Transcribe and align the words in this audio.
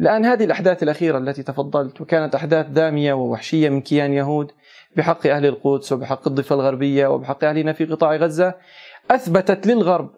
الآن 0.00 0.24
هذه 0.24 0.44
الأحداث 0.44 0.82
الأخيرة 0.82 1.18
التي 1.18 1.42
تفضلت 1.42 2.00
وكانت 2.00 2.34
أحداث 2.34 2.66
دامية 2.66 3.12
ووحشية 3.12 3.68
من 3.68 3.80
كيان 3.80 4.12
يهود 4.12 4.52
بحق 4.96 5.26
أهل 5.26 5.46
القدس 5.46 5.92
وبحق 5.92 6.28
الضفة 6.28 6.54
الغربية 6.54 7.06
وبحق 7.06 7.44
أهلنا 7.44 7.72
في 7.72 7.84
قطاع 7.84 8.16
غزة 8.16 8.54
أثبتت 9.10 9.66
للغرب 9.66 10.10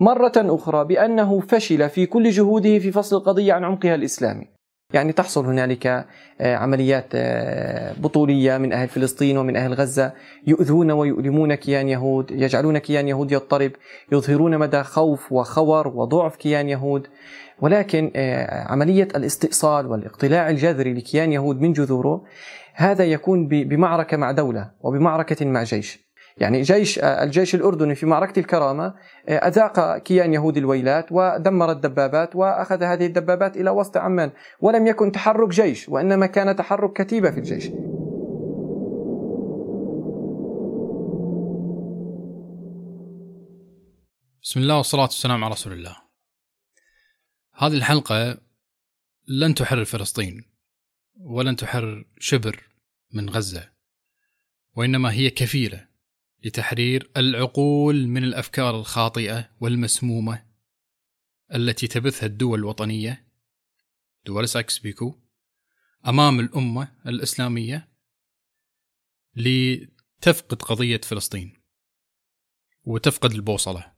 مرة 0.00 0.32
أخرى 0.36 0.84
بأنه 0.84 1.40
فشل 1.40 1.88
في 1.88 2.06
كل 2.06 2.30
جهوده 2.30 2.78
في 2.78 2.92
فصل 2.92 3.16
القضية 3.16 3.52
عن 3.52 3.64
عمقها 3.64 3.94
الإسلامي. 3.94 4.59
يعني 4.92 5.12
تحصل 5.12 5.46
هنالك 5.46 5.86
آه، 6.40 6.56
عمليات 6.56 7.06
آه، 7.14 7.94
بطولية 7.98 8.58
من 8.58 8.72
أهل 8.72 8.88
فلسطين 8.88 9.38
ومن 9.38 9.56
أهل 9.56 9.74
غزة. 9.74 10.12
يؤذون 10.46 10.90
ويؤلمون 10.90 11.54
كيان 11.54 11.88
يهود 11.88 12.30
يجعلون 12.30 12.78
كيان 12.78 13.08
يهود 13.08 13.32
يضطرب. 13.32 13.72
يظهرون 14.12 14.58
مدى 14.58 14.82
خوف 14.82 15.32
وخور 15.32 15.88
وضعف 15.88 16.36
كيان 16.36 16.68
يهود. 16.68 17.06
ولكن 17.60 18.10
آه، 18.16 18.72
عملية 18.72 19.08
الاستئصال 19.16 19.86
والاقتلاع 19.86 20.50
الجذري 20.50 20.94
لكيان 20.94 21.32
يهود 21.32 21.60
من 21.60 21.72
جذوره 21.72 22.24
هذا 22.74 23.04
يكون 23.04 23.48
بمعركة 23.48 24.16
مع 24.16 24.30
دولة 24.30 24.70
وبمعركة 24.80 25.46
مع 25.46 25.62
جيش. 25.62 26.09
يعني 26.38 26.62
جيش 26.62 26.98
الجيش 26.98 27.54
الأردني 27.54 27.94
في 27.94 28.06
معركة 28.06 28.40
الكرامة 28.40 28.94
آه، 29.28 29.48
أذاق 29.48 29.98
كيان 29.98 30.34
يهود 30.34 30.56
الويلات 30.56 31.06
ودمر 31.10 31.70
الدبابات 31.70 32.36
وأخذ 32.36 32.82
هذه 32.82 33.06
الدبابات 33.06 33.56
إلى 33.56 33.70
وسط 33.70 33.96
عمان 33.96 34.30
ولم 34.60 34.86
يكن 34.86 35.12
تحرك 35.12 35.48
جيش 35.48 35.88
وإنما 35.88 36.26
كان 36.26 36.56
تحرك 36.56 37.02
كتيبة 37.02 37.30
في 37.30 37.38
الجيش. 37.38 37.70
بسم 44.42 44.60
الله 44.60 44.76
والصلاة 44.76 45.02
والسلام 45.02 45.44
على 45.44 45.52
رسول 45.52 45.72
الله. 45.72 45.96
هذه 47.54 47.76
الحلقة 47.76 48.38
لن 49.28 49.54
تحرر 49.54 49.84
فلسطين 49.84 50.44
ولن 51.20 51.56
تحرر 51.56 52.04
شبر 52.18 52.62
من 53.12 53.30
غزة 53.30 53.68
وإنما 54.76 55.12
هي 55.12 55.30
كفيلة. 55.30 55.89
لتحرير 56.44 57.10
العقول 57.16 58.06
من 58.06 58.24
الأفكار 58.24 58.76
الخاطئة 58.76 59.50
والمسمومة 59.60 60.46
التي 61.54 61.86
تبثها 61.86 62.26
الدول 62.26 62.58
الوطنية 62.58 63.26
دول 64.26 64.48
سايكس 64.48 64.78
بيكو 64.78 65.20
أمام 66.06 66.40
الأمة 66.40 66.88
الإسلامية 67.06 67.88
لتفقد 69.36 70.62
قضية 70.62 71.00
فلسطين 71.00 71.60
وتفقد 72.84 73.32
البوصلة. 73.32 73.92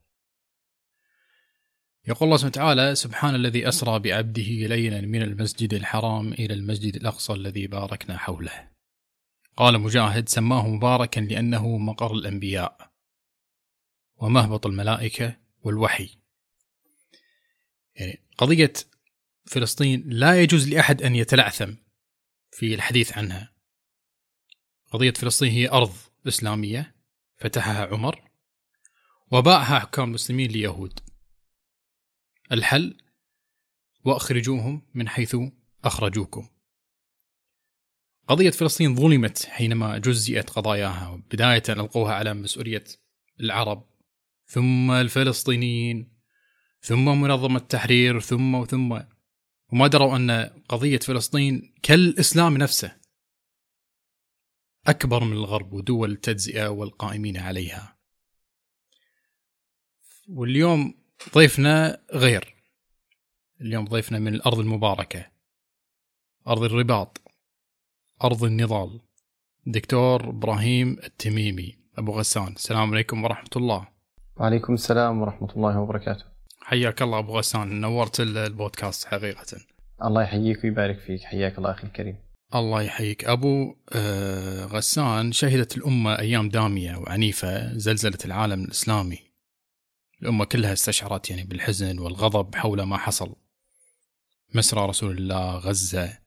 يقول 2.09 2.27
الله 2.27 2.37
سبحانه 2.37 2.51
وتعالى 2.51 2.95
سبحان 2.95 3.35
الذي 3.35 3.69
أسرى 3.69 3.99
بعبده 3.99 4.43
ليلا 4.43 5.01
من 5.01 5.23
المسجد 5.23 5.75
الحرام 5.75 6.33
إلى 6.33 6.55
المسجد 6.55 6.97
الأقصى 6.97 7.33
الذي 7.33 7.67
باركنا 7.67 8.19
حوله. 8.19 8.72
قال 9.57 9.81
مجاهد 9.81 10.29
سماه 10.29 10.69
مباركا 10.69 11.21
لأنه 11.21 11.79
مقر 11.79 12.13
الأنبياء 12.13 12.93
ومهبط 14.17 14.67
الملائكة 14.67 15.37
والوحي. 15.63 16.19
يعني 17.95 18.23
قضية 18.39 18.73
فلسطين 19.45 20.03
لا 20.07 20.43
يجوز 20.43 20.69
لأحد 20.69 21.03
أن 21.03 21.15
يتلعثم 21.15 21.75
في 22.51 22.75
الحديث 22.75 23.19
عنها. 23.19 23.53
قضية 24.91 25.13
فلسطين 25.13 25.51
هي 25.51 25.69
أرض 25.69 25.93
إسلامية 26.29 26.97
فتحها 27.37 27.87
عمر 27.87 28.31
وباعها 29.31 29.79
حكام 29.79 30.05
المسلمين 30.05 30.51
ليهود. 30.51 31.01
الحل 32.53 32.99
واخرجوهم 34.05 34.83
من 34.95 35.09
حيث 35.09 35.37
أخرجوكم. 35.85 36.49
قضية 38.29 38.51
فلسطين 38.51 38.95
ظلمت 38.95 39.47
حينما 39.47 39.99
جزئت 39.99 40.51
قضاياها 40.51 41.23
بداية 41.31 41.63
ألقوها 41.69 42.15
على 42.15 42.35
مسؤولية 42.35 42.85
العرب 43.41 43.87
ثم 44.47 44.91
الفلسطينيين 44.91 46.13
ثم 46.81 47.05
منظمة 47.05 47.57
التحرير 47.57 48.21
ثم 48.21 48.55
وثم 48.55 48.99
وما 49.73 49.87
دروا 49.87 50.17
أن 50.17 50.51
قضية 50.69 50.99
فلسطين 50.99 51.75
كالإسلام 51.83 52.57
نفسه 52.57 53.03
أكبر 54.87 55.25
من 55.25 55.33
الغرب 55.33 55.73
ودول 55.73 56.13
التجزئة 56.13 56.69
والقائمين 56.69 57.37
عليها. 57.37 57.99
واليوم 60.29 60.95
ضيفنا 61.35 62.03
غير. 62.13 62.55
اليوم 63.61 63.85
ضيفنا 63.85 64.19
من 64.19 64.35
الأرض 64.35 64.59
المباركة 64.59 65.31
أرض 66.47 66.63
الرباط. 66.63 67.22
أرض 68.25 68.45
النضال. 68.45 69.01
دكتور 69.67 70.29
إبراهيم 70.29 70.97
التميمي. 71.05 71.75
أبو 71.99 72.13
غسان. 72.13 72.53
السلام 72.53 72.93
عليكم 72.93 73.25
ورحمة 73.25 73.51
الله. 73.57 73.89
وعليكم 74.37 74.75
السلام 74.75 75.21
ورحمة 75.21 75.53
الله 75.57 75.81
وبركاته. 75.81 76.25
حياك 76.61 77.03
الله 77.03 77.19
أبو 77.19 77.39
غسان. 77.39 77.81
نورت 77.81 78.21
البودكاست 78.21 79.07
حقيقة. 79.07 79.47
الله 80.05 80.23
يحييك 80.23 80.65
ويبارك 80.65 80.99
فيك. 80.99 81.21
حياك 81.21 81.59
الله 81.59 81.71
أخي 81.71 81.87
الكريم. 81.87 82.17
الله 82.55 82.83
يحييك. 82.83 83.25
أبو 83.25 83.77
آه، 83.93 84.65
غسان 84.65 85.33
شهدت 85.33 85.77
الأمة 85.77 86.19
أيام 86.19 86.49
دامية 86.49 86.97
وعنيفة 86.97 87.79
زلزلة 87.79 88.19
العالم 88.25 88.65
الإسلامي. 88.65 89.19
الأمة 90.23 90.45
كلها 90.45 90.73
استشعرت 90.73 91.31
يعني 91.31 91.45
بالحزن 91.45 91.99
والغضب 91.99 92.55
حول 92.55 92.83
ما 92.83 92.97
حصل. 92.97 93.35
مسرى 94.55 94.87
رسول 94.87 95.19
الله 95.19 95.57
غزة 95.57 96.22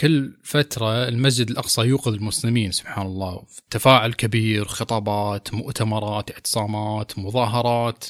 كل 0.00 0.36
فترة 0.44 1.08
المسجد 1.08 1.50
الأقصى 1.50 1.82
يوقظ 1.82 2.14
المسلمين 2.14 2.72
سبحان 2.72 3.06
الله. 3.06 3.46
تفاعل 3.70 4.12
كبير 4.12 4.64
خطابات 4.64 5.54
مؤتمرات 5.54 6.30
اعتصامات 6.30 7.18
مظاهرات 7.18 8.04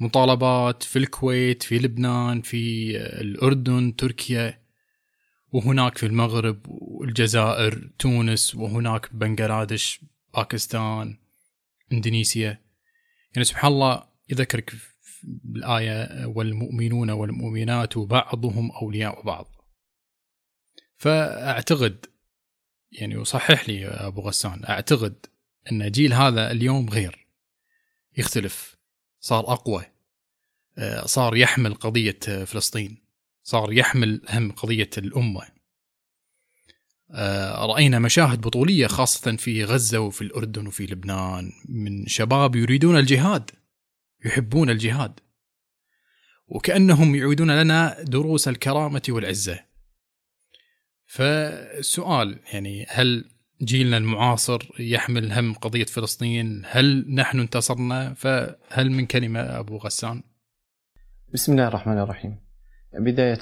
مطالبات 0.00 0.82
في 0.82 0.98
الكويت 0.98 1.62
في 1.62 1.78
لبنان 1.78 2.42
في 2.42 2.96
الأردن 2.96 3.96
تركيا 3.96 4.60
وهناك 5.52 5.98
في 5.98 6.06
المغرب 6.06 6.60
والجزائر 6.68 7.90
تونس 7.98 8.54
وهناك 8.54 9.14
بنغلاديش 9.14 10.00
باكستان 10.34 11.18
إندونيسيا. 11.92 12.60
يعني 13.34 13.44
سبحان 13.44 13.72
الله 13.72 14.09
يذكرك 14.30 14.74
بالآية 15.22 16.26
والمؤمنون 16.26 17.10
والمؤمنات 17.10 17.98
بعضهم 17.98 18.70
أولياء 18.70 19.22
بعض. 19.22 19.56
فأعتقد 20.96 22.06
يعني 22.92 23.16
وصحح 23.16 23.68
لي 23.68 23.86
أبو 23.86 24.20
غسان 24.20 24.64
أعتقد 24.64 25.26
أن 25.72 25.90
جيل 25.90 26.12
هذا 26.12 26.50
اليوم 26.50 26.88
غير. 26.88 27.26
يختلف. 28.18 28.76
صار 29.20 29.52
أقوى. 29.52 29.84
آه، 30.78 31.06
صار 31.06 31.36
يحمل 31.36 31.74
قضية 31.74 32.44
فلسطين. 32.44 33.02
صار 33.42 33.72
يحمل 33.72 34.22
هم 34.30 34.52
قضية 34.52 34.90
الأمة. 34.98 35.42
آه، 37.10 37.66
رأينا 37.66 37.98
مشاهد 37.98 38.40
بطولية 38.40 38.86
خاصة 38.86 39.36
في 39.36 39.64
غزة 39.64 40.00
وفي 40.00 40.22
الأردن 40.22 40.66
وفي 40.66 40.86
لبنان. 40.86 41.52
من 41.68 42.06
شباب 42.06 42.56
يريدون 42.56 42.98
الجهاد. 42.98 43.50
يحبون 44.24 44.70
الجهاد. 44.70 45.20
وكأنهم 46.48 47.14
يعيدون 47.14 47.50
لنا 47.50 48.02
دروس 48.02 48.48
الكرامة 48.48 49.02
والعزة. 49.08 49.60
فالسؤال 51.06 52.38
يعني 52.52 52.86
هل 52.88 53.24
جيلنا 53.62 53.96
المعاصر 53.96 54.68
يحمل 54.78 55.32
هم 55.32 55.54
قضية 55.54 55.84
فلسطين؟ 55.84 56.62
هل 56.66 57.14
نحن 57.14 57.40
انتصرنا؟ 57.40 58.14
فهل 58.14 58.90
من 58.90 59.06
كلمة 59.06 59.40
أبو 59.40 59.76
غسان؟ 59.76 60.22
بسم 61.34 61.52
الله 61.52 61.68
الرحمن 61.68 61.98
الرحيم. 61.98 62.40
بداية 62.98 63.38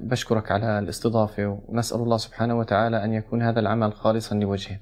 بشكرك 0.00 0.52
على 0.52 0.78
الاستضافة 0.78 1.46
ونسأل 1.46 1.98
الله 1.98 2.16
سبحانه 2.16 2.58
وتعالى 2.58 3.04
أن 3.04 3.12
يكون 3.12 3.42
هذا 3.42 3.60
العمل 3.60 3.92
خالصا 3.92 4.34
لوجهه. 4.34 4.80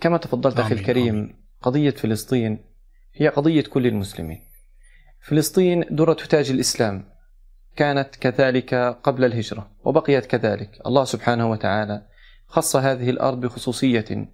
كما 0.00 0.16
تفضلت 0.16 0.60
أخي 0.60 0.74
الكريم 0.74 1.14
آمين. 1.14 1.44
قضية 1.62 1.90
فلسطين 1.90 2.69
هي 3.20 3.28
قضية 3.28 3.62
كل 3.62 3.86
المسلمين. 3.86 4.40
فلسطين 5.20 5.84
درة 5.90 6.12
تاج 6.12 6.50
الإسلام. 6.50 7.04
كانت 7.76 8.16
كذلك 8.16 8.74
قبل 8.74 9.24
الهجرة 9.24 9.70
وبقيت 9.84 10.26
كذلك. 10.26 10.70
الله 10.86 11.04
سبحانه 11.04 11.50
وتعالى 11.50 12.02
خص 12.46 12.76
هذه 12.76 13.10
الأرض 13.10 13.40
بخصوصية 13.40 14.28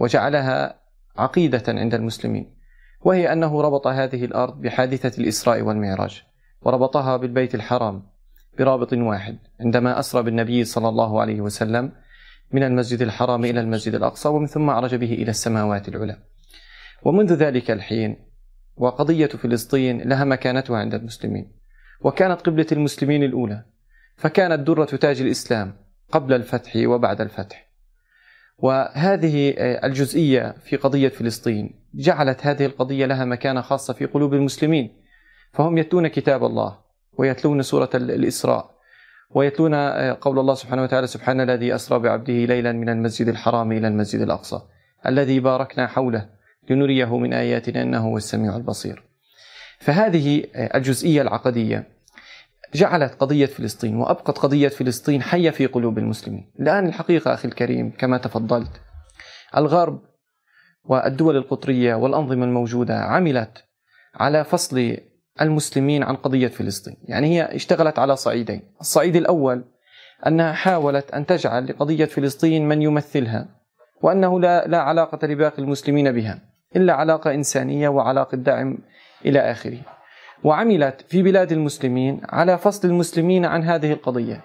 وجعلها 0.00 0.80
عقيدة 1.16 1.62
عند 1.68 1.94
المسلمين 1.94 2.54
وهي 3.00 3.32
أنه 3.32 3.62
ربط 3.62 3.86
هذه 3.86 4.24
الأرض 4.24 4.60
بحادثة 4.60 5.20
الإسراء 5.22 5.62
والمعراج 5.62 6.22
وربطها 6.62 7.16
بالبيت 7.16 7.54
الحرام 7.54 8.02
برابط 8.58 8.92
واحد 8.92 9.38
عندما 9.60 9.98
أسرى 9.98 10.22
بالنبي 10.22 10.64
صلى 10.64 10.88
الله 10.88 11.20
عليه 11.20 11.40
وسلم 11.40 11.92
من 12.52 12.62
المسجد 12.62 13.02
الحرام 13.02 13.44
إلى 13.44 13.60
المسجد 13.60 13.94
الأقصى 13.94 14.28
ومن 14.28 14.46
ثم 14.46 14.70
عرج 14.70 14.94
به 14.94 15.12
إلى 15.12 15.30
السماوات 15.30 15.88
العلى. 15.88 16.16
ومنذ 17.02 17.34
ذلك 17.34 17.70
الحين 17.70 18.16
وقضية 18.76 19.26
فلسطين 19.26 20.00
لها 20.00 20.24
مكانتها 20.24 20.78
عند 20.78 20.94
المسلمين. 20.94 21.52
وكانت 22.00 22.40
قبلة 22.40 22.66
المسلمين 22.72 23.22
الأولى 23.22 23.64
فكانت 24.16 24.60
درة 24.66 24.84
تاج 24.84 25.20
الإسلام 25.20 25.76
قبل 26.12 26.32
الفتح 26.32 26.72
وبعد 26.76 27.20
الفتح. 27.20 27.70
وهذه 28.58 29.54
الجزئية 29.58 30.54
في 30.64 30.76
قضية 30.76 31.08
فلسطين 31.08 31.80
جعلت 31.94 32.46
هذه 32.46 32.66
القضية 32.66 33.06
لها 33.06 33.24
مكانة 33.24 33.60
خاصة 33.60 33.94
في 33.94 34.06
قلوب 34.06 34.34
المسلمين. 34.34 34.96
فهم 35.52 35.78
يتلون 35.78 36.08
كتاب 36.08 36.44
الله 36.44 36.78
ويتلون 37.18 37.62
سورة 37.62 37.90
الإسراء 37.94 38.70
ويتلون 39.30 39.74
قول 40.12 40.38
الله 40.38 40.54
سبحانه 40.54 40.82
وتعالى 40.82 41.06
سبحان 41.06 41.40
الذي 41.40 41.74
أسرى 41.74 41.98
بعبده 41.98 42.32
ليلا 42.32 42.72
من 42.72 42.88
المسجد 42.88 43.28
الحرام 43.28 43.72
إلى 43.72 43.88
المسجد 43.88 44.20
الأقصى 44.20 44.60
الذي 45.06 45.40
باركنا 45.40 45.86
حوله 45.86 46.28
لنريه 46.70 47.18
من 47.18 47.32
آياتنا 47.32 47.82
إنه 47.82 47.98
هو 47.98 48.16
السميع 48.16 48.56
البصير. 48.56 49.02
فهذه 49.78 50.44
الجزئية 50.54 51.22
العقدية 51.22 51.88
جعلت 52.74 53.14
قضية 53.14 53.46
فلسطين 53.46 53.96
وأبقت 53.96 54.38
قضية 54.38 54.68
فلسطين 54.68 55.22
حية 55.22 55.50
في 55.50 55.66
قلوب 55.66 55.98
المسلمين. 55.98 56.50
الآن 56.60 56.86
الحقيقة 56.86 57.34
أخي 57.34 57.48
الكريم 57.48 57.92
كما 57.98 58.18
تفضلت 58.18 58.80
الغرب 59.56 60.02
والدول 60.84 61.36
القطرية 61.36 61.94
والأنظمة 61.94 62.44
الموجودة 62.44 62.98
عملت 62.98 63.64
على 64.14 64.44
فصل 64.44 64.96
المسلمين 65.40 66.02
عن 66.02 66.16
قضية 66.16 66.48
فلسطين. 66.48 66.96
يعني 67.04 67.26
هي 67.26 67.56
اشتغلت 67.56 67.98
على 67.98 68.16
صعيدين. 68.16 68.62
الصعيد 68.80 69.16
الأول 69.16 69.64
أنها 70.26 70.52
حاولت 70.52 71.10
أن 71.10 71.26
تجعل 71.26 71.66
لقضية 71.66 72.04
فلسطين 72.04 72.68
من 72.68 72.82
يمثلها 72.82 73.48
وأنه 74.02 74.40
لا, 74.40 74.66
لا 74.66 74.78
علاقة 74.78 75.26
لباقي 75.26 75.62
المسلمين 75.62 76.12
بها. 76.12 76.49
إلا 76.76 76.92
علاقة 76.92 77.34
إنسانية 77.34 77.88
وعلاقة 77.88 78.36
دعم 78.36 78.78
إلى 79.26 79.38
آخره. 79.38 79.78
وعملت 80.44 81.04
في 81.08 81.22
بلاد 81.22 81.52
المسلمين 81.52 82.20
على 82.28 82.58
فصل 82.58 82.88
المسلمين 82.88 83.44
عن 83.44 83.62
هذه 83.62 83.92
القضية 83.92 84.44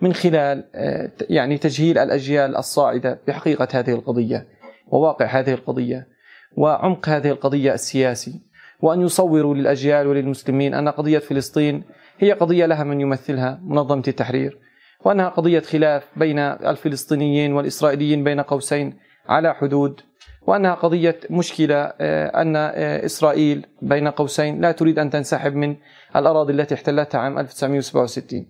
من 0.00 0.12
خلال 0.12 0.64
آه، 0.74 1.10
يعني 1.30 1.58
تجهيل 1.58 1.98
الأجيال 1.98 2.56
الصاعدة 2.56 3.20
بحقيقة 3.28 3.68
هذه 3.74 3.92
القضية 3.92 4.46
وواقع 4.88 5.26
هذه 5.26 5.54
القضية 5.54 6.08
وعمق 6.56 7.08
هذه 7.08 7.30
القضية 7.30 7.74
السياسي 7.74 8.40
وأن 8.80 9.00
يصوروا 9.00 9.54
للأجيال 9.54 10.06
وللمسلمين 10.06 10.74
أن 10.74 10.88
قضية 10.88 11.18
فلسطين 11.18 11.84
هي 12.18 12.32
قضية 12.32 12.66
لها 12.66 12.84
من 12.84 13.00
يمثلها 13.00 13.60
منظمة 13.62 14.02
التحرير 14.08 14.58
وأنها 15.04 15.28
قضية 15.28 15.60
خلاف 15.60 16.08
بين 16.16 16.38
الفلسطينيين 16.38 17.52
والإسرائيليين 17.52 18.24
بين 18.24 18.40
قوسين 18.40 18.98
على 19.28 19.54
حدود 19.54 20.00
وأنها 20.46 20.74
قضية 20.74 21.20
مشكلة 21.30 21.76
آه، 21.76 22.42
أن 22.42 22.56
آه، 22.56 23.04
إسرائيل 23.04 23.66
بين 23.82 24.08
قوسين 24.08 24.60
لا 24.60 24.72
تريد 24.72 24.98
أن 24.98 25.10
تنسحب 25.10 25.54
من 25.54 25.76
الأراضي 26.16 26.52
التي 26.52 26.74
احتلتها 26.74 27.18
عام 27.18 27.38
1967 27.38 28.46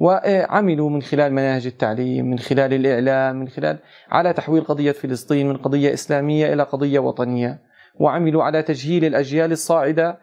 وعملوا 0.00 0.90
من 0.90 1.02
خلال 1.02 1.32
مناهج 1.32 1.66
التعليم 1.66 2.30
من 2.30 2.38
خلال 2.38 2.74
الإعلام 2.74 3.36
من 3.36 3.48
خلال 3.48 3.78
على 4.10 4.32
تحويل 4.32 4.64
قضية 4.64 4.92
فلسطين 4.92 5.48
من 5.48 5.56
قضية 5.56 5.94
إسلامية 5.94 6.52
إلى 6.52 6.62
قضية 6.62 6.98
وطنية. 6.98 7.70
وعملوا 7.94 8.42
على 8.42 8.62
تجهيل 8.62 9.04
الأجيال 9.04 9.52
الصاعدة 9.52 10.18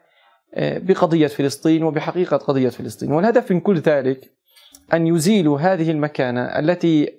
آه، 0.54 0.78
بقضية 0.78 1.28
فلسطين 1.28 1.84
وبحقيقة 1.84 2.38
قضية 2.38 2.70
فلسطين. 2.70 3.12
والهدف 3.12 3.52
من 3.52 3.60
كل 3.60 3.80
ذلك 3.80 4.32
أن 4.94 5.08
يزيلوا 5.08 5.60
هذه 5.60 5.92
المكانة 5.92 6.42
التي 6.42 7.14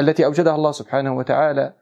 التي 0.00 0.24
أوجدها 0.24 0.54
الله 0.54 0.72
سبحانه 0.72 1.16
وتعالى 1.16 1.72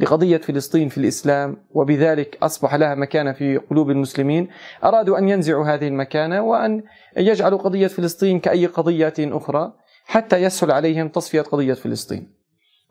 لقضية 0.00 0.36
فلسطين 0.36 0.88
في 0.88 0.98
الإسلام 0.98 1.56
وبذلك 1.70 2.38
أصبح 2.42 2.74
لها 2.74 2.94
مكانة 2.94 3.32
في 3.32 3.56
قلوب 3.56 3.90
المسلمين. 3.90 4.48
أرادوا 4.84 5.18
أن 5.18 5.28
ينزعوا 5.28 5.64
هذه 5.64 5.88
المكانة 5.88 6.42
وأن 6.42 6.82
يجعلوا 7.16 7.58
قضية 7.58 7.86
فلسطين 7.86 8.40
كأي 8.40 8.66
قضية 8.66 9.14
أخرى 9.18 9.72
حتى 10.04 10.36
يسهل 10.36 10.70
عليهم 10.70 11.08
تصفية 11.08 11.40
قضية 11.40 11.74
فلسطين. 11.74 12.32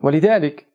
ولذلك 0.00 0.66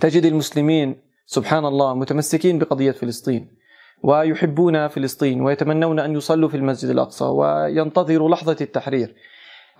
تجد 0.00 0.24
المسلمين 0.24 0.96
سبحان 1.26 1.64
الله 1.64 1.94
متمسكين 1.94 2.58
بقضية 2.58 2.90
فلسطين 2.90 3.56
ويحبون 4.02 4.88
فلسطين 4.88 5.40
ويتمنون 5.40 5.98
أن 5.98 6.16
يصلوا 6.16 6.48
في 6.48 6.56
المسجد 6.56 6.90
الأقصى 6.90 7.24
وينتظروا 7.24 8.30
لحظة 8.30 8.56
التحرير. 8.60 9.14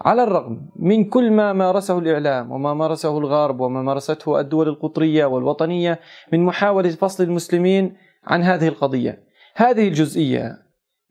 على 0.00 0.22
الرغم 0.22 0.68
من 0.76 1.04
كل 1.04 1.30
ما 1.30 1.52
مارسه 1.52 1.98
الإعلام 1.98 2.52
وما 2.52 2.74
مارسه 2.74 3.18
الغرب 3.18 3.60
وما 3.60 3.82
مارسته 3.82 4.40
الدول 4.40 4.68
القطرية 4.68 5.24
والوطنية 5.24 6.00
من 6.32 6.44
محاولة 6.44 6.90
فصل 6.90 7.24
المسلمين 7.24 7.96
عن 8.24 8.42
هذه 8.42 8.68
القضية. 8.68 9.24
هذه 9.54 9.88
الجزئية 9.88 10.58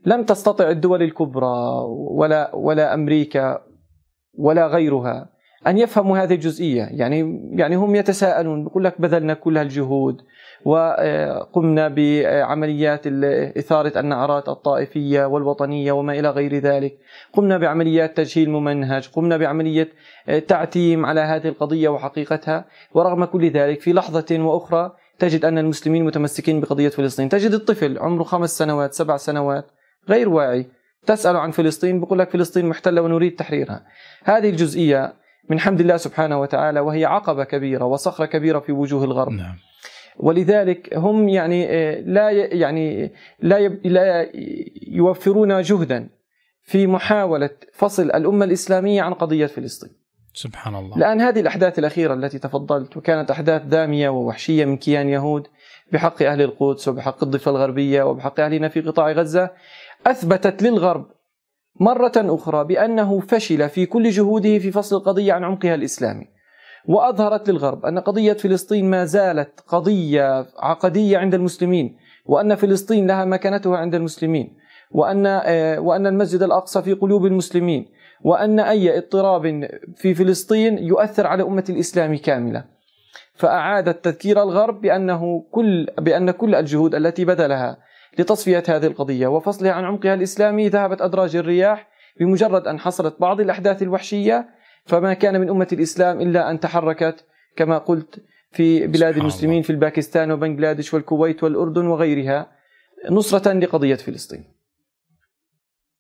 لم 0.05 0.23
تستطع 0.23 0.69
الدول 0.69 1.03
الكبرى 1.03 1.83
ولا 2.11 2.55
ولا 2.55 2.93
أمريكا 2.93 3.61
ولا 4.33 4.67
غيرها 4.67 5.29
أن 5.67 5.77
يفهموا 5.77 6.17
هذه 6.17 6.33
الجزئية. 6.33 6.83
يعني 6.91 7.49
يعني 7.53 7.75
هم 7.75 7.95
يتساءلون 7.95 8.63
بيقول 8.63 8.83
لك 8.83 9.01
بذلنا 9.01 9.33
كل 9.33 9.57
هالجهود 9.57 10.21
وقمنا 10.65 11.87
بعمليات 11.87 13.07
إثارة 13.57 13.99
النعرات 13.99 14.49
الطائفية 14.49 15.25
والوطنية 15.25 15.91
وما 15.91 16.19
إلى 16.19 16.29
غير 16.29 16.55
ذلك. 16.55 16.97
قمنا 17.33 17.57
بعمليات 17.57 18.17
تجهيل 18.17 18.49
ممنهج 18.49 19.09
قمنا 19.09 19.37
بعملية 19.37 19.89
تعتيم 20.47 21.05
على 21.05 21.21
هذه 21.21 21.47
القضية 21.47 21.89
وحقيقتها. 21.89 22.65
ورغم 22.93 23.25
كل 23.25 23.49
ذلك 23.49 23.81
في 23.81 23.93
لحظة 23.93 24.39
وأخرى 24.39 24.91
تجد 25.19 25.45
أن 25.45 25.57
المسلمين 25.57 26.05
متمسكين 26.05 26.61
بقضية 26.61 26.89
فلسطين. 26.89 27.29
تجد 27.29 27.51
الطفل 27.51 27.97
عمره 27.99 28.23
خمس 28.23 28.57
سنوات 28.57 28.93
سبع 28.93 29.17
سنوات 29.17 29.65
غير 30.09 30.29
واعي 30.29 30.65
تسأل 31.05 31.35
عن 31.35 31.51
فلسطين 31.51 31.99
بقول 31.99 32.19
لك 32.19 32.29
فلسطين 32.29 32.65
محتلة 32.65 33.01
ونريد 33.01 33.35
تحريرها. 33.35 33.83
هذه 34.23 34.49
الجزئية 34.49 35.13
من 35.49 35.59
حمد 35.59 35.79
الله 35.79 35.97
سبحانه 35.97 36.41
وتعالى 36.41 36.79
وهي 36.79 37.05
عقبة 37.05 37.43
كبيرة 37.43 37.85
وصخرة 37.85 38.25
كبيرة 38.25 38.59
في 38.59 38.71
وجوه 38.71 39.03
الغرب. 39.03 39.31
نعم. 39.31 39.55
ولذلك 40.17 40.97
هم 40.97 41.29
يعني 41.29 41.65
آه، 41.69 42.01
لا 42.01 42.29
يعني 42.31 43.11
لا 43.39 43.67
لا 43.67 44.29
يوفرون 44.87 45.61
جهدا 45.61 46.09
في 46.61 46.87
محاولة 46.87 47.49
فصل 47.73 48.03
الأمة 48.03 48.45
الإسلامية 48.45 49.01
عن 49.01 49.13
قضية 49.13 49.45
فلسطين. 49.45 49.89
سبحان 50.33 50.75
الله. 50.75 50.97
الآن 50.97 51.21
هذه 51.21 51.39
الأحداث 51.39 51.79
الأخيرة 51.79 52.13
التي 52.13 52.39
تفضلت 52.39 52.97
وكانت 52.97 53.31
أحداث 53.31 53.61
دامية 53.61 54.09
ووحشية 54.09 54.65
من 54.65 54.77
كيان 54.77 55.09
يهود 55.09 55.47
بحق 55.91 56.23
أهل 56.23 56.41
القدس 56.41 56.87
وبحق 56.87 57.23
الضفة 57.23 57.51
الغربية 57.51 58.03
وبحق 58.03 58.39
أهلنا 58.39 58.67
في 58.67 58.81
قطاع 58.81 59.11
غزة 59.11 59.49
أثبتت 60.07 60.63
للغرب 60.63 61.05
مرة 61.79 62.13
أخرى 62.15 62.63
بأنه 62.63 63.19
فشل 63.19 63.69
في 63.69 63.85
كل 63.85 64.09
جهوده 64.09 64.59
في 64.59 64.71
فصل 64.71 64.95
القضية 64.95 65.33
عن 65.33 65.43
عمقها 65.43 65.75
الإسلامي 65.75 66.27
وأظهرت 66.87 67.49
للغرب 67.49 67.85
أن 67.85 67.99
قضية 67.99 68.33
فلسطين 68.33 68.89
ما 68.89 69.05
زالت 69.05 69.59
قضية 69.67 70.45
عقدية 70.59 71.17
عند 71.17 71.33
المسلمين 71.33 71.97
وأن 72.25 72.55
فلسطين 72.55 73.07
لها 73.07 73.25
مكانتها 73.25 73.77
عند 73.77 73.95
المسلمين 73.95 74.57
وأن 74.91 75.25
آه، 75.25 75.79
وأن 75.79 76.07
المسجد 76.07 76.43
الأقصى 76.43 76.81
في 76.81 76.93
قلوب 76.93 77.25
المسلمين 77.25 77.85
وأن 78.23 78.59
أي 78.59 78.97
اضطراب 78.97 79.67
في 79.95 80.13
فلسطين 80.13 80.77
يؤثر 80.77 81.27
على 81.27 81.43
أمة 81.43 81.63
الإسلام 81.69 82.17
كاملة. 82.17 82.65
فأعادت 83.33 84.05
تذكير 84.05 84.43
الغرب 84.43 84.81
بأنه 84.81 85.45
كل 85.51 85.87
بأن 85.97 86.31
كل 86.31 86.55
الجهود 86.55 86.95
التي 86.95 87.25
بذلها 87.25 87.77
لتصفية 88.19 88.63
هذه 88.67 88.85
القضية 88.85 89.27
وفصلها 89.27 89.71
عن 89.71 89.83
عمقها 89.85 90.13
الإسلامي 90.13 90.67
ذهبت 90.67 91.01
أدراج 91.01 91.35
الرياح 91.35 91.87
بمجرد 92.19 92.67
أن 92.67 92.79
حصلت 92.79 93.15
بعض 93.19 93.41
الأحداث 93.41 93.81
الوحشية 93.81 94.49
فما 94.85 95.13
كان 95.13 95.41
من 95.41 95.49
أمة 95.49 95.67
الإسلام 95.73 96.21
إلا 96.21 96.51
أن 96.51 96.59
تحركت 96.59 97.25
كما 97.55 97.77
قلت 97.77 98.23
في 98.51 98.87
بلاد 98.87 99.17
المسلمين. 99.17 99.61
في 99.61 99.69
الباكستان 99.69 100.31
وبنغلاديش 100.31 100.93
والكويت 100.93 101.43
والأردن 101.43 101.85
وغيرها 101.85 102.51
نصرة 103.11 103.53
لقضية 103.53 103.95
فلسطين. 103.95 104.43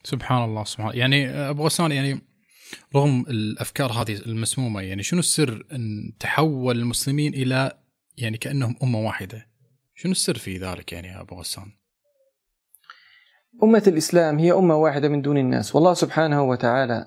سبحان 0.03 0.43
الله 0.43 0.63
سبحان 0.63 0.87
الله. 0.87 0.99
يعني 0.99 1.29
أبو 1.49 1.65
غسان 1.65 1.91
يعني 1.91 2.21
رغم 2.95 3.25
الأفكار 3.29 3.91
هذه 3.91 4.13
المسمومة 4.25 4.81
يعني 4.81 5.03
شنو 5.03 5.19
السر 5.19 5.65
أن 5.71 6.13
تحول 6.19 6.79
المسلمين 6.79 7.33
إلى 7.33 7.77
يعني 8.17 8.37
كأنهم 8.37 8.75
أمة 8.83 8.99
واحدة؟ 8.99 9.47
شنو 9.95 10.11
السر 10.11 10.37
في 10.37 10.57
ذلك 10.57 10.93
يعني 10.93 11.07
يا 11.07 11.21
أبو 11.21 11.35
غسان؟ 11.35 11.71
أمة 13.63 13.83
الإسلام 13.87 14.39
هي 14.39 14.51
أمة 14.51 14.75
واحدة 14.77 15.09
من 15.09 15.21
دون 15.21 15.37
الناس 15.37 15.75
والله 15.75 15.93
سبحانه 15.93 16.43
وتعالى 16.43 17.05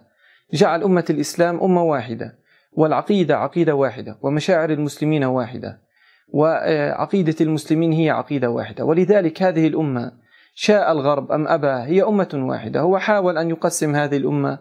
جعل 0.52 0.83
أمة 0.83 1.05
الإسلام 1.11 1.61
أمة 1.61 1.83
واحدة 1.83 2.38
والعقيدة 2.73 3.37
عقيدة 3.37 3.75
واحدة 3.75 4.19
ومشاعر 4.23 4.71
المسلمين 4.71 5.25
واحدة 5.25 5.81
وعقيدة 6.28 7.35
المسلمين 7.40 7.93
هي 7.93 8.11
عقيدة 8.11 8.50
واحدة 8.50 8.85
ولذلك 8.85 9.43
هذه 9.43 9.67
الأمة 9.67 10.12
شاء 10.55 10.93
الغرب 10.93 11.33
أم 11.33 11.49
أبى 11.49 11.67
هي 11.67 12.02
أمة 12.02 12.28
واحدة 12.35 12.81
هو 12.81 12.99
حاول 12.99 13.38
أن 13.38 13.50
يقسم 13.50 13.97
هذه 13.97 14.17
الأمة 14.17 14.59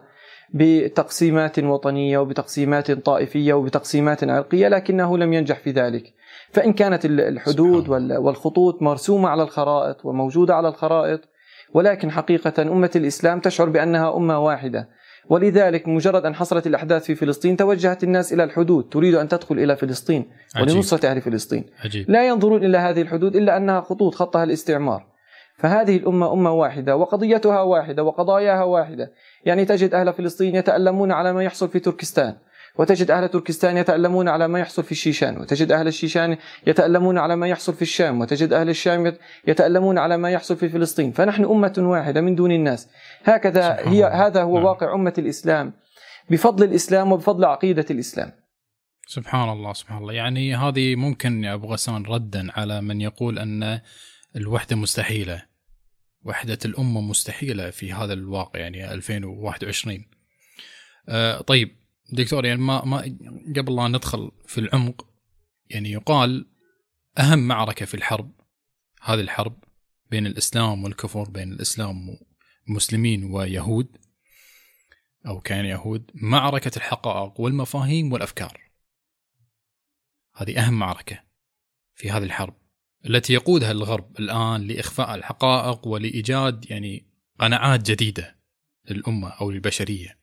بتقسيمات 0.54 1.58
وطنية 1.58 2.18
وبتقسيمات 2.18 2.90
طائفية 2.90 3.52
وبتقسيمات 3.54 4.24
عرقية 4.24 4.68
لكنه 4.68 5.18
لم 5.18 5.32
ينجح 5.32 5.58
في 5.58 5.70
ذلك. 5.70 6.14
فإن 6.52 6.72
كانت 6.72 7.04
الحدود 7.04 7.88
والخطوط 7.88 8.82
مرسومة 8.82 9.28
على 9.28 9.42
الخرائط 9.42 10.04
وموجودة 10.04 10.54
على 10.54 10.68
الخرائط 10.68 11.20
ولكن 11.74 12.10
حقيقة 12.10 12.62
أمة 12.62 12.90
الإسلام 12.96 13.40
تشعر 13.40 13.68
بأنها 13.68 14.16
أمة 14.16 14.38
واحدة. 14.38 14.88
ولذلك 15.30 15.88
مجرد 15.88 16.26
أن 16.26 16.34
حصلت 16.34 16.66
الأحداث 16.66 17.04
في 17.04 17.14
فلسطين 17.14 17.56
توجهت 17.56 18.04
الناس 18.04 18.32
إلى 18.32 18.44
الحدود. 18.44 18.88
تريد 18.88 19.14
أن 19.14 19.28
تدخل 19.28 19.58
إلى 19.58 19.76
فلسطين. 19.76 20.30
ولنصرة 20.60 21.10
أهل 21.10 21.20
فلسطين. 21.20 21.64
عجيب. 21.84 22.10
لا 22.10 22.28
ينظرون 22.28 22.64
إلى 22.64 22.78
هذه 22.78 23.02
الحدود 23.02 23.36
إلا 23.36 23.56
أنها 23.56 23.80
خطوط 23.80 24.14
خطها 24.14 24.44
الاستعمار. 24.44 25.06
فهذه 25.58 25.96
الأمة 25.96 26.32
أمة 26.32 26.52
واحدة 26.52 26.96
وقضيتها 26.96 27.60
واحدة 27.60 28.04
وقضاياها 28.04 28.64
واحدة. 28.64 29.12
يعني 29.44 29.64
تجد 29.64 29.94
أهل 29.94 30.12
فلسطين 30.12 30.54
يتألمون 30.54 31.12
على 31.12 31.32
ما 31.32 31.42
يحصل 31.42 31.68
في 31.68 31.78
تركستان. 31.78 32.34
وتجد 32.78 33.10
أهل 33.10 33.28
تركستان 33.28 33.76
يتألمون 33.76 34.28
على 34.28 34.48
ما 34.48 34.58
يحصل 34.58 34.82
في 34.82 34.92
الشيشان 34.92 35.36
وتجد 35.36 35.72
أهل 35.72 35.88
الشيشان 35.88 36.36
يتألمون 36.66 37.18
على 37.18 37.36
ما 37.36 37.48
يحصل 37.48 37.74
في 37.74 37.82
الشام 37.82 38.20
وتجد 38.20 38.52
أهل 38.52 38.68
الشام 38.68 39.16
يتألمون 39.46 39.98
على 39.98 40.16
ما 40.16 40.30
يحصل 40.30 40.56
في 40.56 40.68
فلسطين. 40.68 41.12
فنحن 41.12 41.44
أمة 41.44 41.74
واحدة 41.78 42.20
من 42.20 42.34
دون 42.34 42.52
الناس. 42.52 42.88
هكذا 43.24 43.88
هي 43.88 44.04
هذا 44.04 44.42
هو 44.42 44.54
نعم. 44.54 44.64
واقع 44.64 44.94
أمة 44.94 45.14
الإسلام. 45.18 45.72
بفضل 46.30 46.64
الإسلام 46.64 47.12
وبفضل 47.12 47.44
عقيدة 47.44 47.86
الإسلام. 47.90 48.32
سبحان 49.06 49.48
الله 49.48 49.72
سبحان 49.72 49.98
الله. 49.98 50.12
يعني 50.12 50.56
هذه 50.56 50.94
ممكن 50.94 51.44
يا 51.44 51.54
أبو 51.54 51.66
غسان 51.66 52.02
ردا 52.06 52.52
على 52.52 52.80
من 52.80 53.00
يقول 53.00 53.38
أن 53.38 53.80
الوحدة 54.36 54.76
مستحيلة. 54.76 55.42
وحدة 56.24 56.58
الأمة 56.64 57.00
مستحيلة 57.00 57.70
في 57.70 57.92
هذا 57.92 58.12
الواقع 58.12 58.60
يعني 58.60 58.92
2021 58.92 60.04
آه 61.08 61.40
طيب. 61.40 61.77
دكتور 62.12 62.44
يعني 62.44 62.60
ما 62.60 62.84
ما 62.84 63.16
قبل 63.56 63.76
لا 63.76 63.88
ندخل 63.88 64.30
في 64.46 64.58
العمق 64.58 65.06
يعني 65.70 65.90
يقال 65.90 66.50
أهم 67.18 67.38
معركة 67.38 67.86
في 67.86 67.94
الحرب 67.94 68.40
هذه 69.02 69.20
الحرب 69.20 69.64
بين 70.10 70.26
الإسلام 70.26 70.84
والكفر 70.84 71.30
بين 71.30 71.52
الإسلام 71.52 72.16
والمسلمين 72.66 73.24
ويهود 73.24 73.96
أو 75.26 75.40
كان 75.40 75.64
يهود 75.64 76.10
معركة 76.14 76.70
الحقائق 76.76 77.40
والمفاهيم 77.40 78.12
والأفكار. 78.12 78.70
هذه 80.34 80.66
أهم 80.66 80.74
معركة 80.78 81.24
في 81.94 82.10
هذه 82.10 82.22
الحرب 82.22 82.54
التي 83.06 83.32
يقودها 83.32 83.70
الغرب 83.70 84.18
الآن 84.20 84.66
لإخفاء 84.66 85.14
الحقائق 85.14 85.86
ولإيجاد 85.86 86.70
يعني 86.70 87.06
قناعات 87.38 87.90
جديدة 87.90 88.38
للأمة 88.90 89.28
أو 89.28 89.50
للبشرية. 89.50 90.17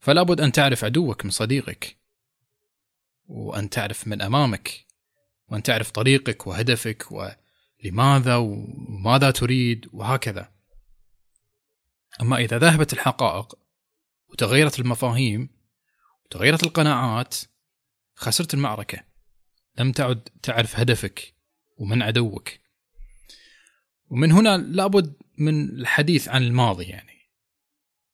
فلا 0.00 0.22
بد 0.22 0.40
أن 0.40 0.52
تعرف 0.52 0.84
عدوك 0.84 1.24
من 1.24 1.30
صديقك 1.30 1.96
وأن 3.26 3.70
تعرف 3.70 4.08
من 4.08 4.22
أمامك 4.22 4.86
وأن 5.48 5.62
تعرف 5.62 5.90
طريقك 5.90 6.46
وهدفك 6.46 7.06
ولماذا 7.10 8.36
وماذا 8.36 9.30
تريد 9.30 9.88
وهكذا. 9.92 10.52
أما 12.20 12.36
إذا 12.36 12.58
ذهبت 12.58 12.92
الحقائق 12.92 13.54
وتغيرت 14.28 14.80
المفاهيم 14.80 15.48
وتغيرت 16.24 16.62
القناعات 16.62 17.36
خسرت 18.14 18.54
المعركة. 18.54 19.04
لم 19.78 19.92
تعد 19.92 20.28
تعرف 20.42 20.80
هدفك 20.80 21.34
ومن 21.76 22.02
عدوك. 22.02 22.50
ومن 24.10 24.32
هنا 24.32 24.56
لابد 24.56 25.16
من 25.38 25.68
الحديث 25.68 26.28
عن 26.28 26.42
الماضي 26.42 26.84
يعني 26.84 27.30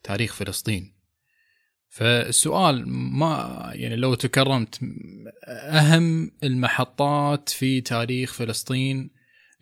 تاريخ 0.02 0.34
فلسطين. 0.34 0.93
فالسؤال 1.94 2.88
ما 2.88 3.70
يعني 3.74 3.96
لو 3.96 4.14
تكرمت 4.14 4.80
أهم 5.48 6.30
المحطات 6.42 7.48
في 7.48 7.80
تاريخ 7.80 8.32
فلسطين 8.32 9.10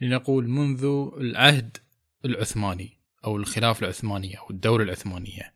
لنقول 0.01 0.49
منذ 0.49 0.85
العهد 1.17 1.77
العثماني 2.25 3.01
أو 3.25 3.37
الخلافة 3.37 3.85
العثمانية 3.85 4.37
أو 4.39 4.51
الدولة 4.51 4.85
العثمانية؟ 4.85 5.55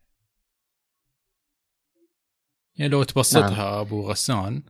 يعني 2.77 2.91
لو 2.91 3.03
تبسطها 3.03 3.51
نعم. 3.51 3.61
أبو 3.61 4.11
غسان. 4.11 4.63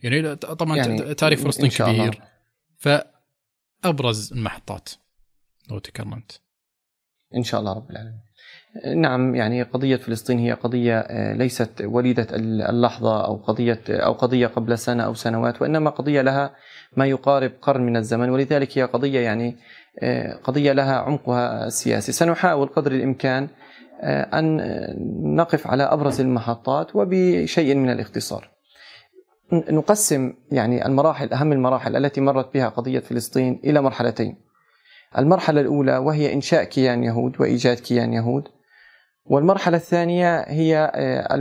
يعني 0.00 0.36
طبعا 0.36 0.76
يعني 0.76 1.14
تاريخ 1.14 1.40
فلسطين 1.40 1.70
كبير. 1.70 2.22
فأبرز 2.76 4.32
المحطات 4.32 4.88
لو 5.70 5.78
تكرمت. 5.78 6.42
إن 7.34 7.42
شاء 7.42 7.60
الله 7.60 7.72
رب 7.72 7.90
العالمين. 7.90 8.25
نعم 8.96 9.34
يعني 9.34 9.62
قضية 9.62 9.96
فلسطين 9.96 10.38
هي 10.38 10.52
قضية 10.52 10.98
آه، 10.98 11.34
ليست 11.34 11.82
وليدة 11.84 12.26
اللحظة 12.70 13.24
أو 13.24 13.36
قضية 13.36 13.80
أو 13.88 14.12
قضية 14.12 14.46
قبل 14.46 14.78
سنة 14.78 15.02
أو 15.02 15.14
سنوات 15.14 15.62
وإنما 15.62 15.90
قضية 15.90 16.22
لها 16.22 16.54
ما 16.96 17.06
يقارب 17.06 17.52
قرن 17.62 17.80
من 17.80 17.96
الزمن 17.96 18.30
ولذلك 18.30 18.78
هي 18.78 18.82
قضية 18.82 19.20
يعني 19.20 19.56
آه، 20.02 20.34
قضية 20.34 20.72
لها 20.72 20.94
عمقها 20.96 21.66
السياسي. 21.66 22.12
سنحاول 22.12 22.68
قدر 22.68 22.92
الإمكان 22.92 23.48
آه، 24.00 24.38
أن 24.38 24.60
نقف 25.36 25.66
على 25.66 25.82
أبرز 25.82 26.20
المحطات 26.20 26.96
وبشيء 26.96 27.74
من 27.74 27.90
الاختصار. 27.90 28.50
نقسم 29.52 30.32
يعني 30.52 30.86
المراحل 30.86 31.32
أهم 31.32 31.52
المراحل 31.52 31.96
التي 31.96 32.20
مرت 32.20 32.54
بها 32.54 32.68
قضية 32.68 32.98
فلسطين 32.98 33.60
إلى 33.64 33.82
مرحلتين. 33.82 34.36
المرحلة 35.18 35.60
الأولى 35.60 35.98
وهي 35.98 36.32
إنشاء 36.32 36.64
كيان 36.64 37.04
يهود 37.04 37.40
وإيجاد 37.40 37.76
كيان 37.76 38.12
يهود. 38.12 38.55
والمرحلة 39.28 39.76
الثانية 39.76 40.40
هي 40.40 40.92
آه، 40.94 41.34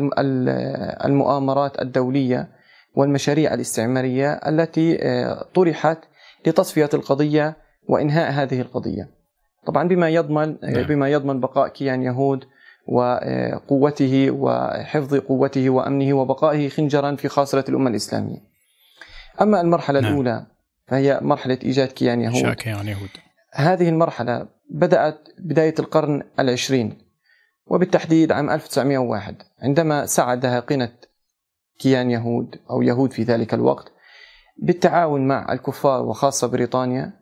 المؤامرات 1.06 1.82
الدولية 1.82 2.50
والمشاريع 2.96 3.54
الاستعمارية 3.54 4.34
التي 4.34 4.98
آه، 5.02 5.46
طرحت 5.56 5.98
لتصفية 6.48 6.90
القضية 6.94 7.58
وإنهاء 7.88 8.32
هذه 8.32 8.62
القضية 8.62 9.10
طبعا 9.66 9.88
بما 9.88 10.10
يضمن 10.10 10.58
نعم. 10.64 10.84
بما 10.84 11.10
يضمن 11.10 11.40
بقاء 11.40 11.68
كيان 11.68 12.04
يهود 12.04 12.46
وقوته 12.88 14.32
وحفظ 14.32 15.16
قوته 15.16 15.70
وأمنه 15.70 16.14
وبقائه 16.14 16.70
خنجرا 16.70 17.16
في 17.16 17.28
خاصرة 17.28 17.70
الأمة 17.70 17.90
الإسلامية. 17.90 18.38
أما 19.42 19.62
المرحلة 19.62 20.00
نعم. 20.00 20.12
الأولى 20.12 20.46
فهي 20.88 21.20
مرحلة 21.22 21.60
إيجاد 21.64 21.88
كيان 21.88 22.22
يهود. 22.22 22.54
كيان 22.54 22.88
يهود. 22.88 23.10
هذه 23.54 23.90
المرحلة 23.90 24.48
بدأت 24.70 25.30
بداية 25.40 25.76
القرن 25.80 26.24
العشرين 26.40 27.05
وبالتحديد 27.68 28.32
عام 28.32 28.50
1901 28.50 29.36
عندما 29.62 30.06
سعى 30.06 30.38
دهاقنه 30.38 30.92
كيان 31.80 32.12
يهود 32.12 32.56
أو 32.70 32.82
يهود 32.82 33.14
في 33.14 33.24
ذلك 33.24 33.54
الوقت 33.54 33.92
بالتعاون 34.58 35.28
مع 35.28 35.54
الكفار 35.54 36.06
وخاصة 36.06 36.48
بريطانيا 36.48 37.14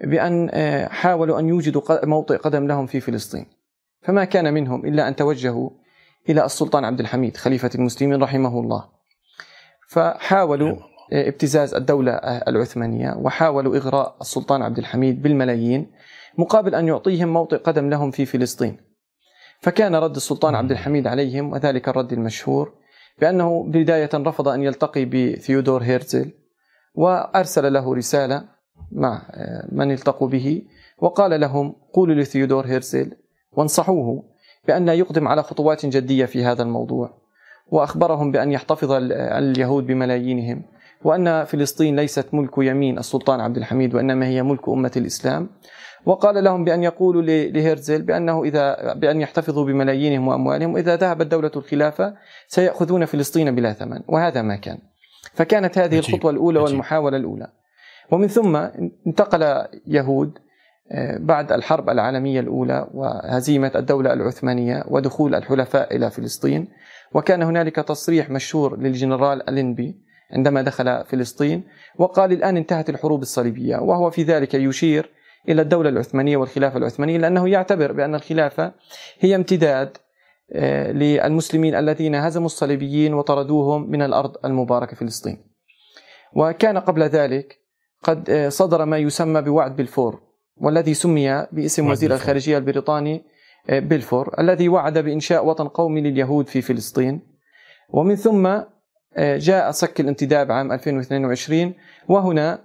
بأن 0.00 0.50
آه، 0.52 0.88
حاولوا 0.88 1.38
أن 1.38 1.48
يوجدوا 1.48 2.06
موطئ 2.06 2.36
قدم 2.36 2.66
لهم 2.66 2.86
في 2.86 3.00
فلسطين. 3.00 3.46
فما 4.02 4.24
كان 4.24 4.54
منهم 4.54 4.86
إلا 4.86 5.08
أن 5.08 5.16
توجهوا 5.16 5.70
إلى 6.28 6.44
السلطان 6.44 6.84
عبد 6.84 7.00
الحميد 7.00 7.36
خليفة 7.36 7.70
المسلمين 7.74 8.22
رحمه 8.22 8.60
الله. 8.60 8.84
فحاولوا 9.88 10.76
ابتزاز 11.12 11.74
الدولة 11.74 12.12
العثمانية 12.48 13.14
وحاولوا 13.16 13.76
إغراء 13.76 14.16
السلطان 14.20 14.62
عبد 14.62 14.78
الحميد 14.78 15.22
بالملايين 15.22 15.90
مقابل 16.38 16.74
أن 16.74 16.88
يعطيهم 16.88 17.28
موطئ 17.28 17.56
قدم 17.56 17.90
لهم 17.90 18.10
في 18.10 18.26
فلسطين. 18.26 18.93
فكان 19.60 19.94
رد 19.94 20.16
السلطان 20.16 20.54
عبد 20.54 20.70
الحميد 20.70 21.06
عليهم 21.06 21.52
وذلك 21.52 21.88
الرد 21.88 22.12
المشهور 22.12 22.72
بأنه 23.20 23.64
بداية 23.68 24.10
رفض 24.14 24.48
أن 24.48 24.62
يلتقي 24.62 25.04
بثيودور 25.04 25.82
هيرزل 25.82 26.30
وأرسل 26.94 27.72
له 27.72 27.94
رسالة 27.94 28.44
مع 28.92 29.22
من 29.72 29.92
التقوا 29.92 30.28
به 30.28 30.62
وقال 30.98 31.40
لهم 31.40 31.74
قولوا 31.92 32.14
لثيودور 32.14 32.66
هيرزل 32.66 33.12
وانصحوه 33.52 34.22
بأن 34.66 34.88
يقدم 34.88 35.28
على 35.28 35.42
خطوات 35.42 35.86
جدية 35.86 36.24
في 36.24 36.44
هذا 36.44 36.62
الموضوع 36.62 37.24
وأخبرهم 37.68 38.32
بأن 38.32 38.52
يحتفظ 38.52 38.92
اليهود 39.10 39.86
بملايينهم 39.86 40.62
وأن 41.04 41.44
فلسطين 41.44 41.96
ليست 41.96 42.34
ملك 42.34 42.52
يمين 42.58 42.98
السلطان 42.98 43.40
عبد 43.40 43.56
الحميد 43.56 43.94
وإنما 43.94 44.26
هي 44.26 44.42
ملك 44.42 44.68
أمة 44.68 44.92
الإسلام 44.96 45.48
وقال 46.06 46.44
لهم 46.44 46.64
بأن 46.64 46.82
يقولوا 46.82 47.22
لهيرزل 47.22 48.02
بأنه 48.02 48.44
إذا 48.44 48.92
بأن 48.94 49.20
يحتفظوا 49.20 49.64
بملايينهم 49.64 50.28
وأموالهم 50.28 50.74
وإذا 50.74 50.96
ذهبت 50.96 51.26
دولة 51.26 51.50
الخلافة 51.56 52.14
سيأخذون 52.48 53.04
فلسطين 53.04 53.54
بلا 53.54 53.72
ثمن. 53.72 54.00
وهذا 54.08 54.42
ما 54.42 54.56
كان. 54.56 54.78
فكانت 55.32 55.78
هذه 55.78 55.98
الخطوة 55.98 56.30
الأولى 56.30 56.58
والمحاولة 56.58 57.16
الأولى. 57.16 57.48
ومن 58.10 58.26
ثم 58.26 58.56
انتقل 59.06 59.66
يهود 59.86 60.38
آه، 60.92 61.18
بعد 61.18 61.52
الحرب 61.52 61.90
العالمية 61.90 62.40
الأولى 62.40 62.88
وهزيمة 62.94 63.72
الدولة 63.76 64.12
العثمانية 64.12 64.84
ودخول 64.88 65.34
الحلفاء 65.34 65.96
إلى 65.96 66.10
فلسطين 66.10 66.68
وكان 67.14 67.42
هنالك 67.42 67.76
تصريح 67.76 68.30
مشهور 68.30 68.78
للجنرال 68.78 69.48
ألينبي 69.48 69.94
عندما 70.32 70.62
دخل 70.62 71.04
فلسطين 71.04 71.62
وقال 71.98 72.32
الآن 72.32 72.56
انتهت 72.56 72.90
الحروب 72.90 73.22
الصليبية 73.22 73.76
وهو 73.76 74.10
في 74.10 74.22
ذلك 74.22 74.54
يشير 74.54 75.10
إلى 75.48 75.62
الدولة 75.62 75.88
العثمانية 75.88 76.36
والخلافة 76.36 76.78
العثمانية 76.78 77.18
لأنه 77.18 77.48
يعتبر 77.48 77.92
بأن 77.92 78.14
الخلافة 78.14 78.72
هي 79.20 79.34
امتداد 79.34 79.96
آه، 80.52 80.92
للمسلمين 80.92 81.74
الذين 81.74 82.14
هزموا 82.14 82.46
الصليبيين 82.46 83.14
وطردوهم 83.14 83.90
من 83.90 84.02
الأرض 84.02 84.36
المباركة 84.44 84.96
فلسطين. 84.96 85.44
وكان 86.36 86.78
قبل 86.78 87.02
ذلك 87.02 87.58
قد 88.02 88.30
آه، 88.30 88.48
صدر 88.48 88.84
ما 88.84 88.98
يسمى 88.98 89.42
بوعد 89.42 89.76
بلفور 89.76 90.20
والذي 90.56 90.94
سمي 90.94 91.46
باسم 91.52 91.90
وزير 91.90 92.14
الخارجية 92.14 92.58
البريطاني 92.58 93.24
آه، 93.70 93.78
بلفور 93.78 94.34
الذي 94.38 94.68
وعد 94.68 94.98
بإنشاء 94.98 95.46
وطن 95.46 95.68
قومي 95.68 96.00
لليهود 96.00 96.46
في 96.46 96.62
فلسطين. 96.62 97.20
ومن 97.88 98.16
ثم 98.16 98.58
جاء 99.18 99.70
صك 99.70 100.00
الانتداب 100.00 100.52
عام 100.52 100.72
2022 100.72 101.74
وهنا 102.08 102.63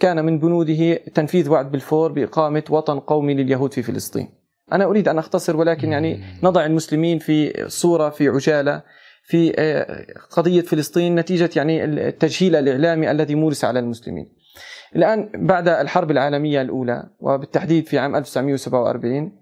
كان 0.00 0.24
من 0.24 0.38
بنوده 0.38 0.94
تنفيذ 0.94 1.50
وعد 1.50 1.70
بلفور 1.70 2.12
بإقامة 2.12 2.62
وطن 2.70 3.00
قومي 3.00 3.34
لليهود 3.34 3.72
في 3.72 3.82
فلسطين. 3.82 4.28
أنا 4.72 4.84
أريد 4.84 5.08
أن 5.08 5.18
أختصر 5.18 5.56
ولكن 5.56 5.92
يعني 5.92 6.20
نضع 6.42 6.66
المسلمين 6.66 7.18
في 7.18 7.64
صورة 7.68 8.10
في 8.10 8.28
عجالة 8.28 8.82
في 9.24 9.52
قضية 10.30 10.60
فلسطين 10.60 11.14
نتيجة 11.14 11.50
يعني 11.56 11.84
التجهيل 11.84 12.56
الإعلامي 12.56 13.10
الذي 13.10 13.34
مورس 13.34 13.64
على 13.64 13.78
المسلمين. 13.78 14.32
الآن 14.96 15.30
بعد 15.34 15.68
الحرب 15.68 16.10
العالمية 16.10 16.62
الأولى 16.62 17.04
وبالتحديد 17.20 17.86
في 17.86 17.98
عام 17.98 18.16
1947 18.16 19.32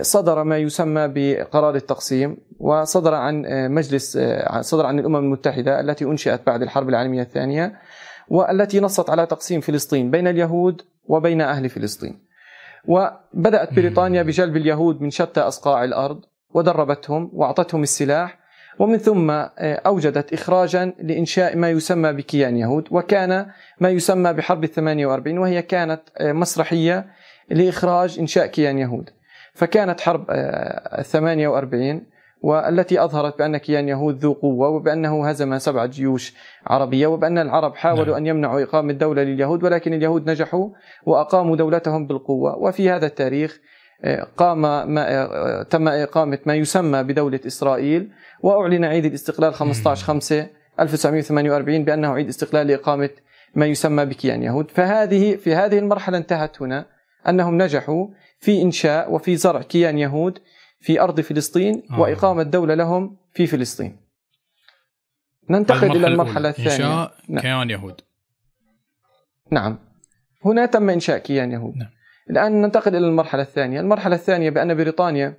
صدر 0.00 0.44
ما 0.44 0.58
يسمى 0.58 1.08
بقرار 1.14 1.74
التقسيم 1.74 2.36
وصدر 2.58 3.14
عن 3.14 3.44
مجلس 3.70 4.18
صدر 4.60 4.86
عن 4.86 4.98
الأمم 4.98 5.16
المتحدة 5.16 5.80
التي 5.80 6.04
أنشئت 6.04 6.46
بعد 6.46 6.62
الحرب 6.62 6.88
العالمية 6.88 7.22
الثانية. 7.22 7.76
والتي 8.28 8.80
نصت 8.80 9.10
على 9.10 9.26
تقسيم 9.26 9.60
فلسطين 9.60 10.10
بين 10.10 10.28
اليهود 10.28 10.82
وبين 11.04 11.40
أهل 11.40 11.68
فلسطين. 11.68 12.26
وبدأت 12.86 13.74
بريطانيا 13.74 14.22
بجلب 14.22 14.56
اليهود 14.56 15.02
من 15.02 15.10
شتى 15.10 15.40
أصقاع 15.40 15.84
الأرض 15.84 16.20
ودربتهم 16.54 17.30
وأعطتهم 17.32 17.82
السلاح 17.82 18.38
ومن 18.78 18.98
ثم 18.98 19.30
آه، 19.30 19.50
أوجدت 19.58 20.32
إخراجا 20.32 20.92
لإنشاء 20.98 21.56
ما 21.56 21.70
يسمى 21.70 22.12
بكيان 22.12 22.56
يهود 22.56 22.88
وكان 22.90 23.46
ما 23.80 23.88
يسمى 23.88 24.32
بحرب 24.32 24.64
الثمانية 24.64 25.06
وأربعين 25.06 25.38
وهي 25.38 25.62
كانت 25.62 26.00
آه، 26.18 26.32
مسرحية 26.32 27.06
لإخراج 27.50 28.18
إنشاء 28.18 28.46
كيان 28.46 28.78
يهود. 28.78 29.10
فكانت 29.54 30.00
حرب 30.00 30.26
آه، 30.30 31.00
الثمانية 31.00 31.48
وأربعين 31.48 32.06
والتي 32.46 33.04
أظهرت 33.04 33.38
بأن 33.38 33.56
كيان 33.56 33.88
يهود 33.88 34.18
ذو 34.18 34.32
قوة 34.32 34.68
وبأنه 34.68 35.28
هزم 35.28 35.58
سبعة 35.58 35.86
جيوش 35.86 36.34
عربية 36.66 37.06
وبأن 37.06 37.38
العرب 37.38 37.76
حاولوا 37.76 38.04
نعم. 38.04 38.14
أن 38.14 38.26
يمنعوا 38.26 38.62
إقامة 38.62 38.92
دولة 38.92 39.22
لليهود 39.22 39.64
ولكن 39.64 39.94
اليهود 39.94 40.30
نجحوا 40.30 40.68
وأقاموا 41.06 41.56
دولتهم 41.56 42.06
بالقوة. 42.06 42.56
وفي 42.56 42.90
هذا 42.90 43.06
التاريخ 43.06 43.60
قام 44.36 44.62
ما 44.94 45.62
تم 45.70 45.88
إقامة 45.88 46.38
ما 46.46 46.54
يسمى 46.54 47.02
بدولة 47.02 47.40
إسرائيل 47.46 48.10
وأعلن 48.42 48.84
عيد 48.84 49.04
الاستقلال 49.04 49.54
15 49.54 50.04
5 50.04 50.46
1948 50.80 51.84
بأنه 51.84 52.08
عيد 52.12 52.28
استقلال 52.28 52.66
لإقامة 52.66 53.10
ما 53.54 53.66
يسمى 53.66 54.04
بكيان 54.04 54.42
يهود. 54.42 54.70
فهذه 54.70 55.36
في 55.36 55.54
هذه 55.54 55.78
المرحلة 55.78 56.18
انتهت 56.18 56.62
هنا 56.62 56.86
أنهم 57.28 57.62
نجحوا 57.62 58.06
في 58.40 58.62
إنشاء 58.62 59.12
وفي 59.12 59.36
زرع 59.36 59.62
كيان 59.62 59.98
يهود. 59.98 60.38
في 60.80 61.00
أرض 61.00 61.20
فلسطين 61.20 61.82
آه. 61.90 62.00
وإقامة 62.00 62.42
دولة 62.42 62.74
لهم 62.74 63.16
في 63.34 63.46
فلسطين. 63.46 63.96
ننتقل 65.50 65.96
إلى 65.96 66.06
المرحلة 66.06 66.48
الثانية. 66.48 66.72
إنشاء 66.72 67.14
نعم. 67.28 67.42
كيان 67.42 67.70
يهود. 67.70 68.00
نعم. 69.50 69.78
هنا 70.44 70.66
تم 70.66 70.90
إنشاء 70.90 71.18
كيان 71.18 71.52
يهود. 71.52 71.76
نعم. 71.76 71.90
الآن 72.30 72.62
ننتقل 72.62 72.96
إلى 72.96 73.06
المرحلة 73.06 73.42
الثانية. 73.42 73.80
المرحلة 73.80 74.14
الثانية 74.14 74.50
بأن 74.50 74.74
بريطانيا 74.74 75.38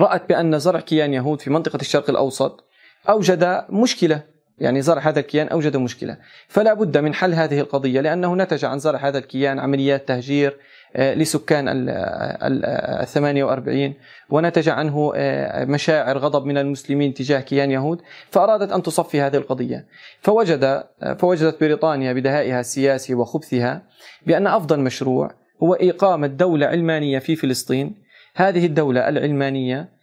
رأت 0.00 0.28
بأن 0.28 0.58
زرع 0.58 0.80
كيان 0.80 1.14
يهود 1.14 1.40
في 1.40 1.50
منطقة 1.50 1.80
الشرق 1.80 2.10
الأوسط 2.10 2.64
أوجد 3.08 3.64
مشكلة 3.70 4.22
يعني 4.60 4.82
زرع 4.82 5.02
هذا 5.02 5.20
الكيان 5.20 5.48
أوجد 5.48 5.76
مشكلة. 5.76 6.16
فلا 6.48 6.74
بد 6.74 6.98
من 6.98 7.14
حل 7.14 7.34
هذه 7.34 7.60
القضية 7.60 8.00
لأنه 8.00 8.36
نتج 8.36 8.64
عن 8.64 8.78
زرع 8.78 9.08
هذا 9.08 9.18
الكيان 9.18 9.58
عمليات 9.58 10.08
تهجير 10.08 10.56
آه، 10.96 11.14
لسكان 11.14 11.68
ال 11.68 13.06
48 13.06 13.94
ونتج 14.30 14.68
عنه 14.68 15.12
آه، 15.16 15.64
مشاعر 15.64 16.18
غضب 16.18 16.44
من 16.44 16.58
المسلمين 16.58 17.14
تجاه 17.14 17.40
كيان 17.40 17.70
يهود 17.70 18.02
فأرادت 18.30 18.72
أن 18.72 18.82
تصفي 18.82 19.20
هذه 19.20 19.36
القضية. 19.36 19.86
فوجد 20.20 20.64
آه، 20.64 21.14
فوجدت 21.14 21.60
بريطانيا 21.60 22.12
بدهائها 22.12 22.60
السياسي 22.60 23.14
وخبثها 23.14 23.82
بأن 24.26 24.46
أفضل 24.46 24.80
مشروع 24.80 25.30
هو 25.62 25.74
إقامة 25.74 26.26
دولة 26.26 26.66
علمانية 26.66 27.18
في 27.18 27.36
فلسطين. 27.36 27.94
هذه 28.34 28.66
الدولة 28.66 29.08
العلمانية 29.08 29.99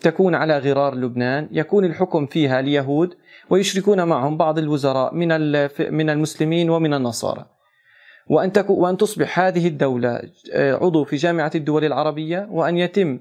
تكون 0.00 0.34
على 0.34 0.58
غرار 0.58 0.94
لبنان 0.94 1.48
يكون 1.52 1.84
الحكم 1.84 2.26
فيها 2.26 2.62
ليهود 2.62 3.14
ويشركون 3.50 4.04
معهم 4.04 4.36
بعض 4.36 4.58
الوزراء 4.58 5.14
من 5.14 5.28
من 5.90 6.10
المسلمين 6.10 6.70
ومن 6.70 6.94
النصارى. 6.94 7.46
وأن 8.28 8.52
وأن 8.68 8.96
تصبح 8.96 9.40
هذه 9.40 9.68
الدولة 9.68 10.22
آه، 10.52 10.74
عضو 10.74 11.04
في 11.04 11.16
جامعة 11.16 11.50
الدول 11.54 11.84
العربية 11.84 12.48
وأن 12.50 12.78
يتم 12.78 13.20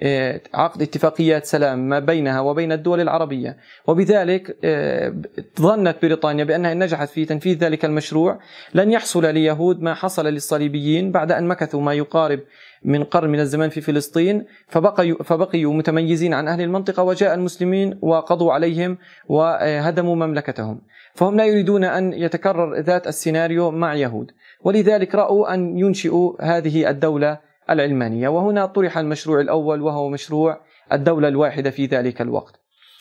آه، 0.00 0.40
عقد 0.54 0.82
اتفاقيات 0.82 1.44
سلام 1.44 1.88
ما 1.88 1.98
بينها 1.98 2.40
وبين 2.40 2.72
الدول 2.72 3.00
العربية. 3.00 3.56
وبذلك 3.86 4.56
آه، 4.64 5.14
ظنت 5.60 5.96
بريطانيا 6.02 6.44
بأنها 6.44 6.72
إن 6.72 6.82
نجحت 6.82 7.08
في 7.08 7.24
تنفيذ 7.24 7.58
ذلك 7.58 7.84
المشروع 7.84 8.38
لن 8.74 8.92
يحصل 8.92 9.34
ليهود 9.34 9.82
ما 9.82 9.94
حصل 9.94 10.26
للصليبيين 10.26 11.12
بعد 11.12 11.32
أن 11.32 11.48
مكثوا 11.48 11.80
ما 11.80 11.94
يقارب 11.94 12.40
من 12.86 13.04
قرن 13.04 13.30
من 13.30 13.40
الزمان 13.40 13.70
في 13.70 13.80
فلسطين 13.80 14.44
فبقيوا, 14.68 15.22
فبقيوا 15.22 15.74
متميزين 15.74 16.34
عن 16.34 16.48
أهل 16.48 16.60
المنطقة 16.60 17.02
وجاء 17.02 17.34
المسلمين 17.34 17.98
وقضوا 18.02 18.52
عليهم 18.52 18.98
وهدموا 19.28 20.14
مملكتهم. 20.14 20.80
فهم 21.14 21.36
لا 21.36 21.44
يريدون 21.44 21.84
أن 21.84 22.12
يتكرر 22.12 22.80
ذات 22.80 23.06
السيناريو 23.06 23.70
مع 23.70 23.94
يهود 23.94 24.30
ولذلك 24.64 25.14
رأوا 25.14 25.54
أن 25.54 25.78
ينشئوا 25.78 26.32
هذه 26.40 26.90
الدولة 26.90 27.38
العلمانية. 27.70 28.28
وهنا 28.28 28.66
طرح 28.66 28.98
المشروع 28.98 29.40
الأول 29.40 29.82
وهو 29.82 30.08
مشروع 30.08 30.60
الدولة 30.92 31.28
الواحدة 31.28 31.70
في 31.70 31.86
ذلك 31.86 32.20
الوقت. 32.20 32.60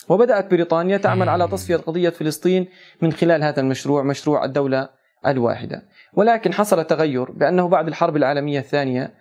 وبدأت 0.10 0.52
بريطانيا 0.52 0.98
تعمل 0.98 1.30
على 1.30 1.48
تصفية 1.48 1.76
قضية 1.76 2.10
فلسطين 2.10 2.68
من 3.02 3.14
خلال 3.14 3.44
هذا 3.44 3.62
المشروع 3.62 4.04
مشروع 4.04 4.46
الدولة 4.46 4.90
الواحدة. 5.28 5.82
ولكن 6.14 6.54
حصل 6.54 6.84
تغير 6.84 7.32
بأنه 7.32 7.68
بعد 7.68 7.88
الحرب 7.88 8.18
العالمية 8.18 8.60
الثانية 8.60 9.14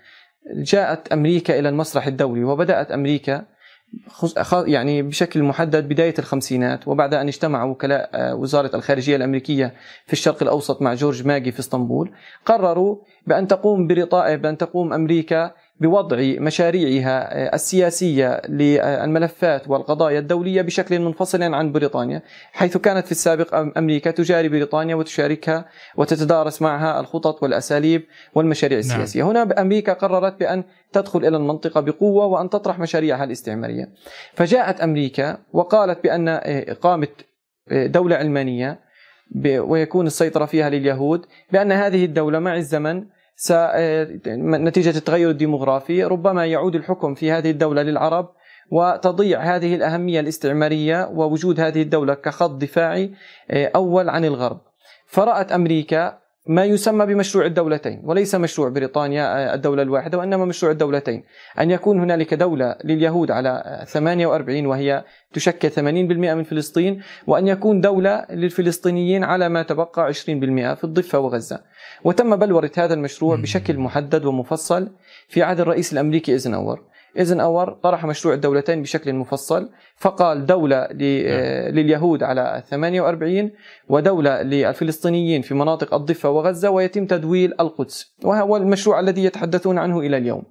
جاءت 0.52 1.12
أمريكا 1.12 1.58
إلى 1.58 1.68
المسرح 1.68 2.06
الدولي 2.06 2.44
وبدأت 2.44 2.90
أمريكا 2.90 3.44
يعني 4.66 5.02
بشكل 5.02 5.42
محدد 5.42 5.88
بداية 5.88 6.14
الخمسينات 6.18 6.88
وبعد 6.88 7.14
أن 7.14 7.28
اجتمع 7.28 7.64
وكلاء 7.64 8.10
آه، 8.14 8.34
وزارة 8.34 8.76
الخارجية 8.76 9.16
الأمريكية 9.16 9.74
في 10.06 10.12
الشرق 10.12 10.42
الأوسط 10.42 10.82
مع 10.82 10.94
جورج 10.94 11.26
ماجي 11.26 11.52
في 11.52 11.60
إسطنبول 11.60 12.10
قرروا 12.46 12.96
بأن 13.26 13.48
تقوم 13.48 13.86
بأن 13.86 14.58
تقوم 14.58 14.92
أمريكا 14.92 15.54
بوضع 15.86 16.16
مشاريعها 16.20 17.54
السياسية 17.54 18.42
للملفات 18.48 19.68
والقضايا 19.68 20.18
الدولية 20.18 20.62
بشكل 20.62 20.98
منفصل 20.98 21.42
عن 21.42 21.72
بريطانيا 21.72 22.22
حيث 22.52 22.76
كانت 22.76 23.06
في 23.06 23.12
السابق 23.12 23.54
أمريكا 23.78 24.10
تجاري 24.10 24.48
بريطانيا 24.48 24.94
وتشاركها 24.94 25.68
وتتدارس 25.96 26.62
معها 26.62 27.00
الخطط 27.00 27.42
والأساليب 27.42 28.02
والمشاريع 28.34 28.78
نعم. 28.78 28.86
السياسية 28.86 29.22
نعم. 29.22 29.30
هنا 29.30 29.60
أمريكا 29.60 29.92
قررت 29.92 30.40
بأن 30.40 30.64
تدخل 30.92 31.18
إلى 31.18 31.36
المنطقة 31.36 31.80
بقوة 31.80 32.26
وأن 32.26 32.50
تطرح 32.50 32.78
مشاريعها 32.78 33.24
الاستعمارية 33.24 33.88
فجاءت 34.34 34.80
أمريكا 34.80 35.38
وقالت 35.52 36.04
بأن 36.04 36.28
إقامة 36.44 37.08
آه، 37.70 37.86
دولة 37.86 38.16
علمانية 38.16 38.80
ويكون 39.44 40.06
السيطرة 40.06 40.44
فيها 40.44 40.70
لليهود 40.70 41.26
بأن 41.52 41.72
هذه 41.72 42.04
الدولة 42.04 42.38
مع 42.38 42.56
الزمن 42.56 43.04
نتيجة 44.38 44.98
التغير 44.98 45.30
الديمغرافي 45.30 46.04
ربما 46.04 46.46
يعود 46.46 46.74
الحكم 46.74 47.14
في 47.14 47.32
هذه 47.32 47.50
الدولة 47.50 47.82
للعرب 47.82 48.28
وتضيع 48.70 49.40
هذه 49.40 49.74
الأهمية 49.74 50.20
الاستعمارية 50.20 51.08
ووجود 51.08 51.60
هذه 51.60 51.82
الدولة 51.82 52.14
كخط 52.14 52.50
دفاعي 52.50 53.14
آه، 53.50 53.70
أول 53.74 54.08
عن 54.08 54.24
الغرب. 54.24 54.60
فرأت 55.06 55.52
أمريكا 55.52 56.23
ما 56.46 56.64
يسمى 56.64 57.06
بمشروع 57.06 57.46
الدولتين 57.46 58.00
وليس 58.04 58.34
مشروع 58.34 58.68
بريطانيا 58.68 59.22
آه، 59.24 59.54
الدولة 59.54 59.82
الواحدة 59.82 60.18
وإنما 60.18 60.44
مشروع 60.44 60.72
الدولتين. 60.72 61.24
أن 61.60 61.70
يكون 61.70 62.00
هنالك 62.00 62.34
دولة 62.34 62.76
لليهود 62.84 63.30
على 63.30 63.84
48 63.86 64.66
وهي 64.66 65.04
تشكل 65.32 65.70
80% 65.70 65.80
من 66.34 66.44
فلسطين 66.44 67.02
وأن 67.26 67.48
يكون 67.48 67.80
دولة 67.80 68.26
للفلسطينيين 68.30 69.24
على 69.24 69.48
ما 69.48 69.62
تبقى 69.62 70.12
20% 70.12 70.74
في 70.74 70.84
الضفة 70.84 71.18
وغزة. 71.18 71.60
وتم 72.04 72.36
بلورة 72.36 72.70
هذا 72.78 72.94
المشروع 72.94 73.36
بشكل 73.36 73.78
محدد 73.78 74.24
ومفصل 74.24 74.90
في 75.28 75.42
عهد 75.42 75.60
الرئيس 75.60 75.92
الأمريكي 75.92 76.32
إيزنهاور. 76.32 76.82
إيزنهاور 77.18 77.70
طرح 77.70 78.04
مشروع 78.04 78.34
الدولتين 78.34 78.82
بشكل 78.82 79.12
مفصل. 79.12 79.70
فقال 79.96 80.46
دولة 80.46 80.76
نعم. 80.76 80.90
لليهود 81.74 82.22
على 82.22 82.62
48 82.70 83.50
ودولة 83.88 84.42
للفلسطينيين 84.42 85.42
في 85.42 85.54
مناطق 85.54 85.94
الضفة 85.94 86.30
وغزة 86.30 86.70
ويتم 86.70 87.06
تدويل 87.06 87.52
القدس. 87.60 88.14
وهو 88.22 88.56
المشروع 88.56 89.00
الذي 89.00 89.24
يتحدثون 89.24 89.78
عنه 89.78 90.00
إلى 90.00 90.16
اليوم. 90.16 90.42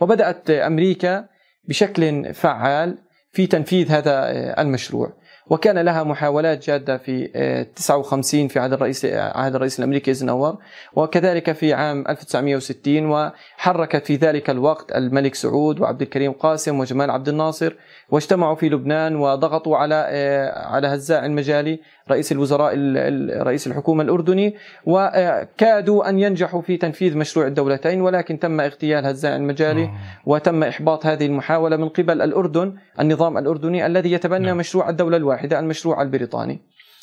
وبدأت 0.00 0.50
أمريكا 0.50 1.24
بشكل 1.64 2.34
فعال 2.34 2.98
في 3.32 3.46
تنفيذ 3.46 3.90
هذا 3.90 4.30
المشروع. 4.60 5.12
وكان 5.50 5.78
لها 5.78 6.02
محاولات 6.04 6.66
جادة 6.66 6.96
في 6.98 7.28
59 7.76 8.48
في 8.48 8.58
عهد 8.58 8.72
الرئيس 8.72 9.04
عهد 9.14 9.54
الرئيس 9.54 9.78
الأمريكي 9.78 10.10
ايزنهاور 10.10 10.56
وكذلك 10.94 11.52
في 11.52 11.72
عام 11.74 12.04
1960 12.08 13.06
وحركت 13.06 14.04
في 14.06 14.16
ذلك 14.16 14.50
الوقت 14.50 14.92
الملك 14.92 15.34
سعود 15.34 15.80
وعبد 15.80 16.02
الكريم 16.02 16.32
قاسم 16.32 16.80
وجمال 16.80 17.10
عبد 17.10 17.28
الناصر 17.28 17.74
واجتمعوا 18.10 18.54
في 18.56 18.68
لبنان 18.68 19.16
وضغطوا 19.16 19.76
على 19.76 19.94
على 20.56 20.86
هزاع 20.88 21.26
المجالي 21.26 21.80
رئيس 22.10 22.32
الوزراء 22.32 22.74
رئيس 23.42 23.66
الحكومة 23.66 24.02
الأردني 24.02 24.54
وكادوا 24.86 26.08
أن 26.08 26.18
ينجحوا 26.18 26.62
في 26.62 26.76
تنفيذ 26.76 27.16
مشروع 27.16 27.46
الدولتين 27.46 28.00
ولكن 28.00 28.38
تم 28.38 28.60
اغتيال 28.60 29.06
هزاع 29.06 29.36
المجالي 29.36 29.84
آه. 29.84 29.92
وتم 30.26 30.62
إحباط 30.62 31.06
هذه 31.06 31.26
المحاولة 31.26 31.76
من 31.76 31.88
قبل 31.88 32.22
الأردن 32.22 32.74
النظام 33.00 33.38
الأردني 33.38 33.86
الذي 33.86 34.12
يتبنى 34.12 34.46
نعم. 34.46 34.56
مشروع 34.56 34.88
الدولة 34.88 35.16
الواحدة 35.16 35.58
المشروع 35.58 36.02
البريطاني 36.02 36.60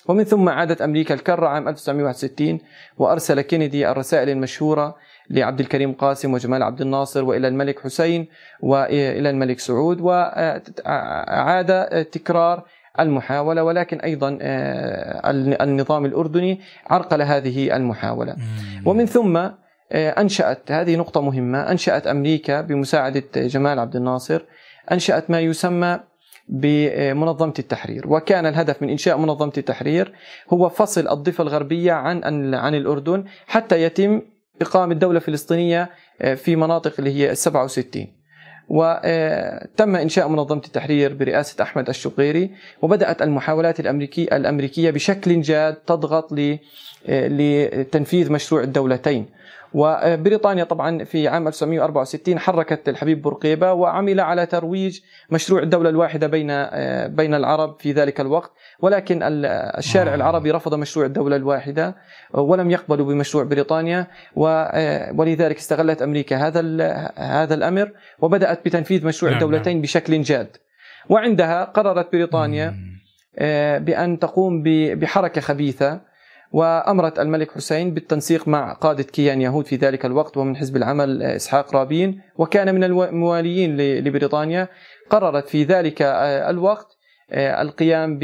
ومن 0.07 0.23
ثم 0.23 0.49
عادت 0.49 0.81
أمريكا 0.81 1.13
الكرة 1.13 1.47
عام 1.47 1.67
1961 1.67 2.59
وأرسل 2.97 3.41
كينيدي 3.41 3.91
الرسائل 3.91 4.29
المشهورة 4.29 4.95
لعبد 5.29 5.59
الكريم 5.59 5.93
قاسم 5.93 6.33
وجمال 6.33 6.63
عبد 6.63 6.81
الناصر 6.81 7.23
وإلى 7.23 7.47
الملك 7.47 7.79
حسين 7.79 8.27
وإلى 8.61 9.29
الملك 9.29 9.59
سعود 9.59 10.01
وعاد 10.01 11.85
تكرار 12.11 12.65
المحاولة 12.99 13.63
ولكن 13.63 13.99
أيضا 13.99 14.37
آه، 14.41 15.31
النظام 15.63 16.05
الأردني 16.05 16.59
عرقل 16.87 17.21
هذه 17.21 17.75
المحاولة. 17.75 18.35
ومن 18.85 19.05
ثم 19.05 19.37
آه، 19.37 20.09
أنشأت 20.09 20.71
هذه 20.71 20.95
نقطة 20.95 21.21
مهمة 21.21 21.71
أنشأت 21.71 22.07
أمريكا 22.07 22.61
بمساعدة 22.61 23.23
جمال 23.35 23.79
عبد 23.79 23.95
الناصر 23.95 24.41
أنشأت 24.91 25.29
ما 25.31 25.39
يسمى 25.39 25.99
بمنظمة 26.49 27.53
التحرير. 27.59 28.07
وكان 28.07 28.45
الهدف 28.45 28.81
من 28.81 28.89
إنشاء 28.89 29.17
منظمة 29.17 29.53
التحرير 29.57 30.13
هو 30.53 30.69
فصل 30.69 31.07
الضفة 31.07 31.41
الغربية 31.41 31.93
عن 31.93 32.23
عن 32.55 32.75
الأردن 32.75 33.25
حتى 33.47 33.81
يتم 33.83 34.21
إقامة 34.61 34.93
دولة 34.93 35.19
فلسطينية 35.19 35.89
آه، 36.21 36.33
في 36.33 36.55
مناطق 36.55 36.93
اللي 36.99 37.11
هي 37.11 37.31
ال 37.31 37.37
67 37.37 38.07
وتم 38.69 39.95
إنشاء 39.95 40.27
منظمة 40.27 40.61
التحرير 40.65 41.13
برئاسة 41.13 41.63
أحمد 41.63 41.89
الشقيري 41.89 42.51
وبدأت 42.81 43.21
المحاولات 43.21 43.79
الأمريكية 43.79 44.37
الأمريكية 44.37 44.91
بشكل 44.91 45.41
جاد 45.41 45.75
تضغط 45.75 46.33
لتنفيذ 47.07 48.31
مشروع 48.31 48.63
الدولتين. 48.63 49.25
وبريطانيا 49.75 50.63
طبعا 50.63 51.03
في 51.03 51.27
عام 51.27 51.47
1964 51.47 52.39
حركت 52.39 52.89
الحبيب 52.89 53.21
بورقيبة 53.21 53.73
وعمل 53.73 54.19
على 54.19 54.45
ترويج 54.45 54.99
مشروع 55.29 55.61
الدولة 55.61 55.89
الواحدة 55.89 56.27
بين 56.27 56.47
بين 57.15 57.33
العرب 57.33 57.79
في 57.79 57.91
ذلك 57.91 58.21
الوقت. 58.21 58.51
ولكن 58.79 59.19
الشارع 59.23 60.11
آه. 60.11 60.15
العربي 60.15 60.51
رفض 60.51 60.73
مشروع 60.75 61.05
الدولة 61.05 61.35
الواحدة 61.35 61.95
ولم 62.33 62.71
يقبلوا 62.71 63.05
بمشروع 63.05 63.43
بريطانيا. 63.43 64.07
ولذلك 65.15 65.57
استغلت 65.57 66.01
أمريكا 66.01 66.37
هذا 66.47 66.61
هذا 67.17 67.53
الأمر 67.53 67.91
وبدأت 68.19 68.65
بتنفيذ 68.65 69.05
مشروع 69.05 69.31
نعم 69.31 69.41
الدولتين 69.41 69.73
نعم. 69.73 69.81
بشكل 69.81 70.21
جاد. 70.21 70.57
وعندها 71.09 71.63
قررت 71.63 72.11
بريطانيا 72.11 72.75
آه، 73.37 73.77
بأن 73.77 74.19
تقوم 74.19 74.63
بحركة 74.95 75.41
خبيثة. 75.41 76.14
وأمرت 76.51 77.19
الملك 77.19 77.51
حسين 77.51 77.93
بالتنسيق 77.93 78.47
مع 78.47 78.73
قادة 78.73 79.03
كيان 79.03 79.41
يهود 79.41 79.65
في 79.65 79.75
ذلك 79.75 80.05
الوقت 80.05 80.37
ومن 80.37 80.57
حزب 80.57 80.75
العمل 80.75 81.23
إسحاق 81.23 81.75
رابين. 81.75 82.21
وكان 82.37 82.75
من 82.75 82.83
المواليين 82.83 83.77
لبريطانيا. 83.77 84.67
قررت 85.09 85.49
في 85.49 85.63
ذلك 85.63 86.01
آه، 86.01 86.49
الوقت 86.49 86.87
آه، 87.31 87.61
القيام 87.61 88.19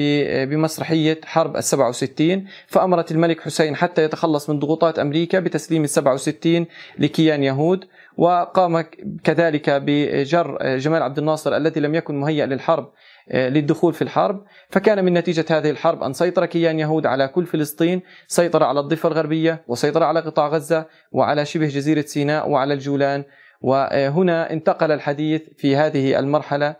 بمسرحية 0.49 1.21
حرب 1.25 1.57
السبعة 1.57 1.89
وستين. 1.89 2.47
فأمرت 2.67 3.11
الملك 3.11 3.41
حسين 3.41 3.75
حتى 3.75 4.03
يتخلص 4.03 4.49
من 4.49 4.59
ضغوطات 4.59 4.99
أمريكا 4.99 5.39
بتسليم 5.39 5.83
السبعة 5.83 6.13
وستين 6.13 6.65
لكيان 6.99 7.43
يهود. 7.43 7.85
وقام 8.17 8.85
كذلك 9.23 9.69
بجر 9.69 10.77
جمال 10.77 11.03
عبد 11.03 11.17
الناصر 11.17 11.57
الذي 11.57 11.79
لم 11.79 11.95
يكن 11.95 12.19
مهيأ 12.19 12.45
للحرب 12.45 12.83
آه، 12.85 12.91
للدخول 13.33 13.93
في 13.93 14.01
الحرب. 14.01 14.43
فكان 14.69 15.05
من 15.05 15.13
نتيجة 15.13 15.45
هذه 15.49 15.69
الحرب 15.69 16.03
أن 16.03 16.13
سيطر 16.13 16.45
كيان 16.45 16.79
يهود 16.79 17.05
على 17.05 17.27
كل 17.27 17.45
فلسطين 17.45 18.01
سيطر 18.27 18.63
على 18.63 18.79
الضفة 18.79 19.09
الغربية 19.09 19.63
وسيطر 19.67 20.03
على 20.03 20.19
قطاع 20.19 20.47
غزة 20.47 20.85
وعلى 21.11 21.45
شبه 21.45 21.67
جزيرة 21.67 22.01
سيناء 22.01 22.49
وعلى 22.49 22.73
الجولان. 22.73 23.23
وهنا 23.61 24.53
انتقل 24.53 24.91
الحديث 24.91 25.41
في 25.57 25.75
هذه 25.75 26.19
المرحلة 26.19 26.75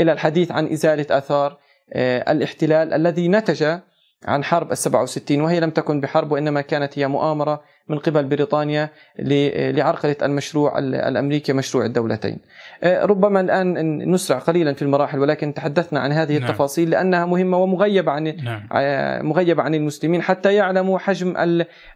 إلى 0.00 0.12
الحديث 0.12 0.52
عن 0.52 0.66
إزالة 0.66 1.06
آثار 1.18 1.58
آه، 1.92 2.32
الاحتلال 2.32 2.92
الذي 2.92 3.28
نتج 3.28 3.78
عن 4.24 4.44
حرب 4.44 4.72
السبعة 4.72 5.02
وستين 5.02 5.40
وهي 5.40 5.60
لم 5.60 5.70
تكن 5.70 6.00
بحرب 6.00 6.32
وإنما 6.32 6.60
كانت 6.60 6.98
هي 6.98 7.08
مؤامرة 7.08 7.62
من 7.88 7.98
قبل 7.98 8.24
بريطانيا 8.24 8.90
لعرقلة 9.18 10.16
المشروع 10.22 10.78
الأمريكي 10.78 11.52
مشروع 11.52 11.84
الدولتين 11.84 12.38
آه، 12.82 13.04
ربما 13.04 13.40
الآن 13.40 14.10
نسرع 14.10 14.38
قليلا 14.38 14.74
في 14.74 14.82
المراحل 14.82 15.18
ولكن 15.18 15.54
تحدثنا 15.54 16.00
عن 16.00 16.12
هذه 16.12 16.38
نعم. 16.38 16.48
التفاصيل 16.48 16.90
لأنها 16.90 17.26
مهمة 17.26 17.58
ومغيبة 17.58 18.12
عن 18.12 18.36
نعم. 18.44 18.68
آه، 18.72 19.22
مغيبة 19.22 19.62
عن 19.62 19.74
المسلمين 19.74 20.22
حتى 20.22 20.54
يعلموا 20.54 20.98
حجم 20.98 21.34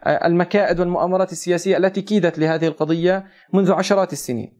المكائد 0.06 0.80
والمؤامرات 0.80 1.32
السياسية 1.32 1.76
التي 1.76 2.02
كيدت 2.02 2.38
لهذه 2.38 2.66
القضية 2.66 3.24
منذ 3.52 3.72
عشرات 3.72 4.12
السنين 4.12 4.59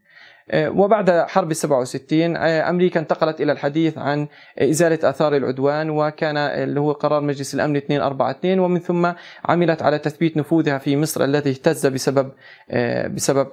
وبعد 0.55 1.11
حرب 1.11 1.53
67 1.53 2.37
آه، 2.37 2.71
أمريكا 2.71 3.01
انتقلت 3.01 3.41
إلى 3.41 3.53
الحديث 3.53 3.99
عن 3.99 4.29
إزالة 4.59 5.11
آثار 5.11 5.37
العدوان 5.37 5.91
وكان 5.91 6.37
اللي 6.37 6.81
هو 6.81 6.93
قرار 6.93 7.21
مجلس 7.21 7.55
الأمن 7.55 7.73
242 7.73 8.59
ومن 8.59 8.81
ثم 8.81 9.13
عملت 9.45 9.83
على 9.83 9.99
تثبيت 9.99 10.37
نفوذها 10.37 10.79
في 10.79 10.97
مصر 10.97 11.25
الذي 11.25 11.51
اهتز 11.51 11.87
بسبب 11.87 12.33
آه، 12.71 13.07
بسبب 13.07 13.49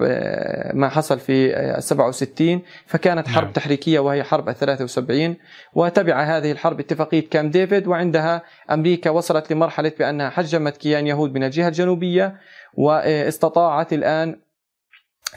ما 0.73 0.89
حصل 0.89 1.19
في 1.19 1.75
67 1.79 2.61
فكانت 2.85 3.27
حرب 3.27 3.43
نعم. 3.43 3.53
تحريكية 3.53 3.99
وهي 3.99 4.23
حرب 4.23 4.51
73 4.51 5.35
وتبع 5.73 6.23
هذه 6.23 6.51
الحرب 6.51 6.79
اتفاقية 6.79 7.29
كام 7.29 7.49
ديفيد 7.49 7.87
وعندها 7.87 8.41
أمريكا 8.71 9.09
وصلت 9.09 9.53
لمرحلة 9.53 9.91
بأنها 9.99 10.29
حجمت 10.29 10.77
كيان 10.77 11.07
يهود 11.07 11.33
من 11.33 11.43
الجهة 11.43 11.67
الجنوبية 11.67 12.35
وإستطاعت 12.73 13.93
الآن 13.93 14.46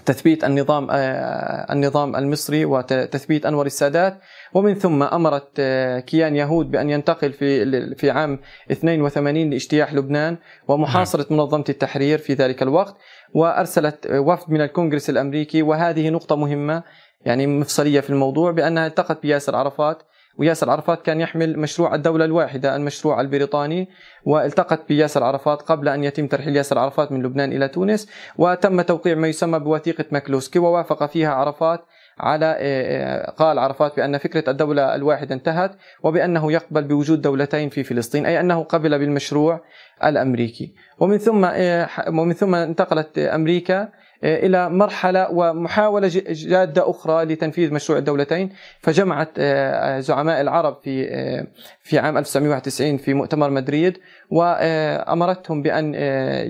تثبيت 0.07 0.45
النظام 0.45 0.89
آه، 0.91 1.73
النظام 1.73 2.17
المصري 2.17 2.65
وتثبيت 2.65 3.47
انور 3.47 3.67
السادات 3.67 4.21
ومن 4.55 4.75
ثم 4.75 5.03
أمرت 5.03 5.49
آه، 5.59 6.01
كيان 6.01 6.37
يهود 6.37 6.71
بأن 6.71 6.91
ينتقل 6.91 7.33
في 7.33 7.95
في 7.95 8.11
عام 8.11 8.39
82 8.71 9.51
لاجتياح 9.51 9.95
لبنان 9.95 10.37
ومحاصرة 10.69 11.27
نعم. 11.31 11.41
منظمة 11.41 11.65
التحرير 11.69 12.19
في 12.19 12.35
ذلك 12.35 12.63
الوقت 12.63 12.97
وأرسلت 13.35 14.07
وفد 14.11 14.51
من 14.51 14.61
الكونغرس 14.61 15.11
الأمريكي 15.11 15.63
وهذه 15.63 16.11
نقطة 16.11 16.37
مهمة 16.37 16.83
يعني 17.25 17.47
مفصلية 17.47 18.01
في 18.01 18.11
الموضوع 18.11 18.51
بأنها 18.51 18.87
التقت 18.87 19.23
بياسر 19.23 19.57
عرفات 19.57 20.03
وياسر 20.39 20.71
عرفات 20.71 21.03
كان 21.03 21.21
يحمل 21.21 21.59
مشروع 21.59 21.95
الدولة 21.95 22.25
الواحدة 22.25 22.77
المشروع 22.77 23.21
البريطاني 23.21 23.89
والتقت 24.25 24.89
بياسر 24.89 25.25
عرفات 25.25 25.63
قبل 25.63 25.89
أن 25.89 26.05
يتم 26.05 26.27
ترحيل 26.27 26.57
ياسر 26.57 26.79
عرفات 26.79 27.13
من 27.13 27.23
لبنان 27.23 27.53
إلى 27.53 27.69
تونس 27.69 28.09
وتم 28.37 28.81
توقيع 28.83 29.15
ما 29.15 29.29
يسمى 29.29 29.59
بوثيقة 29.59 30.05
ماكلوسكي 30.13 30.59
ووافق 30.59 31.07
فيها 31.07 31.35
عرفات 31.35 31.81
على 32.21 32.47
آه، 32.47 32.59
آه، 32.59 33.31
قال 33.31 33.59
عرفات 33.59 33.97
بأن 33.97 34.19
فكرة 34.19 34.51
الدولة 34.51 34.95
الواحدة 34.95 35.35
انتهت 35.35 35.73
وبأنه 36.03 36.53
يقبل 36.53 36.85
بوجود 36.85 37.23
دولتين 37.23 37.69
في 37.69 37.85
فلسطين 37.85 38.27
أي 38.27 38.41
أنه 38.41 38.63
قبل 38.63 38.99
بالمشروع 38.99 39.61
الأمريكي. 40.05 40.75
ومن 40.99 41.19
ثم 41.19 41.45
آه، 41.45 41.89
ومن 42.09 42.33
ثم 42.33 42.55
انتقلت 42.55 43.19
أمريكا 43.19 43.89
إلى 44.25 44.71
مرحلة 44.71 45.31
ومحاولة 45.31 46.11
جادة 46.31 46.91
أخرى 46.91 47.25
لتنفيذ 47.25 47.75
مشروع 47.75 47.99
الدولتين. 47.99 48.51
فجمعت 48.81 49.31
آه، 49.39 50.01
زعماء 50.01 50.41
العرب 50.41 50.77
في 50.83 51.09
آه، 51.09 51.47
في 51.83 51.99
عام 51.99 52.19
1991 52.19 52.97
في 52.97 53.15
مؤتمر 53.15 53.51
مدريد 53.51 53.99
وامرتهم 54.31 55.63
بأن 55.63 55.95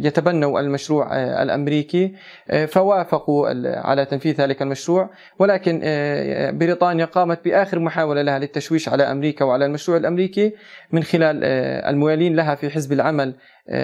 يتبنوا 0.05 0.61
المشروع 0.61 1.17
الأمريكي. 1.43 2.15
فوافقوا 2.69 3.49
على 3.79 4.05
تنفيذ 4.05 4.35
ذلك 4.35 4.63
المشروع. 4.63 5.11
ولكن 5.39 5.81
بريطانيا 6.59 7.05
قامت 7.05 7.45
بآخر 7.45 7.79
محاولة 7.79 8.23
لها 8.23 8.39
للتشويش 8.39 8.89
على 8.89 9.03
أمريكا 9.03 9.45
وعلى 9.45 9.67
المشروع 9.67 9.97
الأمريكي 9.99 10.53
من 10.93 11.03
خلال 11.03 11.45
الموالين 11.91 12.37
لها 12.37 12.55
في 12.55 12.71
حزب 12.71 12.93
العمل 12.93 13.29
آه، 13.29 13.35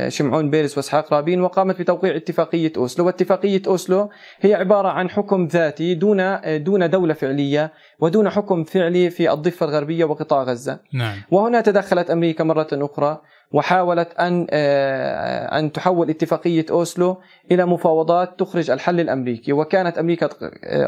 شمعون 0.09 0.51
بيرس 0.51 0.77
وإسحاق 0.77 1.15
رابين 1.15 1.41
وقامت 1.41 1.79
بتوقيع 1.79 2.17
اتفاقية 2.17 2.73
أوسلو، 2.77 3.07
واتفاقية 3.07 3.63
أوسلو 3.67 4.11
هي 4.41 4.55
عبارة 4.55 4.89
عن 4.89 5.11
حكم 5.11 5.47
ذاتي 5.47 5.95
دون 5.95 6.41
دون 6.63 6.91
دولة 6.91 7.15
فعلية 7.15 7.73
ودون 8.01 8.31
حكم 8.31 8.65
فعلي 8.65 9.11
في 9.11 9.33
الضفة 9.33 9.67
الغربية 9.67 10.05
وقطاع 10.05 10.43
غزة. 10.43 10.79
نعم. 10.93 11.23
وهنا 11.31 11.61
تدخلت 11.61 12.11
أمريكا 12.11 12.45
مرة 12.45 12.69
أخرى 12.73 13.21
وحاولت 13.53 14.15
أن 14.15 14.47
أن 14.51 15.73
تحول 15.73 16.11
اتفاقية 16.11 16.67
أوسلو 16.71 17.21
إلى 17.51 17.67
مفاوضات 17.67 18.39
تخرج 18.39 18.71
الحل 18.71 19.01
الأمريكي 19.01 19.53
وكانت 19.53 19.99
أمريكا 19.99 20.27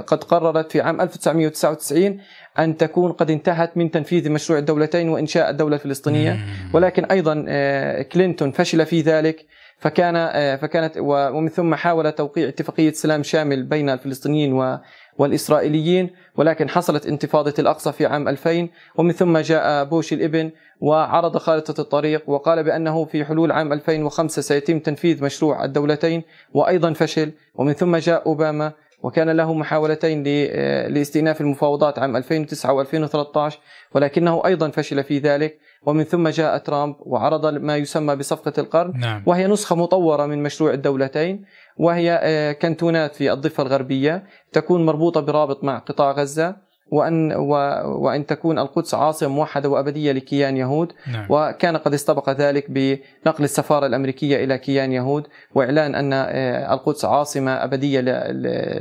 قد 0.00 0.24
قررت 0.24 0.72
في 0.72 0.80
عام 0.80 1.00
1999 1.00 2.20
أن 2.58 2.76
تكون 2.76 3.12
قد 3.12 3.30
انتهت 3.30 3.76
من 3.76 3.90
تنفيذ 3.90 4.30
مشروع 4.30 4.58
الدولتين 4.58 5.08
وإنشاء 5.08 5.50
الدولة 5.50 5.76
الفلسطينية. 5.76 6.38
ولكن 6.72 7.04
أيضا 7.04 7.44
آه، 7.48 8.02
كلينتون 8.02 8.50
فشل 8.50 8.86
في 8.86 9.00
ذلك 9.00 9.46
فكان 9.78 10.16
آه، 10.16 10.56
فكانت 10.56 10.92
ومن 10.98 11.48
ثم 11.48 11.74
حاول 11.74 12.12
توقيع 12.12 12.48
اتفاقية 12.48 12.92
سلام 12.92 13.22
شامل 13.22 13.62
بين 13.62 13.90
الفلسطينيين 13.90 14.78
والإسرائيليين. 15.18 16.10
ولكن 16.36 16.68
حصلت 16.68 17.06
انتفاضة 17.06 17.54
الأقصى 17.58 17.92
في 17.92 18.06
عام 18.06 18.28
2000 18.28 18.68
ومن 18.96 19.12
ثم 19.12 19.38
جاء 19.38 19.84
بوش 19.84 20.12
الإبن 20.12 20.50
وعرض 20.80 21.36
خارطة 21.36 21.80
الطريق 21.80 22.22
وقال 22.30 22.64
بأنه 22.64 23.04
في 23.04 23.24
حلول 23.24 23.52
عام 23.52 23.72
2005 23.72 24.42
سيتم 24.42 24.78
تنفيذ 24.78 25.24
مشروع 25.24 25.64
الدولتين 25.64 26.22
وأيضا 26.54 26.92
فشل. 26.92 27.32
ومن 27.54 27.72
ثم 27.72 27.96
جاء 27.96 28.26
أوباما 28.26 28.72
وكان 29.02 29.30
له 29.30 29.54
محاولتين 29.54 30.24
آه، 30.26 30.88
لاستئناف 30.88 31.40
المفاوضات 31.40 31.98
عام 31.98 32.16
2009 32.16 32.84
و2013 32.84 33.54
ولكنه 33.94 34.42
أيضا 34.46 34.70
فشل 34.70 35.04
في 35.04 35.18
ذلك 35.18 35.58
ومن 35.82 36.04
ثم 36.04 36.28
جاء 36.28 36.58
ترامب 36.58 36.96
وعرض 37.00 37.46
ما 37.46 37.76
يسمى 37.76 38.16
بصفقة 38.16 38.52
القرن 38.58 39.00
نعم. 39.00 39.22
وهي 39.26 39.46
نسخة 39.46 39.76
مطورة 39.76 40.26
من 40.26 40.42
مشروع 40.42 40.72
الدولتين 40.72 41.44
وهي 41.76 42.20
آه، 42.22 42.52
كنتونات 42.52 43.14
في 43.14 43.32
الضفة 43.32 43.62
الغربية 43.62 44.24
تكون 44.52 44.86
مربوطة 44.86 45.20
برابط 45.20 45.64
مع 45.64 45.78
قطاع 45.78 46.12
غزة 46.12 46.67
وأن 46.90 47.32
و 47.32 47.52
وأن 47.84 48.26
تكون 48.26 48.58
القدس 48.58 48.94
عاصمة 48.94 49.28
موحدة 49.28 49.68
وأبدية 49.68 50.12
لكيان 50.12 50.56
يهود 50.56 50.92
نعم. 51.12 51.26
وكان 51.30 51.76
قد 51.76 51.94
استبق 51.94 52.30
ذلك 52.30 52.70
بنقل 52.70 53.44
السفارة 53.44 53.86
الأمريكية 53.86 54.44
إلى 54.44 54.58
كيان 54.58 54.92
يهود 54.92 55.26
وإعلان 55.54 55.94
أن 55.94 56.12
آه، 56.12 56.74
القدس 56.74 57.04
عاصمة 57.04 57.50
أبدية 57.64 58.00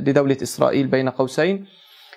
لدولة 0.00 0.36
إسرائيل 0.42 0.86
بين 0.86 1.08
قوسين. 1.08 1.66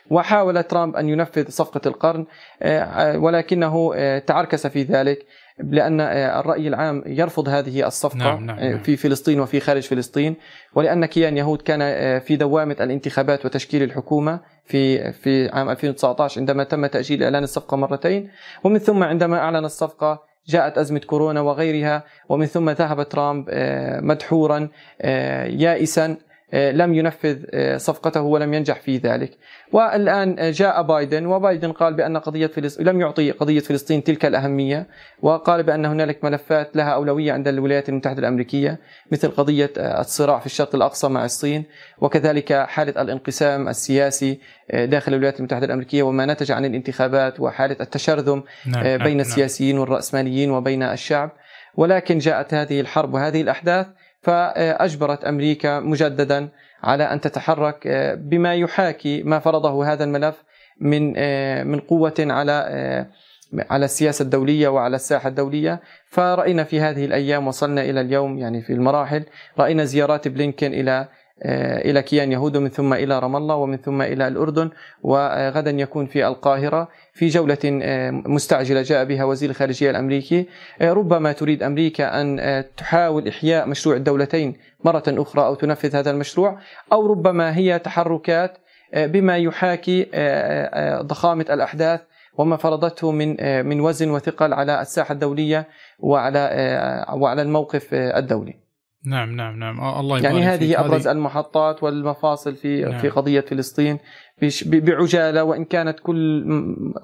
وحاول 0.09 0.63
ترامب 0.63 0.95
أن 0.95 1.09
ينفذ 1.09 1.49
صفقة 1.49 1.81
القرن 1.85 2.25
آه، 2.61 3.17
ولكنه 3.17 3.91
آه، 3.95 4.19
تعركس 4.19 4.67
في 4.67 4.83
ذلك 4.83 5.25
لأن 5.63 6.01
آه، 6.01 6.39
الرأي 6.39 6.67
العام 6.67 7.03
يرفض 7.05 7.49
هذه 7.49 7.87
الصفقة 7.87 8.17
نعم، 8.17 8.45
نعم، 8.45 8.59
آه، 8.59 8.69
نعم. 8.69 8.79
في 8.79 8.97
فلسطين 8.97 9.39
وفي 9.39 9.59
خارج 9.59 9.81
فلسطين 9.81 10.35
ولأن 10.75 11.05
كيان 11.05 11.37
يهود 11.37 11.61
كان 11.61 11.79
آه، 11.81 12.19
في 12.19 12.35
دوامة 12.35 12.75
الانتخابات 12.81 13.45
وتشكيل 13.45 13.83
الحكومة 13.83 14.39
في 14.65 15.11
في 15.13 15.49
عام 15.49 15.69
2019 15.69 16.39
عندما 16.39 16.63
تم 16.63 16.85
تأجيل 16.85 17.23
إعلان 17.23 17.43
الصفقة 17.43 17.77
مرتين 17.77 18.29
ومن 18.63 18.77
ثم 18.77 19.03
عندما 19.03 19.37
أعلن 19.37 19.65
الصفقة 19.65 20.31
جاءت 20.47 20.77
أزمة 20.77 20.99
كورونا 20.99 21.41
وغيرها 21.41 22.03
ومن 22.29 22.45
ثم 22.45 22.69
ذهب 22.69 23.09
ترامب 23.09 23.45
آه، 23.49 23.99
مدحورا 23.99 24.67
آه، 25.01 25.45
يائسا 25.45 26.05
آه، 26.05 26.30
لم 26.53 26.93
ينفذ 26.93 27.37
آه، 27.53 27.77
صفقته 27.77 28.21
ولم 28.21 28.53
ينجح 28.53 28.79
في 28.79 28.97
ذلك 28.97 29.37
والآن 29.71 30.39
آه، 30.39 30.51
جاء 30.51 30.81
بايدن 30.81 31.25
وبايدن 31.25 31.71
قال 31.71 31.93
بأن 31.93 32.17
قضية 32.17 32.47
فلسطين 32.47 32.87
لم 32.87 33.01
يعطي 33.01 33.31
قضية 33.31 33.59
فلسطين 33.59 34.03
تلك 34.03 34.25
الأهمية 34.25 34.87
وقال 35.21 35.63
بأن 35.63 35.85
هنالك 35.85 36.23
ملفات 36.23 36.75
لها 36.75 36.89
أولوية 36.89 37.33
عند 37.33 37.47
الولايات 37.47 37.89
المتحدة 37.89 38.19
الأمريكية 38.19 38.79
مثل 39.11 39.31
قضية 39.31 39.71
آه، 39.77 40.01
الصراع 40.01 40.39
في 40.39 40.45
الشرق 40.45 40.75
الأقصى 40.75 41.07
مع 41.07 41.25
الصين 41.25 41.63
وكذلك 41.97 42.53
حالة 42.53 43.01
الانقسام 43.01 43.67
السياسي 43.67 44.39
آه، 44.71 44.85
داخل 44.85 45.13
الولايات 45.13 45.39
المتحدة 45.39 45.65
الأمريكية 45.65 46.03
وما 46.03 46.25
نتج 46.25 46.51
عن 46.51 46.65
الانتخابات 46.65 47.39
وحالة 47.39 47.77
التشرذم 47.81 48.43
نعم 48.65 48.83
آه، 48.83 48.97
نعم، 48.97 49.07
بين 49.07 49.17
نعم. 49.17 49.19
السياسيين 49.19 49.77
والرأسماليين 49.77 50.51
وبين 50.51 50.83
الشعب 50.83 51.31
ولكن 51.75 52.17
جاءت 52.17 52.53
هذه 52.53 52.81
الحرب 52.81 53.13
وهذه 53.13 53.41
الأحداث 53.41 53.87
فأجبرت 54.21 55.23
أمريكا 55.23 55.79
مجددا 55.79 56.49
على 56.83 57.03
أن 57.03 57.21
تتحرك 57.21 57.87
آه، 57.87 58.13
بما 58.13 58.55
يحاكي 58.55 59.23
ما 59.23 59.39
فرضه 59.39 59.93
هذا 59.93 60.03
الملف 60.03 60.43
من 60.79 61.13
آه، 61.17 61.63
من 61.63 61.79
قوة 61.79 62.13
على 62.19 62.65
آه، 62.67 63.07
على 63.69 63.85
السياسة 63.85 64.23
الدولية 64.23 64.67
وعلى 64.67 64.95
الساحة 64.95 65.29
الدولية. 65.29 65.81
فرأينا 66.05 66.63
في 66.63 66.79
هذه 66.79 67.05
الأيام 67.05 67.47
وصلنا 67.47 67.81
إلى 67.81 68.01
اليوم 68.01 68.37
يعني 68.37 68.61
في 68.61 68.73
المراحل 68.73 69.25
رأينا 69.59 69.83
زيارات 69.83 70.27
بلينكين 70.27 70.73
إلى 70.73 71.07
إلى 71.45 72.01
كيان 72.01 72.31
يهود 72.31 72.57
ومن 72.57 72.69
ثم 72.69 72.93
إلى 72.93 73.19
رام 73.19 73.35
الله 73.35 73.55
ومن 73.55 73.77
ثم 73.77 74.01
إلى 74.01 74.27
الأردن 74.27 74.69
وغدا 75.03 75.71
يكون 75.71 76.05
في 76.05 76.27
القاهرة 76.27 76.87
في 77.13 77.27
جولة 77.27 77.57
آه، 77.65 78.11
مستعجلة 78.11 78.81
جاء 78.81 79.05
بها 79.05 79.23
وزير 79.23 79.49
الخارجية 79.49 79.89
الأمريكي. 79.89 80.45
آه، 80.81 80.93
ربما 80.93 81.31
تريد 81.31 81.63
أمريكا 81.63 82.21
أن 82.21 82.39
آه، 82.39 82.65
تحاول 82.77 83.27
إحياء 83.27 83.67
مشروع 83.67 83.95
الدولتين 83.95 84.53
مرة 84.83 85.03
أخرى 85.07 85.45
أو 85.45 85.55
تنفذ 85.55 85.95
هذا 85.95 86.11
المشروع 86.11 86.59
أو 86.91 87.07
ربما 87.07 87.57
هي 87.57 87.79
تحركات 87.79 88.57
آه، 88.93 89.05
بما 89.05 89.37
يحاكي 89.37 90.01
آه، 90.13 90.97
آه، 90.97 91.01
ضخامة 91.01 91.45
الأحداث 91.49 92.01
وما 92.37 92.57
فرضته 92.57 93.11
من 93.11 93.35
آه، 93.39 93.61
من 93.61 93.79
وزن 93.81 94.09
وثقل 94.09 94.53
على 94.53 94.81
الساحة 94.81 95.11
الدولية 95.13 95.67
وعلى 95.99 96.49
آه، 96.51 97.15
وعلى 97.15 97.41
الموقف 97.41 97.93
آه، 97.93 98.19
الدولي. 98.19 98.70
نعم 99.05 99.35
نعم 99.35 99.59
نعم 99.59 99.79
آه، 99.79 99.99
الله 99.99 100.19
يعني 100.19 100.37
فيك. 100.37 100.47
هذه 100.47 100.79
أبرز 100.79 101.07
المحطات 101.07 101.83
والمفاصل 101.83 102.55
في 102.55 102.81
نعم. 102.81 102.99
في 102.99 103.09
قضية 103.09 103.41
فلسطين 103.41 103.99
بعجالة 104.65 105.43
وإن 105.43 105.65
كانت 105.65 105.99
كل 105.99 106.45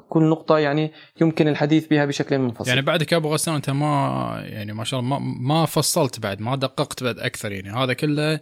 كل 0.10 0.24
نقطة 0.24 0.58
يعني 0.58 0.92
يمكن 1.22 1.48
الحديث 1.48 1.88
بها 1.88 2.06
بشكل 2.06 2.38
منفصل 2.40 2.70
يعني 2.70 2.82
بعدك 2.82 3.12
يا 3.12 3.18
أبو 3.18 3.34
غسان 3.34 3.56
أنت 3.56 3.70
ما 3.70 4.44
يعني 4.46 4.74
ما 4.74 4.84
شاء 4.84 5.00
الله 5.00 5.20
ما, 5.20 5.38
ما 5.40 5.66
فصلت 5.66 6.20
بعد 6.20 6.42
ما 6.42 6.56
دققت 6.56 7.04
بعد 7.04 7.20
أكثر 7.20 7.52
يعني 7.52 7.70
هذا 7.70 7.94
كله 7.94 8.40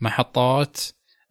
محطات 0.00 0.80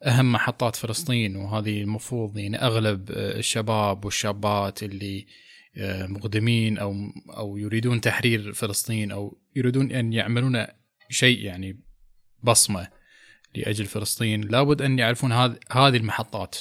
أهم 0.04 0.32
محطات 0.32 0.76
فلسطين 0.76 1.36
وهذه 1.36 1.82
المفروض 1.82 2.38
يعني 2.38 2.62
أغلب 2.62 3.10
آه، 3.10 3.38
الشباب 3.38 4.04
والشابات 4.04 4.82
اللي 4.82 5.26
آه، 5.76 6.06
مقدمين 6.06 6.78
أو 6.78 6.94
أو 7.36 7.56
يريدون 7.56 8.00
تحرير 8.00 8.52
فلسطين 8.52 9.10
أو 9.10 9.38
يريدون 9.56 9.92
أن 9.92 10.12
يعملون 10.12 10.66
شيء 11.10 11.44
يعني 11.44 11.80
بصمة 12.42 12.88
لأجل 13.54 13.84
فلسطين. 13.84 14.40
لابد 14.40 14.82
أن 14.82 14.98
يعرفون 14.98 15.32
هذه 15.32 15.96
المحطات 15.96 16.56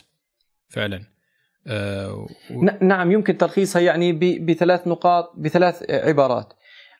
فعلا. 0.69 1.01
آه، 1.67 2.27
و- 2.51 2.65
نعم 2.81 3.11
يمكن 3.11 3.37
تلخيصها 3.37 3.81
يعني 3.81 4.11
بثلاث 4.39 4.87
نقاط 4.87 5.33
بثلاث 5.37 5.91
عبارات. 5.91 6.53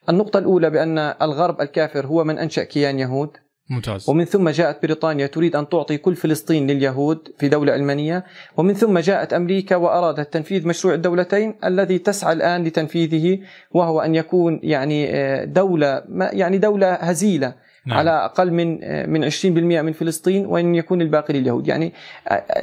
النقطة 0.09 0.39
الأولى 0.39 0.69
بأن 0.69 0.97
الغرب 0.97 1.61
الكافر 1.61 2.07
هو 2.07 2.23
من 2.23 2.37
أنشأ 2.37 2.63
كيان 2.63 2.99
يهود. 2.99 3.37
ممتاز. 3.69 4.09
ومن 4.09 4.25
ثم 4.25 4.49
جاءت 4.49 4.81
بريطانيا 4.83 5.27
تريد 5.27 5.55
أن 5.55 5.69
تعطي 5.69 5.97
كل 5.97 6.15
فلسطين 6.15 6.71
لليهود 6.71 7.33
في 7.37 7.49
دولة 7.49 7.73
علمانية 7.73 8.25
ومن 8.57 8.73
ثم 8.73 8.99
جاءت 8.99 9.33
أمريكا 9.33 9.75
وأرادت 9.75 10.33
تنفيذ 10.33 10.67
مشروع 10.67 10.93
الدولتين 10.93 11.55
الذي 11.63 11.97
تسعى 11.97 12.33
الآن 12.33 12.63
لتنفيذه 12.63 13.39
وهو 13.71 14.01
أن 14.01 14.15
يكون 14.15 14.59
يعني 14.63 15.15
آه، 15.15 15.45
دولة 15.45 16.03
يعني 16.33 16.57
دولة 16.57 16.93
هزيلة. 16.93 17.53
نعم. 17.85 17.97
على 17.97 18.09
أقل 18.09 18.51
من 18.51 18.79
من 19.09 19.31
20% 19.31 19.45
من 19.45 19.93
فلسطين 19.93 20.45
وإن 20.45 20.75
يكون 20.75 21.01
الباقي 21.01 21.33
لليهود، 21.33 21.67
يعني 21.67 21.93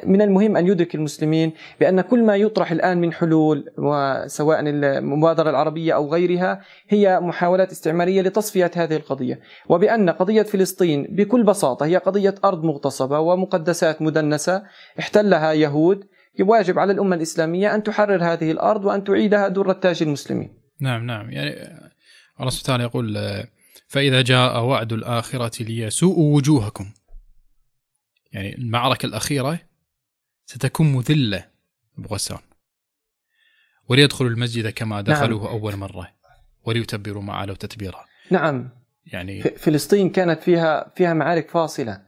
من 0.04 0.22
المهم 0.22 0.56
أن 0.56 0.66
يدرك 0.66 0.94
المسلمين 0.94 1.52
بأن 1.80 2.00
كل 2.00 2.22
ما 2.22 2.36
يطرح 2.36 2.72
الآن 2.72 3.00
من 3.00 3.12
حلول 3.12 3.70
وسواء 3.78 4.60
المبادرة 4.60 5.50
العربية 5.50 5.94
أو 5.94 6.12
غيرها 6.12 6.60
هي 6.88 7.20
محاولات 7.20 7.70
استعمارية 7.72 8.22
لتصفية 8.22 8.70
هذه 8.76 8.96
القضية، 8.96 9.40
وبأن 9.68 10.10
قضية 10.10 10.42
فلسطين 10.42 11.06
بكل 11.10 11.42
بساطة 11.42 11.86
هي 11.86 11.96
قضية 11.96 12.34
أرض 12.44 12.64
مغتصبة 12.64 13.18
ومقدسات 13.20 14.02
مدنسة 14.02 14.62
احتلها 14.98 15.52
يهود 15.52 16.04
واجب 16.40 16.78
على 16.78 16.92
الأمة 16.92 17.16
الإسلامية 17.16 17.74
أن 17.74 17.82
تحرر 17.82 18.24
هذه 18.24 18.50
الأرض 18.50 18.84
وأن 18.84 19.04
تعيدها 19.04 19.48
در 19.48 19.72
تاج 19.72 20.02
المسلمين. 20.02 20.50
نعم 20.80 21.06
نعم 21.06 21.30
يعني 21.30 21.50
الله 22.40 22.50
سبحانه 22.50 22.74
وتعالى 22.74 22.82
يقول 22.82 23.16
آه، 23.16 23.44
فإذا 23.96 24.22
جاء 24.22 24.64
وعد 24.64 24.92
الآخرة 24.92 25.62
ليسوءوا 25.62 26.36
وجوهكم. 26.36 26.90
يعني 28.32 28.54
المعركة 28.54 29.06
الأخيرة 29.06 29.58
ستكون 30.46 30.92
مذلة 30.92 31.44
أبو 31.98 32.14
غسان 32.14 32.38
وليدخلوا 33.88 34.30
المسجد 34.30 34.68
كما 34.68 35.00
دخلوه 35.00 35.44
نعم. 35.44 35.52
أول 35.52 35.76
مرة 35.76 36.12
وليتبروا 36.64 37.22
ما 37.22 37.32
علوا 37.32 37.54
تتبيرا 37.54 38.04
نعم. 38.30 38.70
يعني 39.06 39.42
فلسطين 39.42 40.10
كانت 40.10 40.42
فيها 40.42 40.92
فيها 40.96 41.14
معارك 41.14 41.50
فاصلة. 41.50 42.02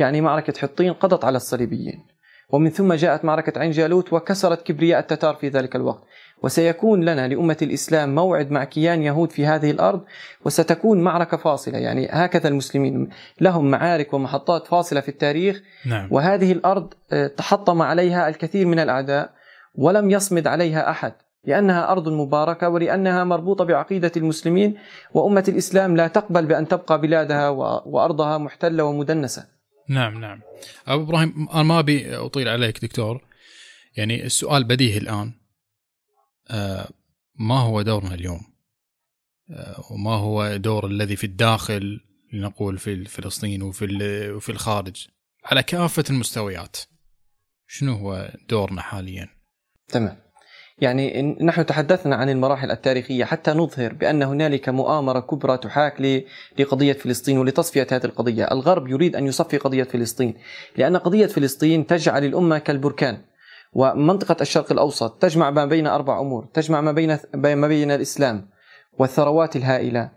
يعني 0.00 0.20
معركة 0.20 0.60
حطين 0.60 0.92
قضت 0.92 1.24
على 1.24 1.36
الصليبيين. 1.36 2.06
ومن 2.48 2.70
ثم 2.70 2.92
جاءت 2.92 3.24
معركة 3.24 3.60
عين 3.60 3.70
جالوت 3.70 4.12
وكسرت 4.12 4.62
كبرياء 4.62 5.00
التتار 5.00 5.34
في 5.34 5.48
ذلك 5.48 5.76
الوقت. 5.76 6.02
وسيكون 6.42 7.04
لنا 7.04 7.28
لأمة 7.28 7.56
الإسلام 7.62 8.14
موعد 8.14 8.50
مع 8.50 8.64
كيان 8.64 9.02
يهود 9.02 9.30
في 9.32 9.46
هذه 9.46 9.70
الأرض 9.70 10.04
وستكون 10.44 11.00
معركة 11.00 11.36
فاصلة. 11.36 11.78
يعني 11.78 12.08
هكذا 12.10 12.48
المسلمين 12.48 13.08
لهم 13.40 13.70
معارك 13.70 14.14
ومحطات 14.14 14.66
فاصلة 14.66 15.00
في 15.00 15.08
التاريخ. 15.08 15.62
نعم. 15.86 16.08
وهذه 16.12 16.52
الأرض 16.52 16.94
آه، 17.12 17.26
تحطم 17.26 17.82
عليها 17.82 18.28
الكثير 18.28 18.66
من 18.66 18.78
الأعداء 18.78 19.30
ولم 19.74 20.10
يصمد 20.10 20.46
عليها 20.46 20.90
أحد. 20.90 21.12
لأنها 21.44 21.92
أرض 21.92 22.08
مباركة 22.08 22.68
ولأنها 22.68 23.24
مربوطة 23.24 23.64
بعقيدة 23.64 24.12
المسلمين 24.16 24.74
وأمة 25.14 25.44
الإسلام 25.48 25.96
لا 25.96 26.06
تقبل 26.08 26.46
بأن 26.46 26.68
تبقى 26.68 27.00
بلادها 27.00 27.48
و- 27.48 27.82
وأرضها 27.86 28.38
محتلة 28.38 28.84
ومدنسة. 28.84 29.55
نعم 29.88 30.20
نعم. 30.20 30.40
أبو 30.86 31.02
إبراهيم 31.02 31.48
أنا 31.48 31.62
ما 31.62 31.78
أبي 31.78 32.16
أطيل 32.16 32.48
عليك 32.48 32.84
دكتور. 32.84 33.24
يعني 33.96 34.24
السؤال 34.26 34.64
بديهي 34.64 34.98
الآن. 34.98 35.32
آه 36.50 36.88
ما 37.34 37.58
هو 37.58 37.82
دورنا 37.82 38.14
اليوم؟ 38.14 38.40
آه 39.50 39.84
وما 39.90 40.14
هو 40.14 40.56
دور 40.56 40.86
الذي 40.86 41.16
في 41.16 41.24
الداخل 41.24 42.00
لنقول 42.32 42.78
في 42.78 43.04
فلسطين 43.04 43.62
وفي 43.62 43.86
وفي 44.30 44.52
الخارج؟ 44.52 45.08
على 45.44 45.62
كافة 45.62 46.04
المستويات. 46.10 46.76
شنو 47.66 47.92
هو 47.92 48.32
دورنا 48.48 48.82
حاليا؟ 48.82 49.28
تمام. 49.88 50.25
يعني 50.78 51.36
نحن 51.40 51.66
تحدثنا 51.66 52.16
عن 52.16 52.28
المراحل 52.28 52.70
التاريخية 52.70 53.24
حتى 53.24 53.50
نظهر 53.50 53.92
بأن 53.92 54.22
هنالك 54.22 54.68
مؤامرة 54.68 55.20
كبرى 55.20 55.58
تحاك 55.58 56.24
لقضية 56.58 56.92
فلسطين 56.92 57.38
ولتصفية 57.38 57.86
هذه 57.92 58.04
القضية. 58.04 58.44
الغرب 58.44 58.88
يريد 58.88 59.16
أن 59.16 59.26
يصفي 59.26 59.58
قضية 59.58 59.84
فلسطين 59.84 60.34
لأن 60.76 60.96
قضية 60.96 61.26
فلسطين 61.26 61.86
تجعل 61.86 62.24
الأمة 62.24 62.58
كالبركان 62.58 63.18
ومنطقة 63.72 64.36
الشرق 64.40 64.72
الأوسط 64.72 65.10
تجمع 65.22 65.50
ما 65.50 65.64
بين 65.64 65.86
أربع 65.86 66.20
أمور 66.20 66.46
تجمع 66.54 66.80
ما 66.80 66.92
بين 66.92 67.18
ما 67.34 67.68
بين 67.68 67.90
الإسلام 67.90 68.48
والثروات 68.98 69.56
الهائلة 69.56 70.10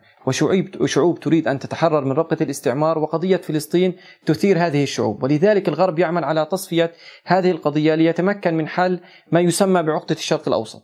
وشعوب 0.80 1.20
تريد 1.20 1.48
أن 1.48 1.60
تتحرر 1.60 2.06
من 2.06 2.12
ربقه 2.12 2.44
الاستعمار 2.44 3.00
وقضية 3.00 3.38
فلسطين 3.38 3.96
تثير 4.26 4.58
هذه 4.60 4.84
الشعوب 4.84 5.24
ولذلك 5.24 5.68
الغرب 5.68 6.00
يعمل 6.00 6.24
على 6.24 6.48
تصفية 6.52 6.92
هذه 7.26 7.52
القضية 7.52 7.96
ليتمكن 7.96 8.54
من 8.54 8.68
حل 8.68 9.00
ما 9.32 9.40
يسمى 9.40 9.84
بعقدة 9.84 10.16
الشرق 10.16 10.48
الأوسط. 10.48 10.84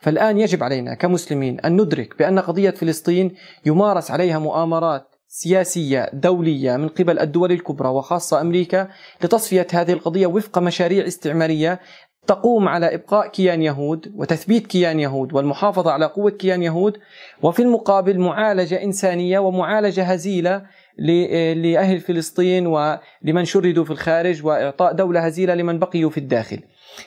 فالآن 0.00 0.38
يجب 0.38 0.62
علينا 0.62 0.94
كمسلمين 0.94 1.60
أن 1.60 1.80
ندرك 1.80 2.18
بأن 2.18 2.38
قضية 2.38 2.70
فلسطين 2.70 3.34
يمارس 3.66 4.10
عليها 4.10 4.38
مؤامرات 4.38 5.12
سياسية 5.28 6.10
دولية 6.12 6.76
من 6.76 6.88
قبل 6.88 7.18
الدول 7.18 7.52
الكبرى 7.52 7.88
وخاصة 7.88 8.40
أمريكا 8.40 8.88
لتصفية 9.22 9.66
هذه 9.72 9.92
القضية 9.92 10.26
وفق 10.26 10.58
مشاريع 10.58 11.06
استعمارية 11.06 11.80
تقوم 12.26 12.68
على 12.68 12.94
إبقاء 12.94 13.28
كيان 13.28 13.62
يهود 13.62 14.12
وتثبيت 14.16 14.66
كيان 14.66 15.00
يهود 15.00 15.32
والمحافظة 15.32 15.90
على 15.90 16.06
قوة 16.06 16.30
كيان 16.30 16.62
يهود 16.62 16.98
وفي 17.42 17.62
المقابل 17.62 18.18
معالجة 18.18 18.82
إنسانية 18.82 19.38
ومعالجة 19.38 20.02
هزيلة 20.02 20.62
لأهل 20.98 22.00
فلسطين 22.00 22.66
ولمن 22.66 23.44
شردوا 23.44 23.84
في 23.84 23.90
الخارج 23.90 24.46
وإعطاء 24.46 24.92
دولة 24.92 25.20
هزيلة 25.20 25.54
لمن 25.54 25.78
بقيوا 25.78 26.10
في 26.10 26.18
الداخل. 26.18 26.60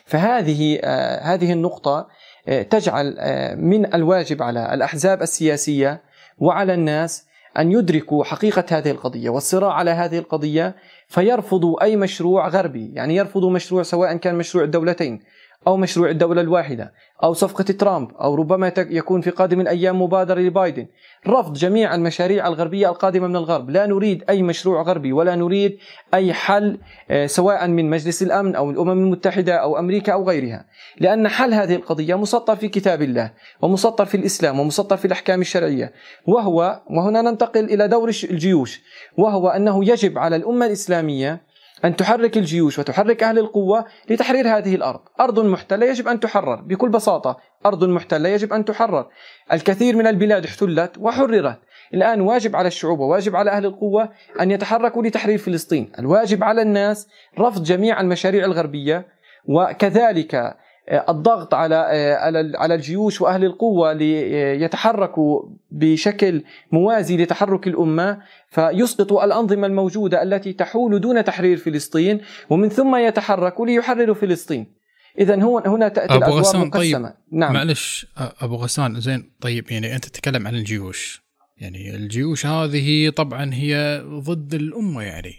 فهذه 0.06 0.80
آه، 0.84 1.22
هذه 1.22 1.54
النقطة 1.54 2.08
آه، 2.48 2.62
تجعل 2.62 3.16
آه، 3.20 3.56
من 3.56 3.94
الواجب 3.94 4.44
على 4.44 4.74
الأحزاب 4.74 5.22
السياسية 5.22 6.02
وعلى 6.38 6.74
الناس 6.74 7.26
أن 7.60 7.72
يدركوا 7.72 8.24
حقيقة 8.24 8.66
هذه 8.70 8.92
القضية 8.92 9.30
والصراع 9.30 9.74
على 9.74 9.92
هذه 9.92 10.18
القضية 10.20 10.76
فيرفضوا 11.08 11.84
أي 11.84 11.96
مشروع 11.96 12.48
غربي. 12.48 12.92
يعني 12.94 13.16
يرفضوا 13.16 13.52
مشروع 13.52 13.84
سواء 13.84 14.18
كان 14.18 14.36
مشروع 14.36 14.64
الدولتين. 14.64 15.20
أو 15.68 15.78
مشروع 15.78 16.10
الدولة 16.10 16.42
الواحدة 16.42 16.94
أو 17.24 17.34
صفقة 17.34 17.64
ترامب 17.64 18.12
أو 18.22 18.36
ربما 18.36 18.72
يكون 18.78 19.22
في 19.22 19.30
قادم 19.30 19.62
الأيام 19.62 20.02
مبادرة 20.02 20.40
لبايدن. 20.40 20.88
رفض 21.28 21.54
جميع 21.54 21.96
المشاريع 21.96 22.48
الغربية 22.48 22.90
القادمة 22.90 23.28
من 23.28 23.36
الغرب. 23.36 23.70
لا 23.70 23.86
نريد 23.86 24.24
أي 24.30 24.44
مشروع 24.44 24.82
غربي 24.82 25.14
ولا 25.14 25.36
نريد 25.36 25.78
أي 26.14 26.34
حل 26.34 26.78
آه، 27.12 27.26
سواء 27.26 27.68
من 27.68 27.90
مجلس 27.90 28.24
الأمن 28.24 28.56
أو 28.56 28.72
الأمم 28.72 28.92
المتحدة 28.92 29.56
أو 29.56 29.80
أمريكا 29.80 30.14
أو 30.14 30.30
غيرها. 30.30 30.66
لأن 31.00 31.28
حل 31.28 31.54
هذه 31.54 31.76
القضية 31.76 32.16
مسطر 32.16 32.56
في 32.56 32.68
كتاب 32.68 33.02
الله 33.02 33.32
ومسطر 33.62 34.06
في 34.06 34.18
الإسلام 34.18 34.60
ومسطر 34.60 34.98
في 34.98 35.06
الأحكام 35.06 35.42
الشرعية. 35.42 35.94
وهو 36.28 36.82
وهنا 36.90 37.22
ننتقل 37.22 37.64
إلى 37.64 37.88
دور 37.88 38.10
الجيوش. 38.10 38.82
وهو 39.18 39.50
أنه 39.50 39.90
يجب 39.90 40.18
على 40.18 40.36
الأمة 40.36 40.66
الإسلامية 40.66 41.45
أن 41.86 41.96
تحرك 41.96 42.38
الجيوش 42.38 42.80
وتحرك 42.80 43.24
أهل 43.24 43.40
القوة 43.40 43.86
لتحرير 44.10 44.58
هذه 44.58 44.76
الأرض. 44.76 45.00
أرض 45.20 45.40
محتلة 45.40 45.86
يجب 45.86 46.08
أن 46.08 46.20
تحرر 46.20 46.56
بكل 46.62 46.90
بساطة. 46.90 47.38
أرض 47.66 47.84
محتلة 47.84 48.30
يجب 48.30 48.54
أن 48.54 48.66
تحرر. 48.66 49.08
الكثير 49.54 49.96
من 49.96 50.08
البلاد 50.08 50.46
احتلت 50.46 50.98
وحررت. 50.98 51.60
الآن 51.94 52.22
واجب 52.22 52.56
على 52.56 52.68
الشعوب 52.68 53.00
وواجب 53.00 53.36
على 53.36 53.52
أهل 53.52 53.66
القوة 53.66 54.10
أن 54.42 54.52
يتحركوا 54.52 55.04
لتحرير 55.04 55.38
فلسطين. 55.38 55.92
الواجب 56.00 56.44
على 56.44 56.62
الناس 56.62 57.08
رفض 57.40 57.64
جميع 57.64 58.02
المشاريع 58.02 58.46
الغربية 58.46 59.08
وكذلك 59.48 60.56
الضغط 60.90 61.54
على 61.54 61.76
آه، 61.76 62.58
على 62.58 62.76
الجيوش 62.76 63.22
وأهل 63.22 63.44
القوة 63.44 63.94
ليتحركوا 63.94 65.44
بشكل 65.72 66.44
موازي 66.72 67.18
لتحرك 67.18 67.68
الأمة 67.68 68.22
فيسقطوا 68.50 69.26
الأنظمة 69.26 69.68
الموجودة 69.68 70.24
التي 70.24 70.54
تحول 70.54 71.02
دون 71.02 71.24
تحرير 71.24 71.58
فلسطين 71.58 72.22
ومن 72.50 72.70
ثم 72.70 72.96
يتحركوا 72.96 73.66
ليحرروا 73.66 74.16
فلسطين. 74.16 74.76
اذا 75.20 75.44
هو 75.44 75.60
هنا 75.60 75.88
تأتي 75.88 76.14
أبو 76.14 76.18
الأدوار 76.18 76.40
غسان 76.40 76.70
طيب، 76.70 76.96
مقسمة. 76.96 77.10
طيب 77.10 77.18
نعم. 77.32 77.54
معلش 77.54 78.08
أبو 78.18 78.56
غسان 78.56 79.00
زين 79.00 79.32
طيب 79.42 79.72
يعني 79.72 79.96
أنت 79.96 80.06
تتكلم 80.06 80.48
عن 80.48 80.56
الجيوش. 80.56 81.26
يعني 81.58 81.96
الجيوش 81.96 82.46
هذه 82.46 83.10
طبعا 83.10 83.54
هي 83.54 84.04
ضد 84.06 84.54
الأمة 84.54 85.02
يعني. 85.02 85.34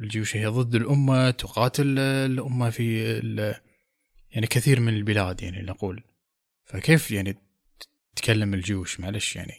الجيوش 0.00 0.36
هي 0.36 0.46
ضد 0.46 0.74
الأمة 0.74 1.30
تقاتل 1.30 1.98
الأمة 1.98 2.70
في 2.70 3.18
يعني 4.32 4.46
كثير 4.46 4.80
من 4.80 4.94
البلاد 4.94 5.42
يعني 5.42 5.62
نقول 5.62 6.04
فكيف 6.64 7.10
يعني 7.10 7.36
تتكلم 8.16 8.54
الجيوش؟ 8.54 9.00
معلش 9.00 9.36
يعني. 9.36 9.54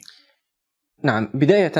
نعم 1.03 1.29
بداية 1.33 1.71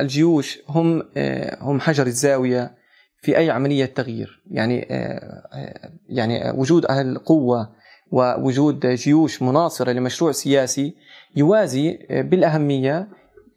الجيوش 0.00 0.58
هم 0.68 1.02
آه، 1.16 1.58
هم 1.60 1.80
حجر 1.80 2.06
الزاوية 2.06 2.74
في 3.22 3.38
أي 3.38 3.50
عملية 3.50 3.84
تغيير. 3.84 4.42
يعني 4.50 4.86
آه، 4.90 5.48
آه، 5.52 5.92
يعني 6.08 6.50
وجود 6.50 6.86
أهل 6.86 7.18
قوة 7.18 7.78
ووجود 8.10 8.86
جيوش 8.86 9.42
مناصرة 9.42 9.92
لمشروع 9.92 10.32
سياسي 10.32 10.94
يوازي 11.36 11.98
بالأهمية 12.10 13.08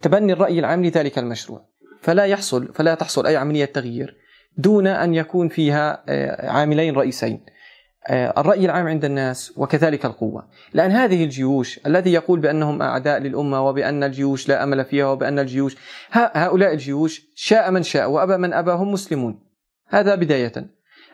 تبني 0.01 0.33
الرأي 0.33 0.59
العام 0.59 0.85
لذلك 0.85 1.19
المشروع. 1.19 1.65
فلا 2.01 2.25
يحصل 2.25 2.73
فلا 2.73 2.95
تحصل 2.95 3.25
أي 3.25 3.37
عملية 3.37 3.65
تغيير 3.65 4.17
دون 4.57 4.87
أن 4.87 5.13
يكون 5.13 5.49
فيها 5.49 6.03
عاملين 6.51 6.95
رئيسين. 6.95 7.45
الرأي 8.09 8.65
العام 8.65 8.87
عند 8.87 9.05
الناس 9.05 9.53
وكذلك 9.57 10.05
القوة. 10.05 10.47
لأن 10.73 10.91
هذه 10.91 11.23
الجيوش 11.23 11.79
الذي 11.85 12.13
يقول 12.13 12.39
بأنهم 12.39 12.81
أعداء 12.81 13.19
للأمة 13.19 13.67
وبأن 13.67 14.03
الجيوش 14.03 14.49
لا 14.49 14.63
أمل 14.63 14.85
فيها 14.85 15.05
وبأن 15.05 15.39
الجيوش 15.39 15.77
هؤلاء 16.11 16.73
الجيوش 16.73 17.21
شاء 17.35 17.71
من 17.71 17.83
شاء 17.83 18.09
وأبى 18.09 18.37
من 18.37 18.53
أبى 18.53 18.71
هم 18.71 18.91
مسلمون. 18.91 19.39
هذا 19.87 20.15
بداية. 20.15 20.51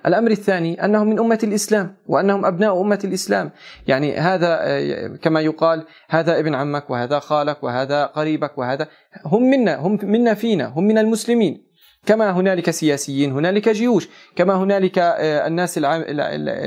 الأمر 0.05 0.31
الثاني 0.31 0.85
أنهم 0.85 1.07
من 1.07 1.19
أمة 1.19 1.39
الإسلام 1.43 1.95
وأنهم 2.07 2.45
أبناء 2.45 2.81
أمة 2.81 2.99
الإسلام. 3.03 3.51
يعني 3.87 4.17
هذا 4.17 4.57
آه، 4.61 5.07
كما 5.07 5.41
يقال 5.41 5.85
هذا 6.09 6.39
ابن 6.39 6.55
عمك 6.55 6.89
وهذا 6.89 7.19
خالك 7.19 7.63
وهذا 7.63 8.05
قريبك 8.05 8.57
وهذا 8.57 8.87
هم 9.25 9.49
منا 9.49 9.75
هم 9.75 9.99
منا 10.03 10.33
فينا 10.33 10.65
هم 10.65 10.83
من 10.83 10.97
المسلمين. 10.97 11.66
كما 12.07 12.31
هنالك 12.31 12.69
سياسيين 12.71 13.31
هنالك 13.31 13.69
جيوش 13.69 14.09
كما 14.35 14.53
هنالك 14.55 14.97
آه، 14.99 15.47
الناس 15.47 15.79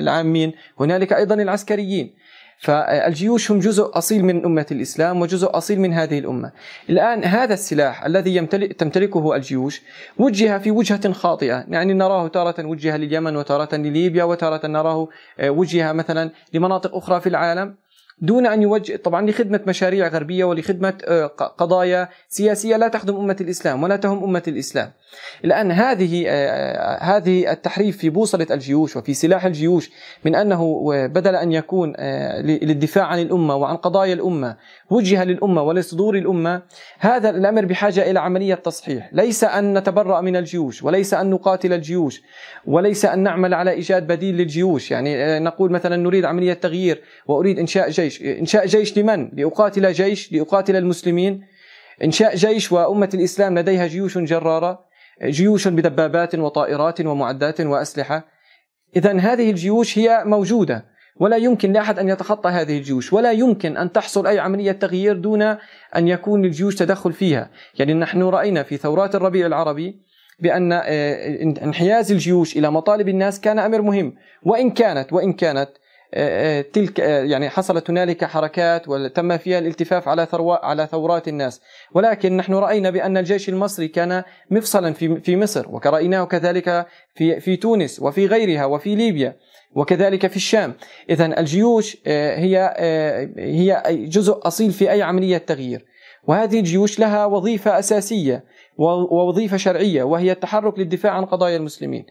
العامين 0.00 0.53
هنالك 0.81 1.12
أيضا 1.12 1.35
العسكريين. 1.35 2.14
فالجيوش 2.61 3.50
هم 3.50 3.59
جزء 3.59 3.90
أصيل 3.94 4.24
من 4.24 4.44
أمة 4.44 4.66
الإسلام 4.72 5.20
وجزء 5.20 5.48
أصيل 5.57 5.81
من 5.81 5.92
هذه 5.92 6.18
الأمة. 6.18 6.53
الآن 6.90 7.24
هذا 7.24 7.55
السلاح 7.55 8.05
الذي 8.05 8.37
يمتلك 8.37 8.72
تمتلكه 8.72 9.37
الجيوش 9.37 9.83
وجه 10.18 10.59
في 10.59 10.70
وجهة 10.70 11.12
خاطئة 11.12 11.64
يعني 11.68 11.92
نراه 11.92 12.29
تارة 12.29 12.66
وجه 12.66 12.96
لليمن 12.96 13.37
وتارة 13.37 13.76
لليبيا 13.76 14.24
وتارة 14.24 14.66
نراه 14.66 15.09
آه، 15.38 15.50
وجه 15.50 15.92
مثلا 15.92 16.31
لمناطق 16.55 16.96
أخرى 16.96 17.20
في 17.20 17.29
العالم. 17.29 17.74
دون 18.22 18.46
أن 18.46 18.62
يوجه 18.62 18.96
طبعا 18.96 19.30
لخدمة 19.30 19.61
مشاريع 19.66 20.09
غربية 20.09 20.44
ولخدمة 20.44 20.94
آه، 21.04 21.26
قضايا 21.26 22.09
سياسية 22.28 22.76
لا 22.76 22.88
تخدم 22.88 23.16
أمة 23.16 23.37
الإسلام 23.40 23.83
ولا 23.83 23.96
تهم 23.96 24.24
أمة 24.24 24.42
الإسلام. 24.48 24.92
الان 25.44 25.72
هذه 25.72 26.24
آه، 26.28 26.30
آه، 26.30 27.02
هذه 27.02 27.52
التحريف 27.52 27.96
في 27.96 28.11
بوصلة 28.11 28.46
الجيوش 28.50 28.96
وفي 28.96 29.14
سلاح 29.14 29.44
الجيوش 29.44 29.90
من 30.24 30.35
أنه 30.35 30.90
بدل 31.06 31.37
أن 31.37 31.52
يكون 31.52 31.92
للدفاع 32.40 33.04
عن 33.04 33.18
الأمة 33.18 33.56
وعن 33.56 33.76
قضايا 33.76 34.14
الأمة 34.14 34.56
وجه 34.90 35.24
للأمة 35.24 35.62
ولصدور 35.62 36.14
الأمة 36.14 36.62
هذا 36.98 37.30
الأمر 37.30 37.64
بحاجة 37.64 38.11
إلى 38.11 38.20
عملية 38.20 38.54
تصحيح، 38.54 39.11
ليس 39.12 39.44
أن 39.44 39.79
نتبرأ 39.79 40.21
من 40.21 40.37
الجيوش 40.37 40.83
وليس 40.83 41.14
أن 41.14 41.31
نقاتل 41.31 41.73
الجيوش 41.73 42.23
وليس 42.66 43.04
أن 43.04 43.18
نعمل 43.18 43.54
على 43.54 43.71
إيجاد 43.71 44.06
بديل 44.06 44.37
للجيوش، 44.37 44.90
يعني 44.90 45.38
نقول 45.38 45.73
مثلا 45.73 45.96
نريد 45.96 46.25
عملية 46.25 46.52
تغيير 46.52 47.02
وأريد 47.27 47.58
إنشاء 47.58 47.90
جيش. 47.90 48.10
جيش 48.11 48.23
إنشاء 48.23 48.67
جيش 48.67 48.98
لمن؟ 48.98 49.31
لأقاتل 49.33 49.92
جيش 49.92 50.33
لأقاتل 50.33 50.77
المسلمين. 50.77 51.40
إنشاء 52.04 52.35
جيش 52.35 52.73
وأمة 52.73 53.11
الإسلام 53.15 53.58
لديها 53.58 53.87
جيوش 53.87 54.19
جرارة 54.19 54.85
جيوش 55.25 55.69
بدبابات 55.69 56.35
وطائرات 56.35 57.00
ومعدات 57.00 57.61
وأسلحة. 57.61 58.25
إذا 58.96 59.19
هذه 59.19 59.50
الجيوش 59.50 59.98
هي 59.98 60.23
موجودة. 60.27 60.90
ولا 61.17 61.37
يمكن 61.37 61.73
لأحد 61.73 61.98
أن 61.98 62.08
يتخطى 62.08 62.48
هذه 62.48 62.79
الجيوش. 62.79 63.13
ولا 63.13 63.33
يمكن 63.33 63.77
أن 63.77 63.92
تحصل 63.92 64.27
أي 64.27 64.38
عملية 64.38 64.73
تغيير 64.73 65.17
دون 65.17 65.42
أن 65.96 66.08
يكون 66.08 66.44
الجيوش 66.44 66.75
تدخل 66.75 67.13
فيها. 67.13 67.50
يعني 67.79 67.94
نحن 67.94 68.23
رأينا 68.23 68.63
في 68.63 68.77
ثورات 68.77 69.15
الربيع 69.15 69.46
العربي 69.46 70.00
بأن 70.40 70.73
آه، 70.73 71.42
انحياز 71.42 72.13
الجيوش 72.13 72.56
إلى 72.56 72.71
مطالب 72.71 73.08
الناس 73.08 73.40
كان 73.40 73.58
أمر 73.58 73.83
مهم. 73.83 74.15
وإن 74.42 74.71
كانت 74.71 75.13
وإن 75.13 75.33
كانت 75.33 75.71
تلك 76.73 76.98
يعني 76.98 77.48
حصلت 77.48 77.90
هنالك 77.90 78.25
حركات 78.25 78.88
وتم 78.88 79.37
فيها 79.37 79.58
الالتفاف 79.58 80.08
على 80.08 80.27
على 80.63 80.87
ثورات 80.87 81.29
الناس. 81.29 81.61
ولكن 81.94 82.37
نحن 82.37 82.54
رأينا 82.54 82.90
بأن 82.90 83.17
الجيش 83.17 83.48
المصري 83.48 83.88
كان 83.88 84.23
مفصلا 84.50 84.92
في 84.92 85.21
في 85.21 85.37
مصر 85.37 85.67
ورايناه 85.69 86.25
كذلك 86.25 86.87
في 87.15 87.40
في 87.40 87.56
تونس 87.56 88.00
وفي 88.02 88.27
غيرها 88.27 88.65
وفي 88.65 88.94
ليبيا 88.94 89.37
وكذلك 89.75 90.27
في 90.27 90.37
الشام. 90.37 90.75
اذا 91.11 91.40
الجيوش 91.40 91.96
هي 92.06 92.75
هي 93.38 93.83
جزء 93.88 94.40
أصيل 94.42 94.71
في 94.71 94.90
أي 94.90 95.02
عملية 95.02 95.38
تغيير. 95.38 95.85
وهذه 96.25 96.58
الجيوش 96.58 96.98
لها 96.98 97.27
وظيفة 97.27 97.79
أساسية 97.79 98.44
ووظيفة 98.79 99.56
شرعية 99.56 100.02
وهي 100.02 100.33
التحرك 100.33 100.79
للدفاع 100.79 101.13
عن 101.13 101.25
قضايا 101.25 101.56
المسلمين. 101.56 102.06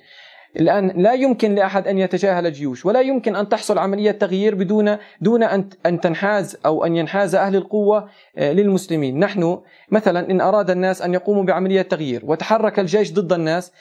الآن 0.56 0.92
لا 0.96 1.14
يمكن 1.14 1.56
لأحد 1.56 1.88
أن 1.88 1.98
يتجاهل 1.98 2.46
الجيوش 2.46 2.86
ولا 2.86 3.02
يمكن 3.02 3.36
أن 3.36 3.50
تحصل 3.50 3.78
عملية 3.78 4.12
تغيير 4.12 4.56
بدون 4.56 4.98
دون 5.22 5.44
أن 5.44 5.70
أن 5.86 6.00
تنحاز 6.00 6.58
أو 6.66 6.86
أن 6.86 6.96
ينحاز 6.96 7.36
أهل 7.36 7.56
القوة 7.56 8.10
آه، 8.38 8.52
للمسلمين. 8.52 9.20
نحن 9.20 9.62
مثلا 9.92 10.32
إن 10.32 10.42
أراد 10.42 10.70
الناس 10.70 11.02
أن 11.02 11.14
يقوموا 11.14 11.44
بعملية 11.44 11.82
تغيير 11.82 12.22
وتحرك 12.26 12.80
الجيش 12.80 13.14
ضد 13.14 13.34
الناس 13.34 13.72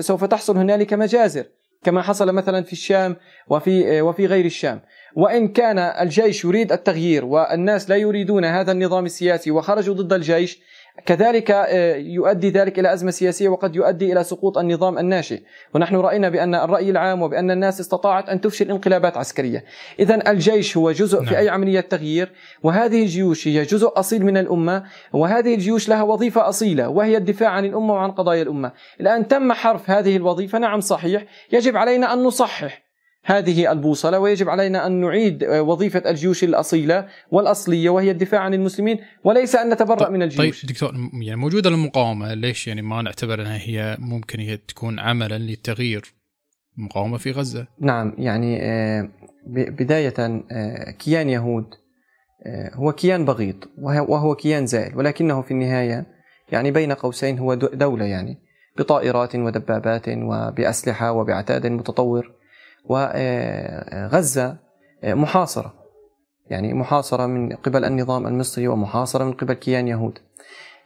سوف 0.00 0.24
تحصل 0.24 0.56
هنالك 0.56 0.94
مجازر 0.94 1.44
كما 1.82 2.02
حصل 2.02 2.32
مثلا 2.32 2.62
في 2.62 2.72
الشام 2.72 3.16
وفي 3.48 3.98
آه، 3.98 4.02
وفي 4.02 4.26
غير 4.26 4.44
الشام. 4.44 4.80
وإن 5.16 5.48
كان 5.48 5.78
الجيش 5.78 6.44
يريد 6.44 6.72
التغيير 6.72 7.24
والناس 7.24 7.90
لا 7.90 7.96
يريدون 7.96 8.44
هذا 8.44 8.72
النظام 8.72 9.04
السياسي 9.04 9.50
وخرجوا 9.50 9.94
ضد 9.94 10.12
الجيش 10.12 10.60
كذلك 11.06 11.50
آه، 11.50 11.96
يؤدي 11.96 12.50
ذلك 12.50 12.78
إلى 12.78 12.92
أزمة 12.92 13.10
سياسية 13.10 13.48
وقد 13.48 13.76
يؤدي 13.76 14.12
إلى 14.12 14.24
سقوط 14.24 14.58
النظام 14.58 14.98
الناشئ، 14.98 15.42
ونحن 15.74 15.96
رأينا 15.96 16.28
بأن 16.28 16.54
الرأي 16.54 16.90
العام 16.90 17.22
وبأن 17.22 17.50
الناس 17.50 17.80
استطاعت 17.80 18.28
أن 18.28 18.40
تفشل 18.40 18.70
انقلابات 18.70 19.16
عسكرية، 19.16 19.64
اذا 19.98 20.30
الجيش 20.30 20.76
هو 20.76 20.92
جزء 20.92 21.16
نعم. 21.16 21.26
في 21.26 21.38
أي 21.38 21.48
عملية 21.48 21.80
تغيير، 21.80 22.32
وهذه 22.62 23.02
الجيوش 23.02 23.48
هي 23.48 23.62
جزء 23.62 23.92
أصيل 23.96 24.24
من 24.24 24.36
الأمة، 24.36 24.84
وهذه 25.12 25.54
الجيوش 25.54 25.88
لها 25.88 26.02
وظيفة 26.02 26.48
أصيلة 26.48 26.88
وهي 26.88 27.16
الدفاع 27.16 27.50
عن 27.50 27.64
الأمة 27.64 27.94
وعن 27.94 28.10
قضايا 28.10 28.42
الأمة، 28.42 28.72
الآن 29.00 29.28
تم 29.28 29.52
حرف 29.52 29.90
هذه 29.90 30.16
الوظيفة، 30.16 30.58
نعم 30.58 30.80
صحيح، 30.80 31.24
يجب 31.52 31.76
علينا 31.76 32.12
أن 32.12 32.22
نصحح. 32.22 32.79
هذه 33.24 33.72
البوصلة 33.72 34.18
ويجب 34.18 34.48
علينا 34.48 34.86
أن 34.86 35.00
نعيد 35.00 35.44
وظيفة 35.44 36.02
الجيوش 36.10 36.44
الأصيلة 36.44 37.08
والأصلية 37.30 37.90
وهي 37.90 38.10
الدفاع 38.10 38.40
عن 38.40 38.54
المسلمين 38.54 38.98
وليس 39.24 39.56
أن 39.56 39.70
نتبرأ 39.72 39.94
طيب 39.94 40.10
من 40.10 40.22
الجيوش. 40.22 40.60
طيب 40.60 40.70
دكتور 40.70 40.94
يعني 41.22 41.40
موجودة 41.40 41.70
المقاومة 41.70 42.34
ليش 42.34 42.68
يعني 42.68 42.82
ما 42.82 43.02
نعتبر 43.02 43.40
أنها 43.40 43.58
هي 43.58 43.96
ممكن 43.98 44.40
هي 44.40 44.56
تكون 44.56 44.98
عملا 44.98 45.38
للتغيير 45.38 46.14
المقاومة 46.78 47.18
في 47.18 47.30
غزة؟ 47.30 47.66
نعم 47.80 48.14
يعني 48.18 48.58
آه، 48.62 49.08
بداية 49.46 50.14
آه، 50.18 50.90
كيان 50.90 51.28
يهود 51.28 51.66
آه، 52.46 52.74
هو 52.74 52.92
كيان 52.92 53.24
بغيض 53.24 53.64
وهو 53.78 54.34
كيان 54.34 54.66
زائل 54.66 54.96
ولكنه 54.96 55.42
في 55.42 55.50
النهاية 55.50 56.06
يعني 56.52 56.70
بين 56.70 56.92
قوسين 56.92 57.38
هو 57.38 57.54
دولة 57.54 58.04
يعني 58.04 58.38
بطائرات 58.78 59.36
ودبابات 59.36 60.08
وبأسلحة 60.08 61.12
وبعتاد 61.12 61.66
متطور. 61.66 62.39
وغزة 62.84 64.56
محاصرة. 65.04 65.74
يعني 66.50 66.74
محاصرة 66.74 67.26
من 67.26 67.52
قبل 67.52 67.84
النظام 67.84 68.26
المصري 68.26 68.68
ومحاصرة 68.68 69.24
من 69.24 69.32
قبل 69.32 69.54
كيان 69.54 69.88
يهود. 69.88 70.18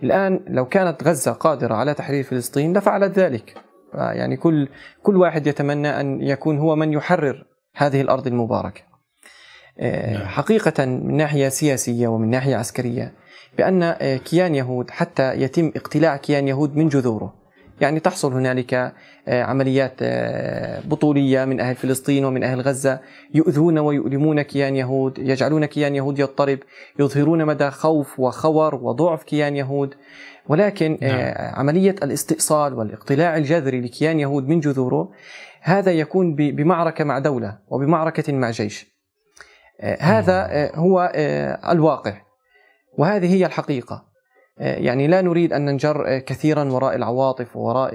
الآن 0.03 0.40
لو 0.49 0.64
كانت 0.64 1.05
غزة 1.05 1.32
قادرة 1.32 1.74
على 1.74 1.95
تحرير 1.95 2.24
فلسطين 2.24 2.76
لفعلت 2.76 3.18
ذلك. 3.18 3.55
يعني 3.95 4.36
كل 4.36 4.68
كل 5.03 5.16
واحد 5.16 5.47
يتمنى 5.47 6.01
أن 6.01 6.20
يكون 6.20 6.59
هو 6.59 6.76
من 6.76 6.92
يحرر 6.92 7.47
هذه 7.76 8.01
الأرض 8.01 8.26
المباركة. 8.26 8.82
نعم. 9.80 10.26
حقيقة 10.26 10.84
من 10.84 11.16
ناحية 11.16 11.49
سياسية 11.49 12.09
ومن 12.09 12.30
ناحية 12.30 12.57
عسكرية 12.57 13.12
بأن 13.59 13.92
كيان 14.16 14.55
يهود 14.55 14.90
حتى 14.90 15.34
يتم 15.34 15.72
اقتلاع 15.76 16.16
كيان 16.16 16.49
يهود 16.49 16.76
من 16.76 16.88
جذوره. 16.88 17.43
يعني 17.80 18.00
تحصل 18.00 18.32
هنالك 18.32 18.74
آه، 19.28 19.42
عمليات 19.42 19.94
آه، 20.02 20.80
بطولية 20.80 21.44
من 21.44 21.60
أهل 21.60 21.74
فلسطين 21.74 22.24
ومن 22.24 22.44
أهل 22.44 22.60
غزة 22.60 23.00
يؤذون 23.34 23.78
ويؤلمون 23.78 24.42
كيان 24.42 24.76
يهود 24.76 25.18
يجعلون 25.18 25.64
كيان 25.64 25.94
يهود 25.94 26.18
يضطرب 26.18 26.58
يظهرون 26.98 27.44
مدى 27.44 27.70
خوف 27.70 28.20
وخور 28.20 28.74
وضعف 28.74 29.22
كيان 29.22 29.56
يهود. 29.56 29.94
ولكن 30.48 30.98
آه، 31.02 31.06
نعم. 31.06 31.54
عملية 31.54 31.94
الاستئصال 32.02 32.74
والاقتلاع 32.74 33.36
الجذري 33.36 33.80
لكيان 33.80 34.20
يهود 34.20 34.48
من 34.48 34.60
جذوره 34.60 35.10
هذا 35.60 35.92
يكون 35.92 36.34
بمعركة 36.34 37.04
مع 37.04 37.18
دولة 37.18 37.58
وبمعركة 37.68 38.32
مع 38.32 38.50
جيش. 38.50 38.94
هذا 40.00 40.70
هو 40.74 41.12
الواقع. 41.70 42.14
وهذه 42.98 43.34
هي 43.34 43.46
الحقيقة. 43.46 44.13
يعني 44.59 45.07
لا 45.07 45.22
نريد 45.22 45.52
أن 45.52 45.64
ننجر 45.64 46.07
آه، 46.07 46.18
كثيرا 46.18 46.64
وراء 46.64 46.96
العواطف 46.96 47.57
ووراء 47.57 47.94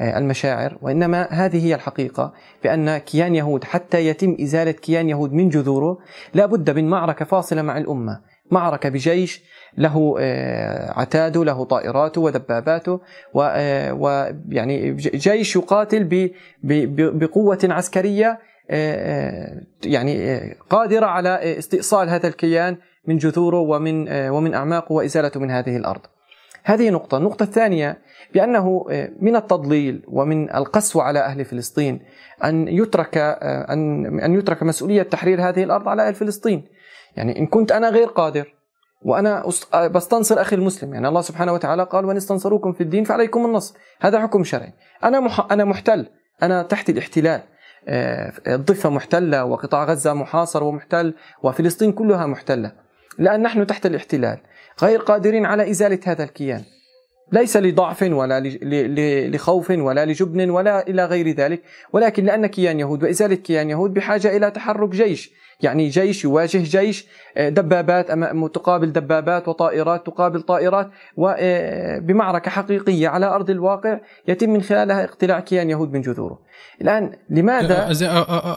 آه، 0.00 0.18
المشاعر 0.18 0.78
وإنما 0.82 1.28
هذه 1.30 1.66
هي 1.66 1.74
الحقيقة 1.74 2.32
بأن 2.64 2.98
كيان 2.98 3.34
يهود 3.34 3.64
حتى 3.64 4.06
يتم 4.06 4.36
إزالة 4.40 4.70
كيان 4.70 5.08
يهود 5.08 5.32
من 5.32 5.48
جذوره 5.48 5.98
لا 6.34 6.46
بد 6.46 6.70
من 6.70 6.88
معركة 6.88 7.24
فاصلة 7.24 7.62
مع 7.62 7.78
الأمة. 7.78 8.20
معركة 8.50 8.88
بجيش 8.88 9.42
له 9.78 10.14
عتاده 10.96 11.44
له 11.44 11.64
طائراته 11.64 12.20
ودباباته 12.20 13.00
ويعني 13.34 14.92
جيش 14.96 15.56
يقاتل 15.56 16.30
بقوة 16.94 17.58
عسكرية 17.64 18.38
يعني 19.84 20.40
قادرة 20.70 21.06
على 21.06 21.58
استئصال 21.58 22.08
هذا 22.08 22.28
الكيان 22.28 22.76
من 23.06 23.18
جذوره 23.18 23.58
ومن 23.60 24.08
آه، 24.08 24.30
ومن 24.30 24.54
أعماقه 24.54 24.92
وإزالته 24.92 25.40
من 25.40 25.50
هذه 25.50 25.76
الأرض. 25.76 26.00
هذه 26.64 26.90
نقطة، 26.90 27.18
النقطة 27.18 27.42
الثانية 27.42 27.98
بأنه 28.34 28.86
آه، 28.90 29.10
من 29.20 29.36
التضليل 29.36 30.02
ومن 30.08 30.54
القسوة 30.54 31.02
على 31.02 31.18
أهل 31.18 31.44
فلسطين 31.44 32.00
أن 32.44 32.68
يترك 32.68 33.16
آه، 33.18 33.72
أن 33.72 34.20
أن 34.20 34.34
يترك 34.34 34.62
مسؤولية 34.62 35.02
تحرير 35.02 35.48
هذه 35.48 35.64
الأرض 35.64 35.88
على 35.88 36.08
أهل 36.08 36.14
فلسطين. 36.14 36.68
يعني 37.16 37.38
إن 37.38 37.46
كنت 37.46 37.72
أنا 37.72 37.88
غير 37.88 38.06
قادر 38.06 38.54
وأنا 39.02 39.44
بستنصر 39.74 40.40
أخي 40.40 40.56
المسلم، 40.56 40.94
يعني 40.94 41.08
الله 41.08 41.20
سبحانه 41.20 41.52
وتعالى 41.52 41.84
قال: 41.84 42.04
وإن 42.04 42.16
استنصروكم 42.16 42.72
في 42.72 42.80
الدين 42.80 43.04
فعليكم 43.04 43.46
النصر، 43.46 43.74
هذا 44.00 44.20
حكم 44.20 44.44
شرعي. 44.44 44.72
أنا 45.04 45.20
مح... 45.20 45.52
أنا 45.52 45.64
محتل، 45.64 46.06
أنا 46.42 46.62
تحت 46.62 46.90
الاحتلال. 46.90 47.42
الضفة 47.88 48.90
محتلة 48.90 49.44
وقطاع 49.44 49.84
غزة 49.84 50.14
محاصر 50.14 50.64
ومحتل 50.64 51.14
وفلسطين 51.42 51.92
كلها 51.92 52.26
محتلة. 52.26 52.72
لأن 53.18 53.42
نحن 53.42 53.66
تحت 53.66 53.86
الاحتلال 53.86 54.38
غير 54.82 55.00
قادرين 55.00 55.46
على 55.46 55.70
إزالة 55.70 55.98
هذا 56.04 56.24
الكيان 56.24 56.62
ليس 57.32 57.56
لضعف 57.56 58.02
ولا 58.02 58.40
لخوف 59.28 59.70
ولا 59.70 60.06
لجبن 60.06 60.50
ولا 60.50 60.88
إلى 60.88 61.04
غير 61.04 61.28
ذلك 61.28 61.62
ولكن 61.92 62.24
لأن 62.24 62.46
كيان 62.46 62.80
يهود 62.80 63.02
وإزالة 63.02 63.34
كيان 63.34 63.70
يهود 63.70 63.94
بحاجة 63.94 64.36
إلى 64.36 64.50
تحرك 64.50 64.88
جيش 64.88 65.30
يعني 65.62 65.88
جيش 65.88 66.24
يواجه 66.24 66.58
جيش 66.58 67.06
آه، 67.36 67.48
دبابات 67.48 68.06
تقابل 68.54 68.92
دبابات 68.92 69.48
وطائرات 69.48 70.06
تقابل 70.06 70.42
طائرات 70.42 70.90
وبمعركة 71.16 72.48
آه، 72.48 72.52
حقيقية 72.52 73.08
على 73.08 73.26
أرض 73.26 73.50
الواقع 73.50 74.00
يتم 74.28 74.50
من 74.50 74.62
خلالها 74.62 75.04
اقتلاع 75.04 75.40
كيان 75.40 75.70
يهود 75.70 75.92
من 75.92 76.00
جذوره. 76.00 76.38
الآن 76.82 77.12
لماذا؟ 77.30 77.92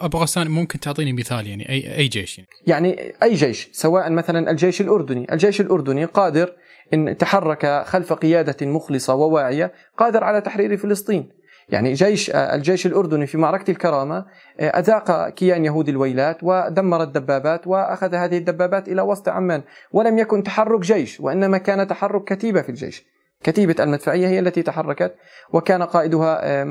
أبغى 0.02 0.26
ممكن 0.38 0.80
تعطيني 0.80 1.14
مثال؟ 1.14 1.48
يعني 1.48 1.70
أي, 1.70 1.98
أي 1.98 2.08
جيش 2.08 2.38
يعني. 2.38 2.50
يعني 2.68 3.14
أي 3.24 3.34
جيش 3.34 3.70
سواء 3.72 4.10
مثلا 4.10 4.52
الجيش 4.52 4.82
الأردني. 4.82 5.28
الجيش 5.32 5.62
الأردني 5.62 6.06
قادر 6.06 6.54
إن 6.94 7.18
تحرك 7.18 7.84
خلف 7.86 8.14
قيادة 8.14 8.68
مخلصة 8.68 9.16
وواعية 9.16 9.74
قادر 9.98 10.24
على 10.24 10.42
تحرير 10.42 10.78
فلسطين. 10.78 11.43
يعني 11.70 11.94
جيش 11.94 12.30
الجيش 12.30 12.86
الأردني 12.86 13.28
في 13.28 13.38
معركة 13.38 13.72
الكرامة 13.72 14.26
آه، 14.60 14.80
أذاق 14.80 15.30
كيان 15.30 15.66
يهود 15.66 15.90
الويلات 15.90 16.38
ودمر 16.44 17.04
الدبابات 17.04 17.68
وأخذ 17.68 18.16
هذه 18.16 18.38
الدبابات 18.38 18.88
إلى 18.88 19.02
وسط 19.02 19.30
عمان 19.30 19.62
ولم 19.92 20.18
يكن 20.18 20.44
تحرك 20.44 20.80
جيش 20.80 21.20
وإنما 21.20 21.58
كان 21.58 21.88
تحرك 21.88 22.24
كتيبة 22.24 22.62
في 22.62 22.70
الجيش. 22.70 23.06
كتيبة 23.44 23.76
المدفعية 23.80 24.28
هي 24.28 24.40
التي 24.40 24.62
تحركت 24.62 25.16
وكان 25.54 25.84
قائدها 25.84 26.40
آه، 26.44 26.64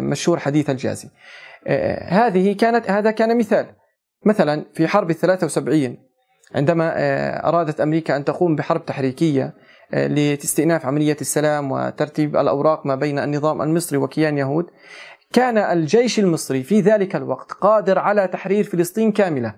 مشهور 0.00 0.38
حديث 0.38 0.70
الجازي. 0.70 1.08
آه، 1.66 2.08
هذه 2.08 2.56
كانت 2.56 2.90
هذا 2.90 3.10
كان 3.10 3.38
مثال. 3.38 3.66
مثلا 4.26 4.64
في 4.74 4.88
حرب 4.88 5.10
الثلاثة 5.10 5.46
وسبعين 5.46 6.08
عندما 6.54 6.92
أرادت 7.48 7.80
أمريكا 7.80 8.16
أن 8.16 8.24
تقوم 8.24 8.56
بحرب 8.56 8.86
تحريكية 8.86 9.54
لاستئناف 9.92 10.86
عملية 10.86 11.16
السلام 11.20 11.72
وترتيب 11.72 12.36
الأوراق 12.36 12.86
ما 12.86 12.94
بين 12.94 13.18
النظام 13.18 13.62
المصري 13.62 13.98
وكيان 13.98 14.38
يهود. 14.38 14.66
كان 15.32 15.58
الجيش 15.58 16.18
المصري 16.18 16.62
في 16.62 16.80
ذلك 16.80 17.16
الوقت 17.16 17.52
قادر 17.52 17.98
على 17.98 18.28
تحرير 18.28 18.64
فلسطين 18.64 19.12
كاملة 19.12 19.54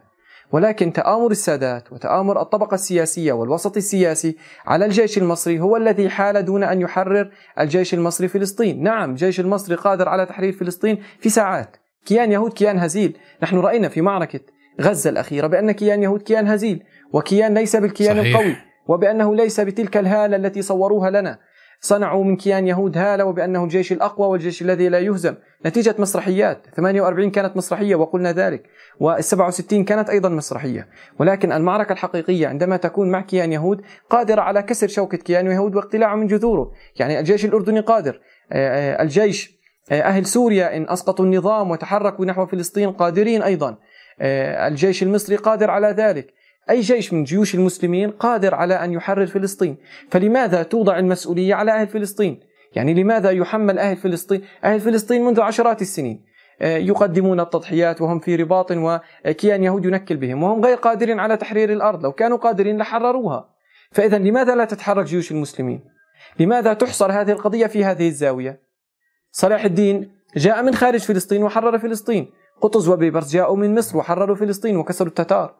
ولكن 0.52 0.92
تآمر 0.92 1.30
السادات 1.30 1.92
وتآمر 1.92 2.42
الطبقة 2.42 2.74
السياسية 2.74 3.32
والوسط 3.32 3.76
السياسي 3.76 4.36
على 4.66 4.84
الجيش 4.84 5.18
المصري 5.18 5.60
هو 5.60 5.76
الذي 5.76 6.08
حال 6.08 6.44
دون 6.44 6.62
أن 6.62 6.80
يحرر 6.80 7.30
الجيش 7.60 7.94
المصري 7.94 8.28
فلسطين. 8.28 8.82
نعم 8.82 9.10
الجيش 9.10 9.40
المصري 9.40 9.74
قادر 9.76 10.08
على 10.08 10.26
تحرير 10.26 10.52
فلسطين 10.52 11.02
في 11.20 11.28
ساعات. 11.28 11.76
كيان 12.06 12.32
يهود 12.32 12.52
كيان 12.52 12.78
هزيل. 12.78 13.18
نحن 13.42 13.58
رأينا 13.58 13.88
في 13.88 14.00
معركة 14.00 14.40
غزة 14.80 15.10
الأخيرة 15.10 15.46
بأن 15.46 15.72
كيان 15.72 16.02
يهود 16.02 16.22
كيان 16.22 16.48
هزيل 16.48 16.82
وكيان 17.12 17.54
ليس 17.54 17.76
بالكيان 17.76 18.16
صحيح. 18.16 18.38
القوي. 18.38 18.56
وبأنه 18.88 19.34
ليس 19.34 19.60
بتلك 19.60 19.96
الهالة 19.96 20.36
التي 20.36 20.62
صوروها 20.62 21.10
لنا. 21.10 21.38
صنعوا 21.80 22.24
من 22.24 22.36
كيان 22.36 22.66
يهود 22.66 22.98
هالة 22.98 23.24
وبأنه 23.24 23.64
الجيش 23.64 23.92
الأقوى 23.92 24.28
والجيش 24.28 24.62
الذي 24.62 24.88
لا 24.88 24.98
يهزم. 24.98 25.34
نتيجة 25.66 25.94
مسرحيات. 25.98 26.66
48 26.76 27.30
كانت 27.30 27.56
مسرحية 27.56 27.94
وقلنا 27.94 28.32
ذلك. 28.32 28.62
وال67 29.02 29.74
كانت 29.74 30.10
أيضا 30.10 30.28
مسرحية. 30.28 30.88
ولكن 31.18 31.52
المعركة 31.52 31.92
الحقيقية 31.92 32.48
عندما 32.48 32.76
تكون 32.76 33.10
مع 33.10 33.20
كيان 33.20 33.52
يهود 33.52 33.82
قادرة 34.10 34.40
على 34.40 34.62
كسر 34.62 34.88
شوكة 34.88 35.18
كيان 35.18 35.46
يهود 35.46 35.74
واقتلاعه 35.74 36.16
من 36.16 36.26
جذوره. 36.26 36.72
يعني 36.96 37.18
الجيش 37.18 37.44
الأردني 37.44 37.80
قادر. 37.80 38.20
آه، 38.52 38.94
آه، 38.98 39.02
الجيش 39.02 39.60
آه، 39.90 40.00
أهل 40.00 40.26
سوريا 40.26 40.76
إن 40.76 40.86
أسقطوا 40.88 41.24
النظام 41.24 41.70
وتحركوا 41.70 42.24
نحو 42.24 42.46
فلسطين 42.46 42.92
قادرين 42.92 43.42
أيضا. 43.42 43.76
الجيش 44.22 45.02
المصري 45.02 45.36
قادر 45.36 45.70
على 45.70 45.88
ذلك. 45.88 46.26
أي 46.70 46.80
جيش 46.80 47.12
من 47.12 47.24
جيوش 47.24 47.54
المسلمين 47.54 48.10
قادر 48.10 48.54
على 48.54 48.74
أن 48.74 48.92
يحرر 48.92 49.26
فلسطين. 49.26 49.76
فلماذا 50.10 50.62
توضع 50.62 50.98
المسؤولية 50.98 51.54
على 51.54 51.72
أهل 51.72 51.88
فلسطين؟ 51.88 52.40
يعني 52.74 52.94
لماذا 52.94 53.30
يحمل 53.30 53.78
أهل 53.78 53.96
فلسطين؟ 53.96 54.42
أهل 54.64 54.80
فلسطين 54.80 55.24
منذ 55.24 55.40
عشرات 55.40 55.82
السنين 55.82 56.30
آه، 56.62 56.76
يقدمون 56.76 57.40
التضحيات 57.40 58.00
وهم 58.00 58.18
في 58.18 58.36
رباط 58.36 58.66
وكيان 58.70 59.64
يهود 59.64 59.84
ينكل 59.84 60.16
بهم 60.16 60.42
وهم 60.42 60.64
غير 60.64 60.76
قادرين 60.76 61.20
على 61.20 61.36
تحرير 61.36 61.72
الأرض 61.72 62.02
لو 62.02 62.12
كانوا 62.12 62.36
قادرين 62.36 62.78
لحرروها. 62.78 63.48
فإذا 63.92 64.18
لماذا 64.18 64.54
لا 64.54 64.64
تتحرك 64.64 65.04
جيوش 65.04 65.30
المسلمين؟ 65.30 65.80
لماذا 66.38 66.72
تحصر 66.72 67.12
هذه 67.12 67.30
القضية 67.30 67.66
في 67.66 67.84
هذه 67.84 68.08
الزاوية؟ 68.08 68.60
صلاح 69.32 69.64
الدين 69.64 70.12
جاء 70.36 70.62
من 70.62 70.74
خارج 70.74 71.00
فلسطين 71.00 71.42
وحرر 71.42 71.78
فلسطين. 71.78 72.30
قطز 72.60 72.88
وبيبرس 72.88 73.32
جاءوا 73.32 73.56
من 73.56 73.74
مصر 73.74 73.98
وحرروا 73.98 74.36
فلسطين 74.36 74.76
وكسروا 74.76 75.08
التتار. 75.08 75.54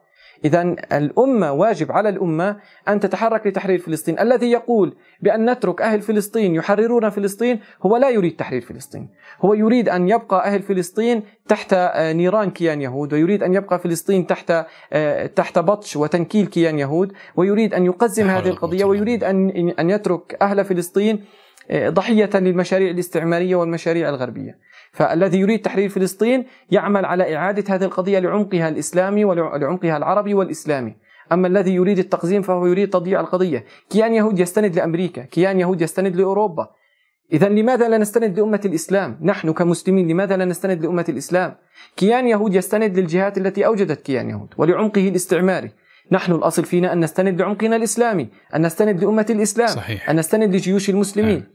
إذا 0.45 0.61
الأمة 0.91 1.51
واجب 1.51 1.91
على 1.91 2.09
الأمة 2.09 2.57
أن 2.87 2.99
تتحرك 2.99 3.47
لتحرير 3.47 3.79
فلسطين. 3.79 4.19
الذي 4.19 4.51
يقول 4.51 4.95
بأن 5.21 5.49
نترك 5.49 5.81
أهل 5.81 6.01
فلسطين 6.01 6.55
يحررون 6.55 7.09
فلسطين 7.09 7.59
هو 7.81 7.97
لا 7.97 8.09
يريد 8.09 8.35
تحرير 8.35 8.61
فلسطين. 8.61 9.09
هو 9.41 9.53
يريد 9.53 9.89
أن 9.89 10.09
يبقى 10.09 10.45
أهل 10.47 10.61
فلسطين 10.61 11.23
تحت 11.47 11.73
آه، 11.73 12.13
نيران 12.13 12.49
كيان 12.51 12.81
يهود 12.81 13.13
ويريد 13.13 13.43
أن 13.43 13.53
يبقى 13.53 13.79
فلسطين 13.79 14.27
تحت 14.27 14.65
آه، 14.93 15.25
تحت 15.25 15.59
بطش 15.59 15.95
وتنكيل 15.95 16.45
كيان 16.45 16.79
يهود 16.79 17.13
ويريد 17.35 17.73
أن 17.73 17.85
يقزم 17.85 18.27
هذه 18.27 18.49
القضية 18.49 18.85
ويريد 18.85 19.23
أن 19.23 19.69
أن 19.79 19.89
يترك 19.89 20.37
أهل 20.41 20.65
فلسطين 20.65 21.23
آه، 21.71 21.89
ضحية 21.89 22.29
للمشاريع 22.35 22.91
الاستعمارية 22.91 23.55
والمشاريع 23.55 24.09
الغربية. 24.09 24.57
فالذي 24.91 25.39
يريد 25.39 25.61
تحرير 25.61 25.89
فلسطين 25.89 26.45
يعمل 26.71 27.05
على 27.05 27.35
إعادة 27.35 27.75
هذه 27.75 27.83
القضية 27.83 28.19
لعمقها 28.19 28.69
الإسلامي 28.69 29.25
ولعمقها 29.25 29.97
العربي 29.97 30.33
والإسلامي. 30.33 30.95
أما 31.31 31.47
الذي 31.47 31.73
يريد 31.73 31.99
التقزيم 31.99 32.41
فهو 32.41 32.65
يريد 32.65 32.89
تضييع 32.89 33.19
القضية. 33.19 33.65
كيان 33.89 34.13
يهود 34.13 34.39
يستند 34.39 34.75
لأمريكا 34.75 35.21
كيان 35.21 35.59
يهود 35.59 35.81
يستند 35.81 36.15
لأوروبا. 36.15 36.67
إذا 37.33 37.49
لماذا 37.49 37.89
لا 37.89 37.97
نستند 37.97 38.39
لأمة 38.39 38.61
الإسلام؟ 38.65 39.19
نحن 39.21 39.53
كمسلمين 39.53 40.07
لماذا 40.07 40.37
لا 40.37 40.45
نستند 40.45 40.85
لأمة 40.85 41.05
الإسلام؟ 41.09 41.55
كيان 41.97 42.27
يهود 42.27 42.55
يستند 42.55 42.99
للجهات 42.99 43.37
التي 43.37 43.65
أوجدت 43.65 44.01
كيان 44.01 44.29
يهود 44.29 44.53
ولعمقه 44.57 45.07
الاستعماري. 45.07 45.71
نحن 46.11 46.31
الأصل 46.31 46.65
فينا 46.65 46.93
أن 46.93 46.99
نستند 46.99 47.41
لعمقنا 47.41 47.75
الإسلامي 47.75 48.27
أن 48.55 48.65
نستند 48.65 49.03
لأمة 49.03 49.25
الإسلام 49.29 49.67
صحيح. 49.67 50.09
أن 50.09 50.15
نستند 50.15 50.55
لجيوش 50.55 50.89
المسلمين. 50.89 51.39
نعم. 51.39 51.47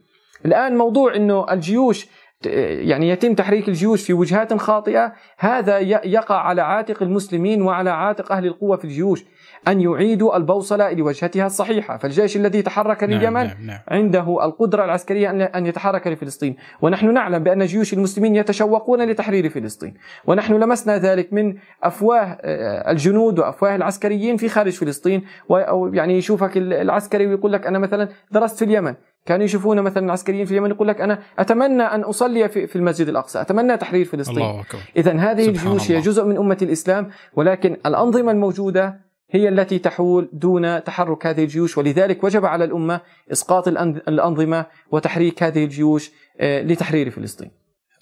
الآن 0.47 0.77
موضوع 0.77 1.17
أنه 1.17 1.53
الجيوش 1.53 2.07
يعني 2.45 3.09
يتم 3.09 3.35
تحريك 3.35 3.69
الجيوش 3.69 4.03
في 4.03 4.13
وجهات 4.13 4.55
خاطئة 4.55 5.13
هذا 5.39 5.79
يقع 6.05 6.37
على 6.37 6.63
عاتق 6.63 7.03
المسلمين 7.03 7.63
وعلى 7.63 7.91
عاتق 7.91 8.33
أهل 8.33 8.47
القوة 8.47 8.77
في 8.77 8.85
الجيوش 8.85 9.25
أن 9.69 9.81
يعيدوا 9.81 10.37
البوصلة 10.37 10.93
لوجهتها 10.93 11.47
الصحيحة، 11.47 11.97
فالجيش 11.97 12.37
الذي 12.37 12.63
تحرك 12.63 13.05
نعم 13.05 13.13
لليمن 13.13 13.47
نعم 13.47 13.67
نعم. 13.67 13.79
عنده 13.89 14.45
القدرة 14.45 14.85
العسكرية 14.85 15.31
أن 15.31 15.67
يتحرك 15.67 16.07
لفلسطين، 16.07 16.57
ونحن 16.83 17.15
نعلم 17.15 17.43
بأن 17.43 17.67
جيوش 17.67 17.93
المسلمين 17.93 18.37
يتشوقون 18.37 19.03
لتحرير 19.03 19.49
فلسطين، 19.49 19.95
ونحن 20.27 20.55
لمسنا 20.55 20.99
ذلك 20.99 21.33
من 21.33 21.55
أفواه 21.83 22.39
آه، 22.41 22.91
الجنود 22.91 23.39
وأفواه 23.39 23.77
العسكريين 23.77 24.37
في 24.37 24.49
خارج 24.49 24.73
فلسطين، 24.73 25.25
ويعني 25.49 26.19
يشوفك 26.19 26.57
العسكري 26.57 27.27
ويقول 27.27 27.53
لك 27.53 27.67
أنا 27.67 27.79
مثلا 27.79 28.09
درست 28.31 28.59
في 28.59 28.65
اليمن، 28.65 28.95
كانوا 29.27 29.45
يشوفون 29.45 29.83
مثلا 29.83 30.05
العسكريين 30.05 30.47
في 30.47 30.51
اليمن 30.51 30.71
يقول 30.71 30.89
لك 30.89 31.01
أنا 31.01 31.23
أتمنى 31.39 31.83
أن 31.83 32.01
أصلي 32.01 32.49
في, 32.49 32.67
في 32.67 32.77
المسجد 32.77 33.09
الأقصى، 33.09 33.41
أتمنى 33.41 33.77
تحرير 33.77 34.05
فلسطين. 34.05 34.63
اذا 34.97 35.13
هذه 35.19 35.49
الجيوش 35.49 35.91
هي 35.91 36.01
جزء 36.01 36.25
من 36.25 36.37
أمة 36.37 36.59
الإسلام 36.63 37.11
ولكن 37.35 37.77
الأنظمة 37.87 38.33
الموجودة 38.33 39.07
هي 39.31 39.49
التي 39.49 39.79
تحول 39.79 40.29
دون 40.33 40.85
تحرك 40.85 41.27
هذه 41.27 41.43
الجيوش 41.43 41.79
ولذلك 41.79 42.25
وجب 42.25 42.45
على 42.45 42.65
الأمة 42.65 43.01
إسقاط 43.33 43.69
الأنظمة 43.69 44.67
وتحريك 44.91 45.43
هذه 45.43 45.65
الجيوش 45.65 46.11
آه، 46.41 46.63
لتحرير 46.63 47.11
فلسطين. 47.11 47.51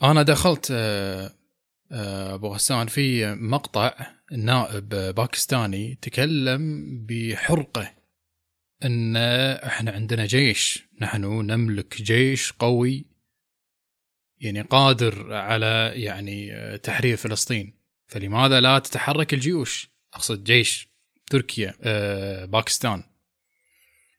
أنا 0.02 0.22
دخلت 0.22 0.68
آه، 0.72 1.30
آه، 1.92 2.34
أبو 2.34 2.48
غسان 2.48 2.86
في 2.86 3.34
مقطع 3.34 3.92
نائب 4.32 4.88
باكستاني 4.88 5.98
تكلم 6.02 6.84
بحرقة 7.08 7.90
أن 8.84 9.16
إحنا 9.56 9.90
عندنا 9.90 10.26
جيش. 10.26 10.88
نحن 11.00 11.24
نملك 11.24 12.02
جيش 12.02 12.52
قوي 12.52 13.04
يعني 14.40 14.60
قادر 14.60 15.32
على 15.34 15.92
يعني 15.94 16.78
تحرير 16.78 17.16
فلسطين. 17.16 17.74
فلماذا 18.06 18.60
لا 18.60 18.78
تتحرك 18.78 19.34
الجيوش؟ 19.34 19.90
أقصد 20.14 20.44
جيش 20.44 20.88
تركيا 21.30 21.74
آه، 21.82 22.44
باكستان. 22.44 23.02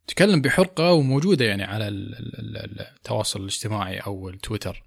تكلم 0.08 0.42
بحرقة 0.42 0.92
وموجودة 0.92 1.46
يعني 1.46 1.64
على 1.64 1.88
التواصل 1.88 3.42
الاجتماعي 3.42 4.00
أو 4.00 4.30
التويتر. 4.30 4.84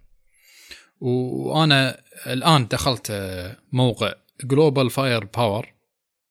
وأنا 1.00 2.02
الآن 2.26 2.68
دخلت 2.68 3.12
موقع 3.72 4.14
Global 4.44 4.90
Firepower 4.90 5.74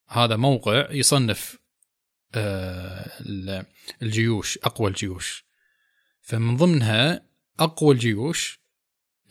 هذا 0.08 0.36
موقع 0.36 0.88
يصنف 0.90 1.57
الجيوش 4.02 4.58
أقوى 4.58 4.90
الجيوش. 4.90 5.44
فمن 6.20 6.56
ضمنها 6.56 7.26
أقوى 7.58 7.94
الجيوش 7.94 8.60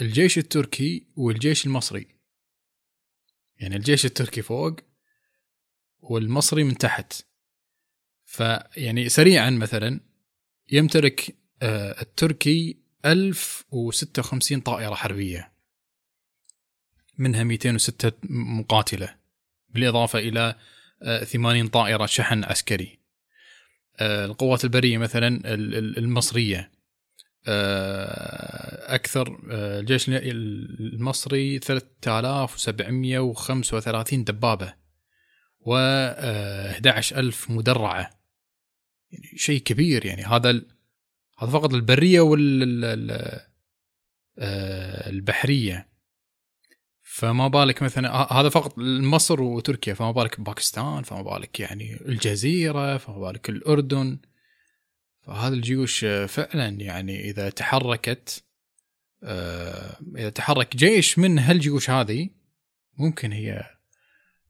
الجيش 0.01 0.37
التركي 0.37 1.07
والجيش 1.15 1.65
المصري. 1.65 2.07
يعني 3.59 3.75
الجيش 3.75 4.05
التركي 4.05 4.41
فوق 4.41 4.75
والمصري 5.99 6.63
من 6.63 6.77
تحت. 6.77 7.13
فيعني 8.25 9.09
سريعا 9.09 9.49
مثلا 9.49 9.99
يمتلك 10.71 11.35
آه، 11.61 12.01
التركي 12.01 12.77
1056 13.05 14.61
طائرة 14.61 14.95
حربية. 14.95 15.51
منها 17.17 17.43
206 17.43 18.11
مقاتلة. 18.29 19.15
بالإضافة 19.69 20.19
إلى 20.19 20.55
80 21.23 21.67
طائرة 21.67 22.05
شحن 22.05 22.43
عسكري. 22.43 22.99
آه، 23.99 24.25
القوات 24.25 24.63
البرية 24.63 24.97
مثلا 24.97 25.41
المصرية. 25.97 26.71
آه، 27.47 28.95
أكثر 28.95 29.39
آه، 29.51 29.79
الجيش 29.79 30.05
المصري 30.09 31.59
3735 31.59 34.23
دبابة 34.23 34.73
و 35.59 35.75
11000 35.75 37.49
مدرعة. 37.49 38.09
يعني 39.11 39.37
شيء 39.37 39.61
كبير 39.61 40.05
يعني. 40.05 40.23
هذا 40.23 40.61
هذا 41.39 41.51
فقط 41.51 41.73
البرية 41.73 42.21
والبحرية 44.39 45.86
فما 47.18 47.47
بالك 47.47 47.84
مثلا 47.84 48.34
هذا 48.34 48.49
فقط 48.49 48.78
مصر 48.78 49.41
وتركيا 49.41 49.93
فما 49.93 50.11
بالك 50.11 50.41
باكستان 50.41 51.03
فما 51.03 51.22
بالك 51.22 51.59
يعني 51.59 52.01
الجزيرة 52.01 52.97
فما 52.97 53.20
بالك 53.20 53.49
الأردن. 53.49 54.18
فهذه 55.22 55.53
الجيوش 55.53 56.05
فعلا 56.05 56.68
يعني 56.68 57.30
إذا 57.30 57.49
تحركت 57.49 58.43
آه، 59.24 59.97
إذا 60.18 60.30
تحرك 60.30 60.76
جيش 60.76 61.20
من 61.20 61.39
هالجيوش 61.39 61.89
هذه 61.89 62.30
ممكن 62.97 63.32
هي 63.32 63.78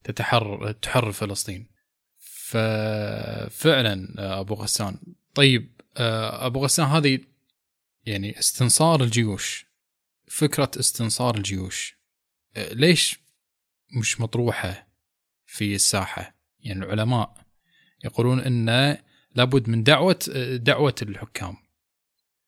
تتحرر 0.03 0.71
تحرر 0.71 1.11
فلسطين. 1.11 1.67
ففعلا 2.17 4.13
أبو 4.39 4.53
غسان. 4.53 4.99
طيب 5.35 5.81
آه، 5.97 6.45
أبو 6.45 6.63
غسان 6.63 6.85
هذه 6.85 7.19
يعني 8.05 8.39
استنصار 8.39 9.03
الجيوش 9.03 9.65
فكرة 10.27 10.71
استنصار 10.79 11.35
الجيوش. 11.35 11.96
ليش 12.57 13.19
مش 13.99 14.21
مطروحة 14.21 14.87
في 15.45 15.75
الساحة؟ 15.75 16.35
يعني 16.59 16.85
العلماء 16.85 17.33
يقولون 18.05 18.39
إن 18.39 18.97
لابد 19.35 19.69
من 19.69 19.83
دعوة 19.83 20.19
دعوة 20.55 20.95
الحكام. 21.01 21.55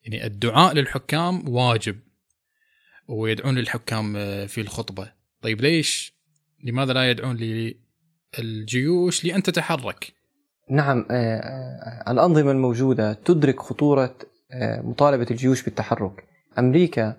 يعني 0.03 0.25
الدعاء 0.25 0.73
للحكام 0.73 1.49
واجب 1.49 1.99
ويدعون 3.07 3.57
للحكام 3.57 4.13
في 4.47 4.61
الخطبة 4.61 5.11
طيب 5.41 5.61
ليش 5.61 6.13
لماذا 6.63 6.93
لا 6.93 7.09
يدعون 7.09 7.37
للجيوش 8.39 9.25
لأن 9.25 9.43
تتحرك 9.43 10.13
نعم 10.69 11.05
الأنظمة 12.07 12.51
الموجودة 12.51 13.13
تدرك 13.13 13.59
خطورة 13.59 14.17
مطالبة 14.83 15.27
الجيوش 15.31 15.63
بالتحرك 15.63 16.23
أمريكا 16.59 17.17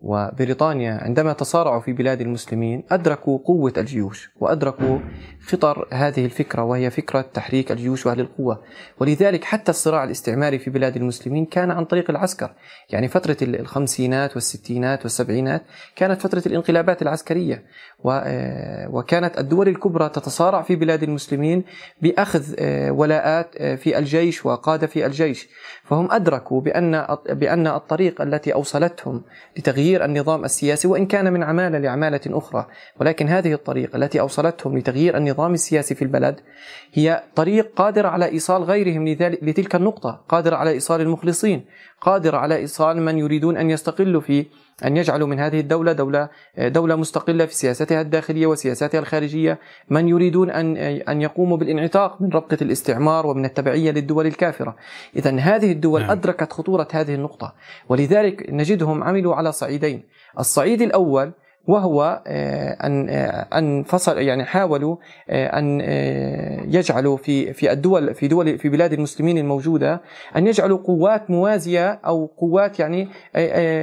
وبريطانيا 0.00 0.98
عندما 1.02 1.32
تصارعوا 1.32 1.80
في 1.80 1.92
بلاد 1.92 2.20
المسلمين 2.20 2.82
أدركوا 2.90 3.38
قوة 3.38 3.72
الجيوش 3.76 4.30
وأدركوا 4.36 4.98
خطر 5.46 5.88
هذه 5.92 6.24
الفكرة 6.24 6.62
وهي 6.62 6.90
فكرة 6.90 7.20
تحريك 7.20 7.72
الجيوش 7.72 8.06
وأهل 8.06 8.20
القوة. 8.20 8.62
ولذلك 9.00 9.44
حتى 9.44 9.70
الصراع 9.70 10.04
الاستعماري 10.04 10.58
في 10.58 10.70
بلاد 10.70 10.96
المسلمين 10.96 11.46
كان 11.46 11.70
عن 11.70 11.84
طريق 11.84 12.10
العسكر. 12.10 12.54
يعني 12.90 13.08
فترة 13.08 13.36
الخمسينات 13.42 14.34
والستينات 14.34 15.02
والسبعينات 15.02 15.62
كانت 15.96 16.20
فترة 16.20 16.42
الانقلابات 16.46 17.02
العسكرية. 17.02 17.64
وكانت 18.04 19.38
الدول 19.38 19.68
الكبرى 19.68 20.08
تتصارع 20.08 20.62
في 20.62 20.76
بلاد 20.76 21.02
المسلمين 21.02 21.64
بأخذ 22.02 22.54
آه، 22.58 22.90
ولاءات 22.90 23.54
آه، 23.58 23.74
في 23.74 23.98
الجيش 23.98 24.46
وقادة 24.46 24.86
في 24.86 25.06
الجيش. 25.06 25.48
فهم 25.84 26.12
أدركوا 26.12 26.60
بأن 26.60 27.06
بأن 27.30 27.66
الطريق 27.66 28.20
التي 28.20 28.54
أوصلتهم 28.54 29.22
لتغيير 29.58 30.04
النظام 30.04 30.44
السياسي 30.44 30.88
وإن 30.88 31.06
كان 31.06 31.32
من 31.32 31.42
عمالة 31.42 31.78
لعمالة 31.78 32.20
أخرى 32.26 32.66
ولكن 33.00 33.28
هذه 33.28 33.52
الطريق 33.52 33.96
التي 33.96 34.20
أوصلتهم 34.20 34.78
لتغيير 34.78 35.16
النظام 35.16 35.54
السياسي 35.54 35.94
في 35.94 36.02
البلد 36.02 36.40
هي 36.92 37.22
طريق 37.34 37.72
قادرة 37.76 38.08
على 38.08 38.24
إيصال 38.24 38.62
غيرهم 38.62 39.08
لتلك 39.08 39.74
النقطة 39.74 40.24
قادرة 40.28 40.56
على 40.56 40.70
إيصال 40.70 41.00
المخلصين. 41.00 41.64
قادرة 42.00 42.36
على 42.36 42.56
إيصال 42.56 43.02
من 43.02 43.18
يريدون 43.18 43.56
أن 43.56 43.70
يستقلوا 43.70 44.20
في 44.20 44.46
أن 44.84 44.96
يجعلوا 44.96 45.28
من 45.28 45.40
هذه 45.40 45.60
الدولة 45.60 45.92
دولة 45.92 46.28
دولة 46.58 46.96
مستقلة 46.96 47.46
في 47.46 47.54
سياستها 47.54 48.00
الداخلية 48.00 48.46
وسياساتها 48.46 48.98
الخارجية، 48.98 49.58
من 49.90 50.08
يريدون 50.08 50.50
أن 50.50 50.76
أن 50.76 51.22
يقوموا 51.22 51.56
بالانعتاق 51.56 52.22
من 52.22 52.28
ربقة 52.28 52.58
الاستعمار 52.62 53.26
ومن 53.26 53.44
التبعية 53.44 53.90
للدول 53.90 54.26
الكافرة. 54.26 54.76
إذا 55.16 55.36
هذه 55.38 55.72
الدول 55.72 56.00
نعم. 56.00 56.10
أدركت 56.10 56.52
خطورة 56.52 56.88
هذه 56.92 57.14
النقطة، 57.14 57.54
ولذلك 57.88 58.46
نجدهم 58.50 59.04
عملوا 59.04 59.34
على 59.34 59.52
صعيدين، 59.52 60.02
الصعيد 60.38 60.82
الأول 60.82 61.32
وهو 61.66 62.22
آه، 62.26 62.86
أن 62.86 63.08
آه، 63.08 63.58
أن 63.58 63.82
فصل 63.82 64.18
يعني 64.18 64.44
حاولوا 64.44 64.96
آه، 65.30 65.58
أن 65.58 65.80
يجعلوا 66.74 67.16
في 67.16 67.52
في 67.52 67.72
الدول 67.72 68.14
في 68.14 68.28
دول 68.28 68.58
في 68.58 68.68
بلاد 68.68 68.92
المسلمين 68.92 69.38
الموجودة 69.38 70.00
أن 70.36 70.46
يجعلوا 70.46 70.78
قوات 70.78 71.30
موازية 71.30 71.92
أو 71.92 72.26
قوات 72.26 72.80
يعني 72.80 73.08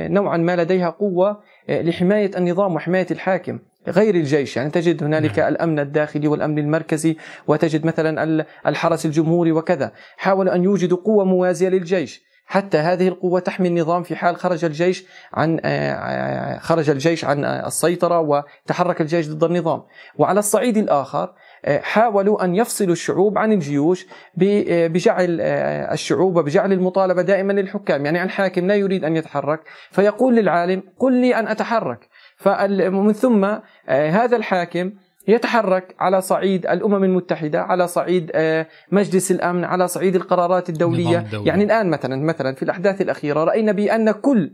نوعا 0.10 0.38
ما 0.38 0.56
لديها 0.56 0.90
قوة 0.90 1.40
لحماية 1.70 2.32
النظام 2.38 2.76
وحماية 2.76 3.08
الحاكم 3.12 3.60
غير 3.88 4.16
الجيش. 4.16 4.58
يعني 4.58 4.70
تجد 4.70 5.04
هنالك 5.04 5.40
نعم. 5.40 5.54
الأمن 5.54 5.80
الداخلي 5.80 6.28
والأمن 6.28 6.60
المركزي 6.60 7.18
وتجد 7.48 7.86
مثلا 7.86 8.46
الحرس 8.68 9.06
الجمهوري 9.06 9.52
وكذا. 9.52 9.92
حاولوا 10.18 10.56
أن 10.56 10.64
يوجدوا 10.64 10.98
قوة 10.98 11.26
موازية 11.26 11.70
للجيش. 11.70 12.24
حتى 12.46 12.78
هذه 12.78 13.08
القوة 13.08 13.40
تحمي 13.40 13.68
النظام 13.68 14.04
في 14.04 14.16
حال 14.16 14.36
خرج 14.36 14.66
الجيش 14.66 15.06
عن 15.34 15.60
آه، 15.66 15.94
آه، 15.94 16.60
خرج 16.60 16.90
الجيش 16.90 17.26
عن 17.26 17.46
السيطرة 17.46 18.20
وتحرك 18.20 19.02
الجيش 19.02 19.30
ضد 19.30 19.44
النظام. 19.44 19.84
وعلى 20.18 20.40
الصعيد 20.40 20.78
الآخر 20.78 21.34
آه، 21.66 21.80
حاولوا 21.80 22.44
أن 22.44 22.56
يفصلوا 22.56 22.94
الشعوب 22.94 23.38
عن 23.38 23.52
الجيوش 23.52 24.06
بجعل 24.38 25.42
الشعوب 25.92 26.38
وبجعل 26.38 26.74
المطالبة 26.74 27.22
دائما 27.22 27.54
للحكام. 27.54 28.06
يعني 28.06 28.24
الحاكم 28.24 28.68
لا 28.68 28.76
يريد 28.76 29.04
أن 29.04 29.16
يتحرك 29.16 29.60
فيقول 29.92 30.36
للعالم 30.36 30.84
قل 31.00 31.14
لي 31.14 31.36
أن 31.36 31.48
أتحرك. 31.48 32.10
فمن 32.38 33.14
ثم 33.14 33.46
هذا 33.88 34.36
الحاكم 34.36 34.92
يتحرك 35.28 35.96
على 36.00 36.22
صعيد 36.22 36.66
الأمم 36.66 37.04
المتحدة 37.04 37.62
على 37.62 37.88
صعيد 37.88 38.32
آه، 38.36 38.68
مجلس 38.92 39.32
الأمن 39.32 39.64
على 39.64 39.88
صعيد 39.88 40.16
القرارات 40.16 40.70
الدولية. 40.70 41.28
يعني 41.46 41.64
الآن 41.64 41.90
مثلا 41.90 42.16
مثلا 42.16 42.56
في 42.56 42.64
الأحداث 42.64 43.02
الأخيرة 43.02 43.44
رأينا 43.44 43.72
بأن 43.72 44.12
كل 44.12 44.52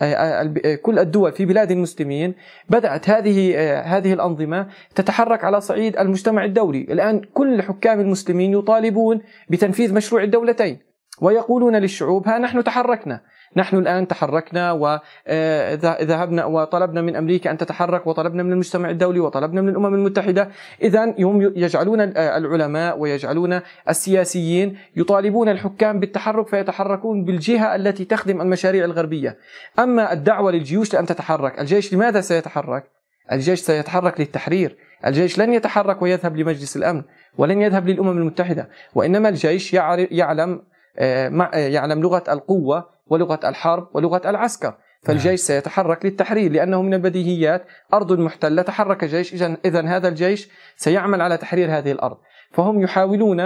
آه، 0.00 0.14
آه، 0.14 0.74
كل 0.74 0.98
الدول 0.98 1.32
في 1.32 1.44
بلاد 1.44 1.70
المسلمين 1.70 2.34
بدأت 2.68 3.10
هذه 3.10 3.58
هذه 3.96 4.12
الأنظمة 4.12 4.66
تتحرك 4.94 5.44
على 5.44 5.60
صعيد 5.60 5.96
المجتمع 5.96 6.44
الدولي، 6.44 6.86
الآن 6.90 7.20
كل 7.34 7.62
حكام 7.62 8.00
المسلمين 8.00 8.52
يطالبون 8.52 9.20
بتنفيذ 9.50 9.94
مشروع 9.94 10.22
الدولتين 10.22 10.78
ويقولون 11.20 11.76
للشعوب 11.76 12.28
ها 12.28 12.38
نحن 12.38 12.64
تحركنا. 12.64 13.20
نحن 13.56 13.76
الآن 13.76 14.08
تحركنا 14.08 14.72
وذهبنا 14.72 16.42
آه، 16.42 16.46
وطلبنا 16.46 17.02
من 17.02 17.16
أمريكا 17.16 17.50
أن 17.50 17.58
تتحرك 17.58 18.06
وطلبنا 18.06 18.42
من 18.42 18.52
المجتمع 18.52 18.90
الدولي 18.90 19.20
وطلبنا 19.20 19.60
من 19.60 19.68
الأمم 19.68 19.94
المتحدة. 19.94 20.48
إذا 20.82 21.04
هم 21.04 21.42
يجعلون 21.42 22.00
آه، 22.00 22.36
العلماء 22.36 22.98
ويجعلون 22.98 23.60
السياسيين 23.88 24.78
يطالبون 24.96 25.48
الحكام 25.48 26.00
بالتحرك 26.00 26.48
فيتحركون 26.48 27.24
بالجهة 27.24 27.74
التي 27.74 28.04
تخدم 28.04 28.40
المشاريع 28.40 28.84
الغربية. 28.84 29.38
أما 29.78 30.12
الدعوة 30.12 30.52
للجيوش 30.52 30.94
لأن 30.94 31.06
تتحرك. 31.06 31.60
الجيش 31.60 31.94
لماذا 31.94 32.20
سيتحرك؟ 32.20 32.84
الجيش 33.32 33.60
سيتحرك 33.60 34.20
للتحرير. 34.20 34.76
الجيش 35.06 35.38
لن 35.38 35.52
يتحرك 35.52 36.02
ويذهب 36.02 36.36
لمجلس 36.36 36.76
الأمن 36.76 37.02
ولن 37.38 37.62
يذهب 37.62 37.88
للأمم 37.88 38.18
المتحدة. 38.18 38.68
وإنما 38.94 39.28
الجيش 39.28 39.74
يعلم 39.74 40.62
آه، 40.98 41.56
يعلم 41.56 42.00
لغة 42.00 42.24
القوة 42.28 42.97
ولغة 43.10 43.40
الحرب 43.44 43.88
ولغة 43.94 44.30
العسكر. 44.30 44.74
فالجيش 45.02 45.26
نعم. 45.26 45.36
سيتحرك 45.36 46.04
للتحرير 46.04 46.52
لأنه 46.52 46.82
من 46.82 46.94
البديهيات. 46.94 47.66
أرض 47.94 48.12
محتلة 48.18 48.62
تحرك 48.62 49.04
جيش 49.04 49.34
إذا 49.64 49.86
هذا 49.86 50.08
الجيش 50.08 50.48
سيعمل 50.76 51.20
على 51.20 51.36
تحرير 51.36 51.78
هذه 51.78 51.92
الأرض. 51.92 52.16
فهم 52.52 52.80
يحاولون 52.80 53.40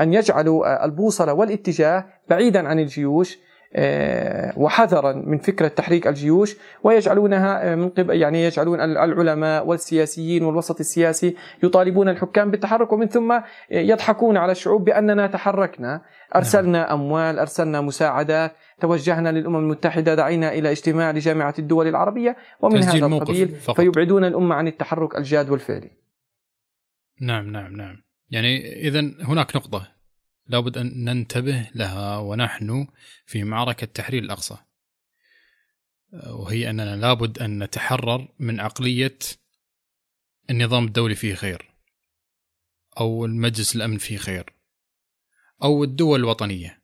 أن 0.00 0.12
يجعلوا 0.12 0.84
البوصلة 0.84 1.32
والاتجاه 1.32 2.04
بعيدا 2.28 2.68
عن 2.68 2.78
الجيوش. 2.78 3.38
وحذرا 4.56 5.12
من 5.12 5.38
فكرة 5.38 5.68
تحريك 5.68 6.06
الجيوش 6.06 6.56
ويجعلونها 6.82 7.72
آه، 7.72 7.74
من 7.74 7.88
قبل 7.88 8.16
يعني 8.16 8.44
يجعلون 8.44 8.80
العلماء 8.80 9.66
والسياسيين 9.66 10.44
والوسط 10.44 10.80
السياسي 10.80 11.36
يطالبون 11.62 12.08
الحكام 12.08 12.50
بالتحرك 12.50 12.92
ومن 12.92 13.06
ثم 13.06 13.40
يضحكون 13.70 14.36
على 14.36 14.52
الشعوب 14.52 14.84
بأننا 14.84 15.26
تحركنا. 15.26 16.02
أرسلنا 16.36 16.78
نعم. 16.78 17.00
أموال 17.00 17.38
أرسلنا 17.38 17.80
مساعدات 17.80 18.52
توجهنا 18.80 19.32
للأمم 19.32 19.56
المتحدة 19.56 20.14
دعينا 20.14 20.52
إلى 20.52 20.70
اجتماع 20.70 21.10
لجامعة 21.10 21.54
الدول 21.58 21.86
العربية 21.88 22.36
ومن 22.60 22.82
هذا 22.82 23.06
القبيل 23.06 23.48
فيبعدون 23.48 24.24
الأمة 24.24 24.54
عن 24.54 24.68
التحرك 24.68 25.18
الجاد 25.18 25.50
والفعلي. 25.50 25.90
نعم 27.20 27.50
نعم 27.52 27.76
نعم. 27.76 27.96
يعني 28.30 28.80
إذا 28.88 29.00
هناك 29.00 29.56
نقطة. 29.56 29.97
لابد 30.48 30.78
أن 30.78 31.04
ننتبه 31.04 31.70
لها 31.74 32.18
ونحن 32.18 32.86
في 33.26 33.44
معركة 33.44 33.86
تحرير 33.86 34.22
الأقصى. 34.22 34.56
وهي 36.26 36.70
أننا 36.70 36.96
لابد 36.96 37.38
أن 37.38 37.62
نتحرر 37.62 38.28
من 38.38 38.60
عقلية 38.60 39.18
النظام 40.50 40.84
الدولي 40.84 41.14
فيه 41.14 41.34
خير 41.34 41.70
أو 43.00 43.24
المجلس 43.24 43.76
الأمن 43.76 43.98
فيه 43.98 44.16
خير 44.16 44.52
أو 45.62 45.84
الدول 45.84 46.20
الوطنية 46.20 46.82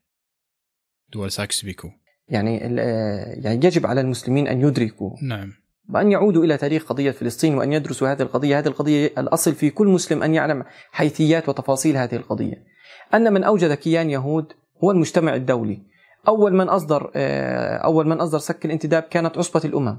دول 1.13 1.31
ساكس 1.31 1.65
بيكو. 1.65 1.91
يعني 2.29 2.57
يعني 2.57 3.67
يجب 3.67 3.87
على 3.87 4.01
المسلمين 4.01 4.49
أن 4.49 4.61
يدركوا. 4.61 5.17
نعم. 5.23 5.53
وأن 5.89 6.13
يعودوا 6.13 6.45
إلى 6.45 6.57
تاريخ 6.57 6.85
قضية 6.85 7.11
فلسطين 7.11 7.55
وأن 7.55 7.73
يدرسوا 7.73 8.13
هذه 8.13 8.23
القضية. 8.23 8.59
هذه 8.59 8.67
القضية 8.67 9.07
الأصل 9.19 9.55
في 9.55 9.71
كل 9.71 9.87
مسلم 9.87 10.23
أن 10.23 10.35
يعلم 10.35 10.65
حيثيات 10.93 11.49
وتفاصيل 11.49 11.97
هذه 11.97 12.17
القضية. 12.17 12.74
أن 13.15 13.33
من 13.33 13.45
أوجد 13.45 13.73
كيان 13.73 14.11
يهود 14.11 14.53
هو 14.85 14.91
المجتمع 14.91 15.35
الدولي. 15.35 15.83
أول 16.29 16.55
من 16.55 16.69
أصدر 16.69 17.11
آه، 17.17 17.77
أول 17.77 18.07
من 18.09 18.21
أصدر 18.21 18.39
سك 18.39 18.65
الانتداب 18.65 19.03
كانت 19.03 19.39
عصبة 19.39 19.61
الأمم. 19.65 19.99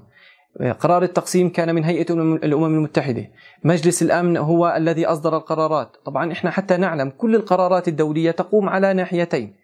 آه، 0.62 0.72
قرار 0.72 1.04
التقسيم 1.04 1.50
كان 1.50 1.76
من 1.76 1.84
هيئة 1.84 2.14
الأمم 2.14 2.76
المتحدة. 2.76 3.32
مجلس 3.64 4.02
الأمن 4.02 4.38
هو 4.38 4.74
الذي 4.78 5.06
أصدر 5.06 5.38
القرارات. 5.38 5.98
طبعا 6.06 6.32
إحنا 6.32 6.52
حتى 6.52 6.78
نعلم 6.78 7.10
كل 7.10 7.36
القرارات 7.36 7.88
الدولية 7.88 8.32
تقوم 8.32 8.70
على 8.70 8.94
ناحيتين. 8.94 9.56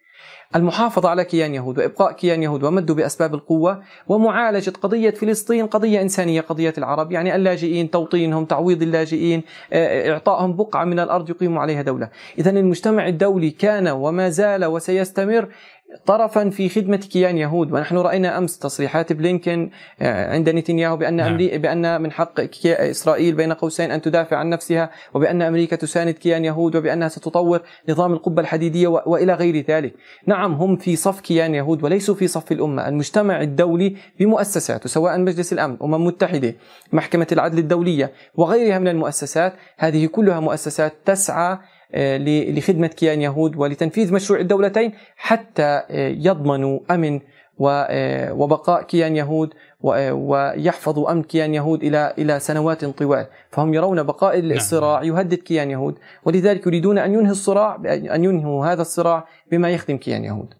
المحافظة 0.55 1.09
على 1.09 1.24
كيان 1.24 1.55
يهود 1.55 1.78
وإبقاء 1.78 2.11
كيان 2.11 2.43
يهود 2.43 2.63
ومده 2.63 2.93
بأسباب 2.93 3.34
القوة 3.34 3.84
ومعالجة 4.07 4.74
قضية 4.82 5.09
فلسطين 5.09 5.67
قضية 5.67 6.01
إنسانية 6.01 6.41
قضية 6.41 6.74
العرب. 6.78 7.11
يعني 7.11 7.36
اللاجئين 7.36 7.91
توطينهم 7.91 8.45
تعويض 8.45 8.82
اللاجئين 8.82 9.43
آه، 9.74 10.11
إعطائهم 10.11 10.55
بقعة 10.55 10.86
من 10.86 10.99
الأرض 10.99 11.30
يقيموا 11.30 11.61
عليها 11.61 11.82
دولة. 11.82 12.09
إذا 12.38 12.51
المجتمع 12.51 13.07
الدولي 13.07 13.49
كان 13.49 13.88
وما 13.88 14.30
زال 14.30 14.65
وسيستمر 14.65 15.47
طرفا 16.05 16.49
في 16.49 16.69
خدمة 16.69 16.97
كيان 16.97 17.37
يهود 17.37 17.71
ونحن 17.71 17.97
رأينا 17.97 18.37
أمس 18.37 18.59
تصريحات 18.59 19.13
بلينكن 19.13 19.69
آه، 20.01 20.33
عند 20.33 20.49
نتنياهو 20.49 20.97
بأن 20.97 21.13
نعم. 21.13 21.27
أمريكا 21.27 21.57
بأن 21.57 22.01
من 22.01 22.11
حق 22.11 22.39
إسرائيل 22.65 23.35
بين 23.35 23.53
قوسين 23.53 23.91
أن 23.91 24.01
تدافع 24.01 24.37
عن 24.37 24.49
نفسها 24.49 24.89
وبأن 25.13 25.41
أمريكا 25.41 25.75
تساند 25.75 26.13
كيان 26.13 26.45
يهود 26.45 26.75
وبأنها 26.75 27.07
ستطور 27.07 27.61
نظام 27.89 28.13
القبة 28.13 28.41
الحديدية 28.41 28.87
وإلى 28.87 29.33
غير 29.33 29.65
ذلك 29.69 29.93
نعم 30.27 30.53
هم 30.53 30.75
في 30.75 30.95
صف 30.95 31.21
كيان 31.21 31.55
يهود 31.55 31.83
وليسوا 31.83 32.15
في 32.15 32.27
صف 32.27 32.51
الأمة 32.51 32.87
المجتمع 32.87 33.41
الدولي 33.41 33.95
بمؤسساته 34.19 34.89
سواء 34.89 35.19
مجلس 35.19 35.53
الأمن 35.53 35.77
أمم 35.83 36.05
متحدة 36.05 36.55
محكمة 36.91 37.27
العدل 37.31 37.59
الدولية 37.59 38.11
وغيرها 38.35 38.79
من 38.79 38.87
المؤسسات 38.87 39.53
هذه 39.77 40.05
كلها 40.05 40.39
مؤسسات 40.39 40.93
تسعى 41.05 41.57
لخدمة 41.95 42.87
كيان 42.87 43.21
يهود 43.21 43.55
ولتنفيذ 43.55 44.13
مشروع 44.13 44.39
الدولتين 44.39 44.91
حتى 45.15 45.63
آه، 45.63 46.07
يضمنوا 46.07 46.79
أمن 46.91 47.19
آه، 47.69 48.33
وبقاء 48.33 48.83
كيان 48.83 49.15
يهود 49.15 49.53
ويحفظوا 49.81 51.11
أمن 51.11 51.23
كيان 51.23 51.53
يهود 51.53 51.83
إلى 51.83 52.13
إلى 52.17 52.39
سنوات 52.39 52.85
طوال، 52.85 53.27
فهم 53.51 53.73
يرون 53.73 54.03
بقاء 54.03 54.41
نعم. 54.41 54.51
الصراع 54.51 55.03
يهدد 55.03 55.33
كيان 55.33 55.71
يهود، 55.71 55.95
ولذلك 56.25 56.67
يريدون 56.67 56.97
أن 56.97 57.13
ينهي 57.13 57.31
الصراع 57.31 57.75
أن 57.85 58.23
ينهوا 58.23 58.65
هذا 58.65 58.81
الصراع 58.81 59.27
بما 59.51 59.69
يخدم 59.69 59.97
كيان 59.97 60.23
يهود. 60.23 60.53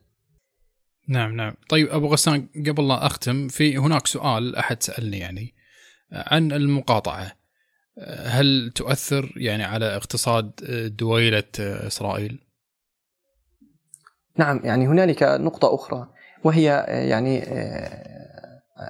نعم 1.10 1.36
نعم، 1.36 1.54
طيب 1.70 1.88
أبو 1.90 2.08
غسان 2.08 2.48
قبل 2.68 2.88
لا 2.88 3.06
أختم 3.06 3.48
في 3.48 3.78
هناك 3.78 4.08
سؤال 4.08 4.56
أحد 4.56 4.84
سألني 4.84 5.20
يعني 5.20 5.54
عن 6.12 6.52
المقاطعة. 6.52 7.41
هل 8.08 8.72
تؤثر 8.76 9.34
يعني 9.36 9.64
على 9.64 9.96
اقتصاد 9.96 10.52
دويلة 10.98 11.44
إسرائيل؟ 11.60 12.40
نعم 14.38 14.60
يعني 14.64 14.88
هنالك 14.88 15.24
نقطة 15.24 15.76
أخرى 15.76 16.08
وهي 16.44 16.86
يعني 16.88 17.44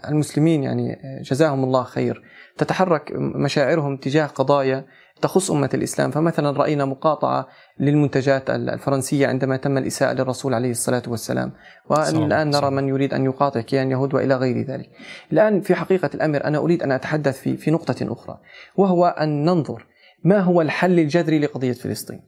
المسلمين 0.07 0.63
يعني 0.63 0.97
جزاهم 1.21 1.63
الله 1.63 1.83
خير 1.83 2.23
تتحرك 2.57 3.11
مشاعرهم 3.15 3.97
تجاه 3.97 4.25
قضايا 4.25 4.85
تخص 5.21 5.51
أمة 5.51 5.69
الإسلام. 5.73 6.11
فمثلا 6.11 6.51
رأينا 6.51 6.85
مقاطعة 6.85 7.47
للمنتجات 7.79 8.49
الفرنسية 8.49 9.27
عندما 9.27 9.57
تم 9.57 9.77
الإساءة 9.77 10.13
للرسول 10.13 10.53
عليه 10.53 10.71
الصلاة 10.71 11.03
والسلام. 11.07 11.51
والآن 11.89 12.49
نرى 12.49 12.71
من 12.71 12.87
يريد 12.87 13.13
أن 13.13 13.25
يقاطع 13.25 13.61
كيان 13.61 13.91
يهود 13.91 14.13
وإلى 14.13 14.35
غير 14.35 14.65
ذلك. 14.65 14.89
الآن 15.31 15.61
في 15.61 15.75
حقيقة 15.75 16.09
الأمر 16.13 16.43
أنا 16.43 16.57
أريد 16.57 16.83
أن 16.83 16.91
أتحدث 16.91 17.41
في, 17.41 17.57
في 17.57 17.71
نقطة 17.71 18.13
أخرى 18.13 18.37
وهو 18.75 19.05
أن 19.05 19.45
ننظر 19.45 19.85
ما 20.23 20.39
هو 20.39 20.61
الحل 20.61 20.99
الجذري 20.99 21.39
لقضية 21.39 21.73
فلسطين؟ 21.73 22.21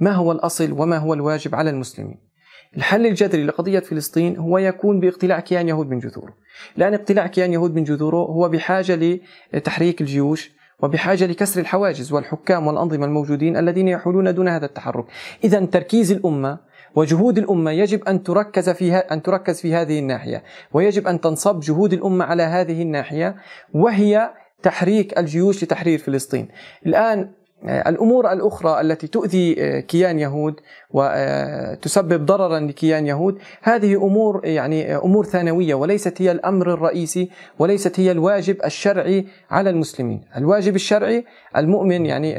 ما 0.00 0.12
هو 0.12 0.32
الأصل 0.32 0.72
وما 0.72 0.96
هو 0.96 1.14
الواجب 1.14 1.54
على 1.54 1.70
المسلمين؟ 1.70 2.30
الحل 2.76 3.06
الجذري 3.06 3.44
لقضية 3.44 3.78
فلسطين 3.78 4.36
هو 4.36 4.58
يكون 4.58 5.00
باقتلاع 5.00 5.40
كيان 5.40 5.68
يهود 5.68 5.90
من 5.90 5.98
جذوره. 5.98 6.34
لأن 6.76 6.94
اقتلاع 6.94 7.26
كيان 7.26 7.52
يهود 7.52 7.74
من 7.74 7.84
جذوره 7.84 8.16
هو 8.16 8.48
بحاجة 8.48 9.20
لتحريك 9.52 10.00
الجيوش 10.00 10.59
وبحاجة 10.82 11.26
لكسر 11.26 11.60
الحواجز 11.60 12.12
والحكام 12.12 12.66
والأنظمة 12.66 13.06
الموجودين 13.06 13.56
الذين 13.56 13.88
يحولون 13.88 14.34
دون 14.34 14.48
هذا 14.48 14.66
التحرك. 14.66 15.04
إذا 15.44 15.64
تركيز 15.64 16.12
الأمة 16.12 16.58
وجهود 16.94 17.38
الأمة 17.38 17.70
يجب 17.70 18.04
أن 18.04 18.22
تركز 18.22 18.70
فيها 18.70 19.12
أن 19.12 19.22
تركز 19.22 19.60
في 19.60 19.74
هذه 19.74 19.98
الناحية 19.98 20.42
ويجب 20.72 21.06
أن 21.06 21.20
تنصب 21.20 21.60
جهود 21.60 21.92
الأمة 21.92 22.24
على 22.24 22.42
هذه 22.42 22.82
الناحية 22.82 23.36
وهي 23.74 24.30
تحريك 24.62 25.18
الجيوش 25.18 25.64
لتحرير 25.64 25.98
فلسطين. 25.98 26.48
الآن 26.86 27.30
الأمور 27.64 28.32
الأخرى 28.32 28.80
التي 28.80 29.06
تؤذي 29.06 29.56
آه، 29.58 29.80
كيان 29.80 30.18
يهود 30.18 30.60
وتسبب 30.90 32.26
ضررا 32.26 32.60
لكيان 32.60 33.06
يهود 33.06 33.38
هذه 33.62 33.94
أمور 33.94 34.40
يعني 34.44 34.94
آه، 34.94 35.04
أمور 35.04 35.24
ثانوية 35.24 35.74
وليست 35.74 36.22
هي 36.22 36.32
الأمر 36.32 36.72
الرئيسي 36.72 37.30
وليست 37.58 38.00
هي 38.00 38.10
الواجب 38.10 38.56
الشرعي 38.64 39.26
على 39.50 39.70
المسلمين، 39.70 40.24
الواجب 40.36 40.74
الشرعي 40.74 41.24
المؤمن 41.56 42.06
يعني 42.06 42.34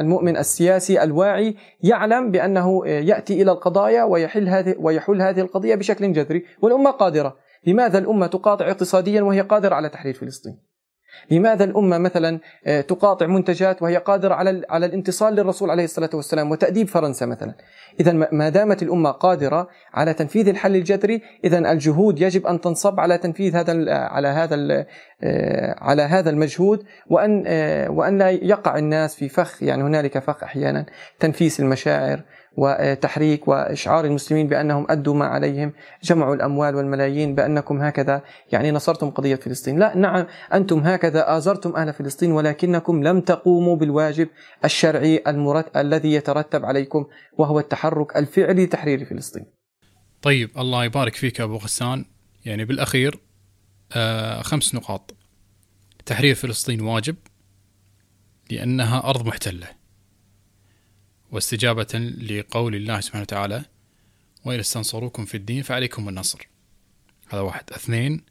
المؤمن 0.00 0.36
السياسي 0.36 1.02
الواعي 1.02 1.56
يعلم 1.82 2.30
بأنه 2.30 2.86
يأتي 2.86 3.42
إلى 3.42 3.52
القضايا 3.52 4.04
ويحل 4.04 4.48
هذه 4.48 4.74
ويحل 4.78 5.22
هذه 5.22 5.40
القضية 5.40 5.74
بشكل 5.74 6.12
جذري 6.12 6.44
والأمة 6.62 6.90
قادرة، 6.90 7.36
لماذا 7.66 7.98
الأمة 7.98 8.26
تقاطع 8.26 8.70
اقتصاديا 8.70 9.22
وهي 9.22 9.40
قادرة 9.40 9.74
على 9.74 9.88
تحرير 9.88 10.14
فلسطين؟ 10.14 10.69
لماذا 11.30 11.64
الأمة 11.64 11.98
مثلا 11.98 12.40
آه، 12.66 12.80
تقاطع 12.80 13.26
منتجات 13.26 13.82
وهي 13.82 13.96
قادرة 13.96 14.34
على 14.34 14.62
على 14.70 14.86
الانتصال 14.86 15.34
للرسول 15.34 15.70
عليه 15.70 15.84
الصلاة 15.84 16.10
والسلام 16.14 16.50
وتأديب 16.50 16.88
فرنسا 16.88 17.26
مثلا؟ 17.26 17.54
إذا 18.00 18.12
ما 18.32 18.48
دامت 18.48 18.82
الأمة 18.82 19.10
قادرة 19.10 19.68
على 19.94 20.14
تنفيذ 20.14 20.48
الحل 20.48 20.76
الجذري 20.76 21.22
إذا 21.44 21.58
الجهود 21.58 22.20
يجب 22.20 22.46
أن 22.46 22.60
تنصب 22.60 23.00
على 23.00 23.18
تنفيذ 23.18 23.56
هذا 23.56 23.94
على 23.94 24.28
هذا 24.28 24.86
آه، 25.22 25.76
على 25.78 26.02
هذا 26.02 26.30
المجهود 26.30 26.84
وأن 27.10 27.44
آه، 27.46 27.90
وأن 27.90 28.18
لا 28.18 28.30
يقع 28.30 28.78
الناس 28.78 29.14
في 29.14 29.28
فخ 29.28 29.62
يعني 29.62 29.82
هنالك 29.82 30.18
فخ 30.18 30.44
أحيانا 30.44 30.86
تنفيس 31.20 31.60
المشاعر 31.60 32.20
وتحريك 32.56 33.48
وإشعار 33.48 34.04
المسلمين 34.04 34.48
بأنهم 34.48 34.86
أدوا 34.90 35.14
ما 35.14 35.26
عليهم 35.26 35.72
جمعوا 36.02 36.34
الأموال 36.34 36.74
والملايين 36.74 37.34
بأنكم 37.34 37.80
هكذا. 37.80 38.22
يعني 38.52 38.70
نصرتم 38.70 39.10
قضية 39.10 39.36
فلسطين. 39.36 39.78
لا 39.78 39.96
نعم 39.96 40.26
أنتم 40.54 40.78
هكذا 40.78 41.36
آزرتم 41.36 41.76
أهل 41.76 41.92
فلسطين 41.92 42.32
ولكنكم 42.32 43.02
لم 43.02 43.20
تقوموا 43.20 43.76
بالواجب 43.76 44.28
الشرعي 44.64 45.22
المرت... 45.26 45.76
الذي 45.76 46.12
يترتب 46.12 46.64
عليكم 46.64 47.06
وهو 47.38 47.58
التحرك 47.58 48.16
الفعلي 48.16 48.64
لتحرير 48.64 49.04
فلسطين. 49.04 49.46
طيب 50.22 50.50
الله 50.58 50.84
يبارك 50.84 51.14
فيك 51.14 51.40
أبو 51.40 51.56
غسان. 51.56 52.04
يعني 52.44 52.64
بالأخير 52.64 53.20
آه 53.92 54.42
خمس 54.42 54.74
نقاط. 54.74 55.14
تحرير 56.06 56.34
فلسطين 56.34 56.80
واجب 56.80 57.16
لأنها 58.50 59.08
أرض 59.10 59.26
محتلة. 59.26 59.79
واستجابة 61.32 61.98
لقول 62.20 62.74
الله 62.74 63.00
سبحانه 63.00 63.22
وتعالى 63.22 63.64
وإن 64.44 64.58
استنصروكم 64.58 65.24
في 65.24 65.36
الدين 65.36 65.62
فعليكم 65.62 66.08
النصر. 66.08 66.48
هذا 67.28 67.40
واحد. 67.40 67.72
اثنين 67.72 68.22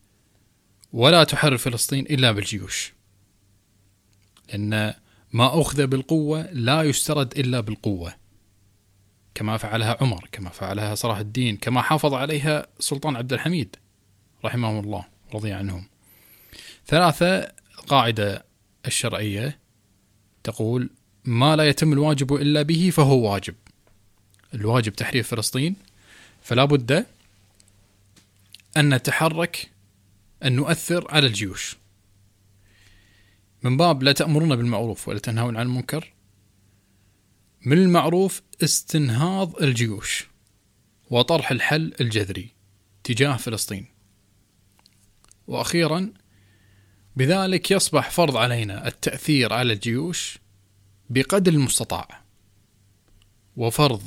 ولا 0.94 1.24
تحرر 1.24 1.58
فلسطين 1.58 2.06
إلا 2.06 2.32
بالجيوش 2.32 2.94
لأن 4.50 4.94
ما 5.34 5.62
أخذ 5.62 5.88
بالقوة 5.88 6.42
لا 6.52 6.84
يسترد 6.84 7.38
إلا 7.40 7.60
بالقوة 7.60 8.16
كما 9.36 9.58
فعلها 9.58 9.98
عمر 10.02 10.30
كما 10.32 10.50
فعلها 10.50 10.96
صلاح 10.96 11.18
الدين 11.18 11.58
كما 11.58 11.82
حافظ 11.82 12.14
عليها 12.14 12.68
سلطان 12.80 13.16
عبد 13.16 13.34
الحميد 13.34 13.76
رحمه 14.46 14.80
الله 14.80 15.06
رضي 15.34 15.52
عنهم. 15.52 15.86
ثلاثة 16.88 17.52
القاعدة 17.80 18.46
الشرعية 18.86 19.60
تقول 20.44 20.90
ما 21.30 21.56
لا 21.56 21.68
يتم 21.68 21.94
الواجب 21.94 22.34
إلا 22.34 22.62
به 22.62 22.90
فهو 22.90 23.32
واجب. 23.32 23.56
الواجب 24.54 24.94
تحرير 24.94 25.24
فلسطين 25.24 25.76
فلا 26.42 26.66
بد 26.66 27.06
أن 28.78 28.94
نتحرك 28.94 29.72
أن 30.44 30.56
نؤثر 30.56 31.12
على 31.12 31.28
الجيوش. 31.28 31.78
من 33.64 33.78
باب 33.78 34.04
لا 34.04 34.12
تأمرون 34.12 34.56
بالمعروف 34.56 35.08
ولا 35.08 35.20
تنهون 35.20 35.58
عن 35.58 35.66
المنكر. 35.66 36.14
من 37.66 37.78
المعروف 37.78 38.42
استنهاض 38.64 39.64
الجيوش 39.64 40.28
وطرح 41.10 41.52
الحل 41.52 41.94
الجذري 42.02 42.50
تجاه 43.04 43.38
فلسطين. 43.38 43.86
وأخيرا 45.48 46.14
بذلك 47.16 47.72
يصبح 47.72 48.10
فرض 48.10 48.38
علينا 48.38 48.88
التأثير 48.88 49.54
على 49.54 49.74
الجيوش 49.74 50.40
بقدر 51.10 51.52
المستطاع. 51.52 52.08
وفرض 53.58 54.02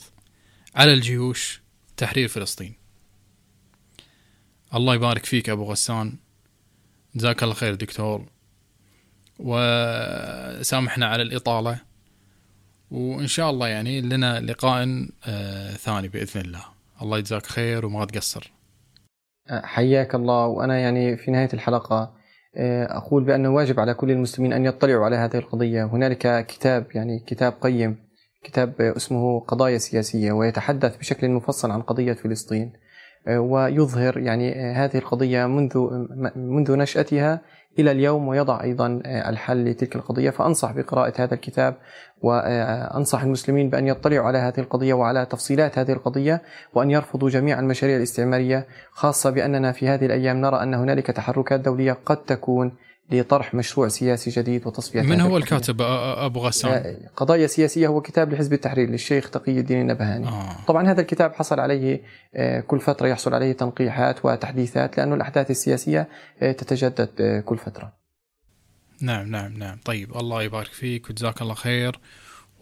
على 0.75 0.93
الجيوش 0.93 1.63
تحرير 1.97 2.29
فلسطين. 2.29 2.75
الله 4.75 4.95
يبارك 4.95 5.25
فيك 5.25 5.49
أبو 5.51 5.65
غسان. 5.65 6.17
جزاك 7.15 7.43
الله 7.43 7.55
خير 7.55 7.75
دكتور. 7.75 8.27
وسامحنا 9.39 11.07
على 11.07 11.23
الإطالة. 11.23 11.79
وإن 12.91 13.27
شاء 13.27 13.51
الله 13.51 13.69
يعني 13.69 14.01
لنا 14.01 14.41
لقاء 14.41 15.09
آه 15.25 15.73
ثاني 15.73 16.09
بإذن 16.09 16.41
الله. 16.41 16.65
الله 17.03 17.19
يجزاك 17.19 17.47
خير 17.47 17.87
وما 17.87 18.05
تقصر. 18.05 18.53
حياك 19.51 20.15
الله. 20.15 20.47
وأنا 20.47 20.79
يعني 20.79 21.17
في 21.17 21.31
نهاية 21.31 21.49
الحلقة 21.55 22.22
أقول 22.57 23.25
بأنه 23.25 23.55
واجب 23.55 23.81
على 23.81 23.95
كل 23.95 24.11
المسلمين 24.11 24.53
أن 24.53 24.65
يطلعوا 24.65 25.05
على 25.05 25.17
هذه 25.17 25.37
القضية. 25.37 25.85
هنالك 25.85 26.47
كتاب 26.47 26.87
يعني 26.95 27.19
كتاب 27.27 27.53
قيم 27.61 27.97
كتاب 28.45 28.81
اسمه 28.81 29.41
قضايا 29.41 29.79
سياسية 29.79 30.33
ويتحدث 30.33 30.97
بشكل 30.97 31.29
مفصل 31.29 31.71
عن 31.71 31.83
قضية 31.83 32.13
فلسطين 32.13 32.73
ويظهر 33.29 34.19
يعني 34.19 34.55
هذه 34.55 34.99
القضية 34.99 35.47
منذ 35.47 35.79
منذ 36.37 36.77
نشأتها 36.77 37.41
إلى 37.79 37.91
اليوم 37.91 38.29
ويضع 38.29 38.63
أيضا 38.63 39.01
الحل 39.07 39.65
لتلك 39.65 39.97
القضية. 39.97 40.31
فأنصح 40.31 40.73
بقراءة 40.73 41.13
هذا 41.23 41.35
الكتاب 41.35 41.75
وأنصح 42.23 43.23
المسلمين 43.23 43.71
بأن 43.71 43.87
يطلعوا 43.87 44.27
على 44.27 44.39
هذه 44.39 44.59
القضية 44.59 44.95
وعلى 44.95 45.27
تفصيلات 45.27 45.79
هذه 45.79 45.93
القضية 45.93 46.43
وأن 46.75 46.91
يرفضوا 46.91 47.31
جميع 47.31 47.59
المشاريع 47.59 47.97
الاستعمارية 47.97 48.67
خاصة 48.91 49.31
بأننا 49.31 49.73
في 49.73 49.89
هذه 49.89 50.07
الأيام 50.07 50.37
نرى 50.37 50.63
أن 50.63 50.75
هنالك 50.75 51.07
تحركات 51.07 51.61
دولية 51.61 51.99
قد 52.07 52.17
تكون 52.17 52.73
لطرح 53.13 53.55
مشروع 53.55 53.89
سياسي 53.89 54.31
جديد 54.31 54.67
وتصفية 54.67 55.03
من 55.03 55.21
هو 55.21 55.37
الكاتب 55.37 55.83
أبو 55.83 56.41
غسان؟ 56.41 56.97
قضايا 57.17 57.47
سياسية 57.47 57.87
هو 57.87 58.01
كتاب 58.01 58.33
لحزب 58.33 58.53
التحرير 58.53 58.91
للشيخ 58.91 59.31
تقي 59.31 59.59
الدين 59.59 59.81
النبهاني. 59.81 60.29
آه. 60.29 60.57
طبعا 60.67 60.89
هذا 60.89 61.01
الكتاب 61.01 61.33
حصل 61.33 61.61
عليه 61.61 62.03
كل 62.67 62.81
فترة 62.81 63.07
يحصل 63.07 63.35
عليه 63.35 63.53
تنقيحات 63.53 64.25
وتحديثات 64.25 64.99
لأن 64.99 65.13
الأحداث 65.13 65.51
السياسية 65.51 66.09
تتجدد 66.41 67.43
كل 67.47 67.59
فترة. 67.59 67.93
نعم 69.01 69.31
نعم 69.31 69.53
نعم. 69.53 69.79
طيب 69.85 70.17
الله 70.17 70.43
يبارك 70.43 70.73
فيك 70.73 71.11
وجزاك 71.11 71.43
الله 71.43 71.55
خير. 71.55 72.01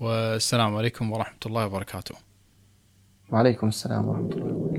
والسلام 0.01 0.77
عليكم 0.77 1.13
ورحمة 1.13 1.39
الله 1.47 1.67
وبركاته. 1.67 2.15
وعليكم 3.31 3.69
السلام 3.69 4.09
ورحمة 4.09 4.31
الله. 4.31 4.70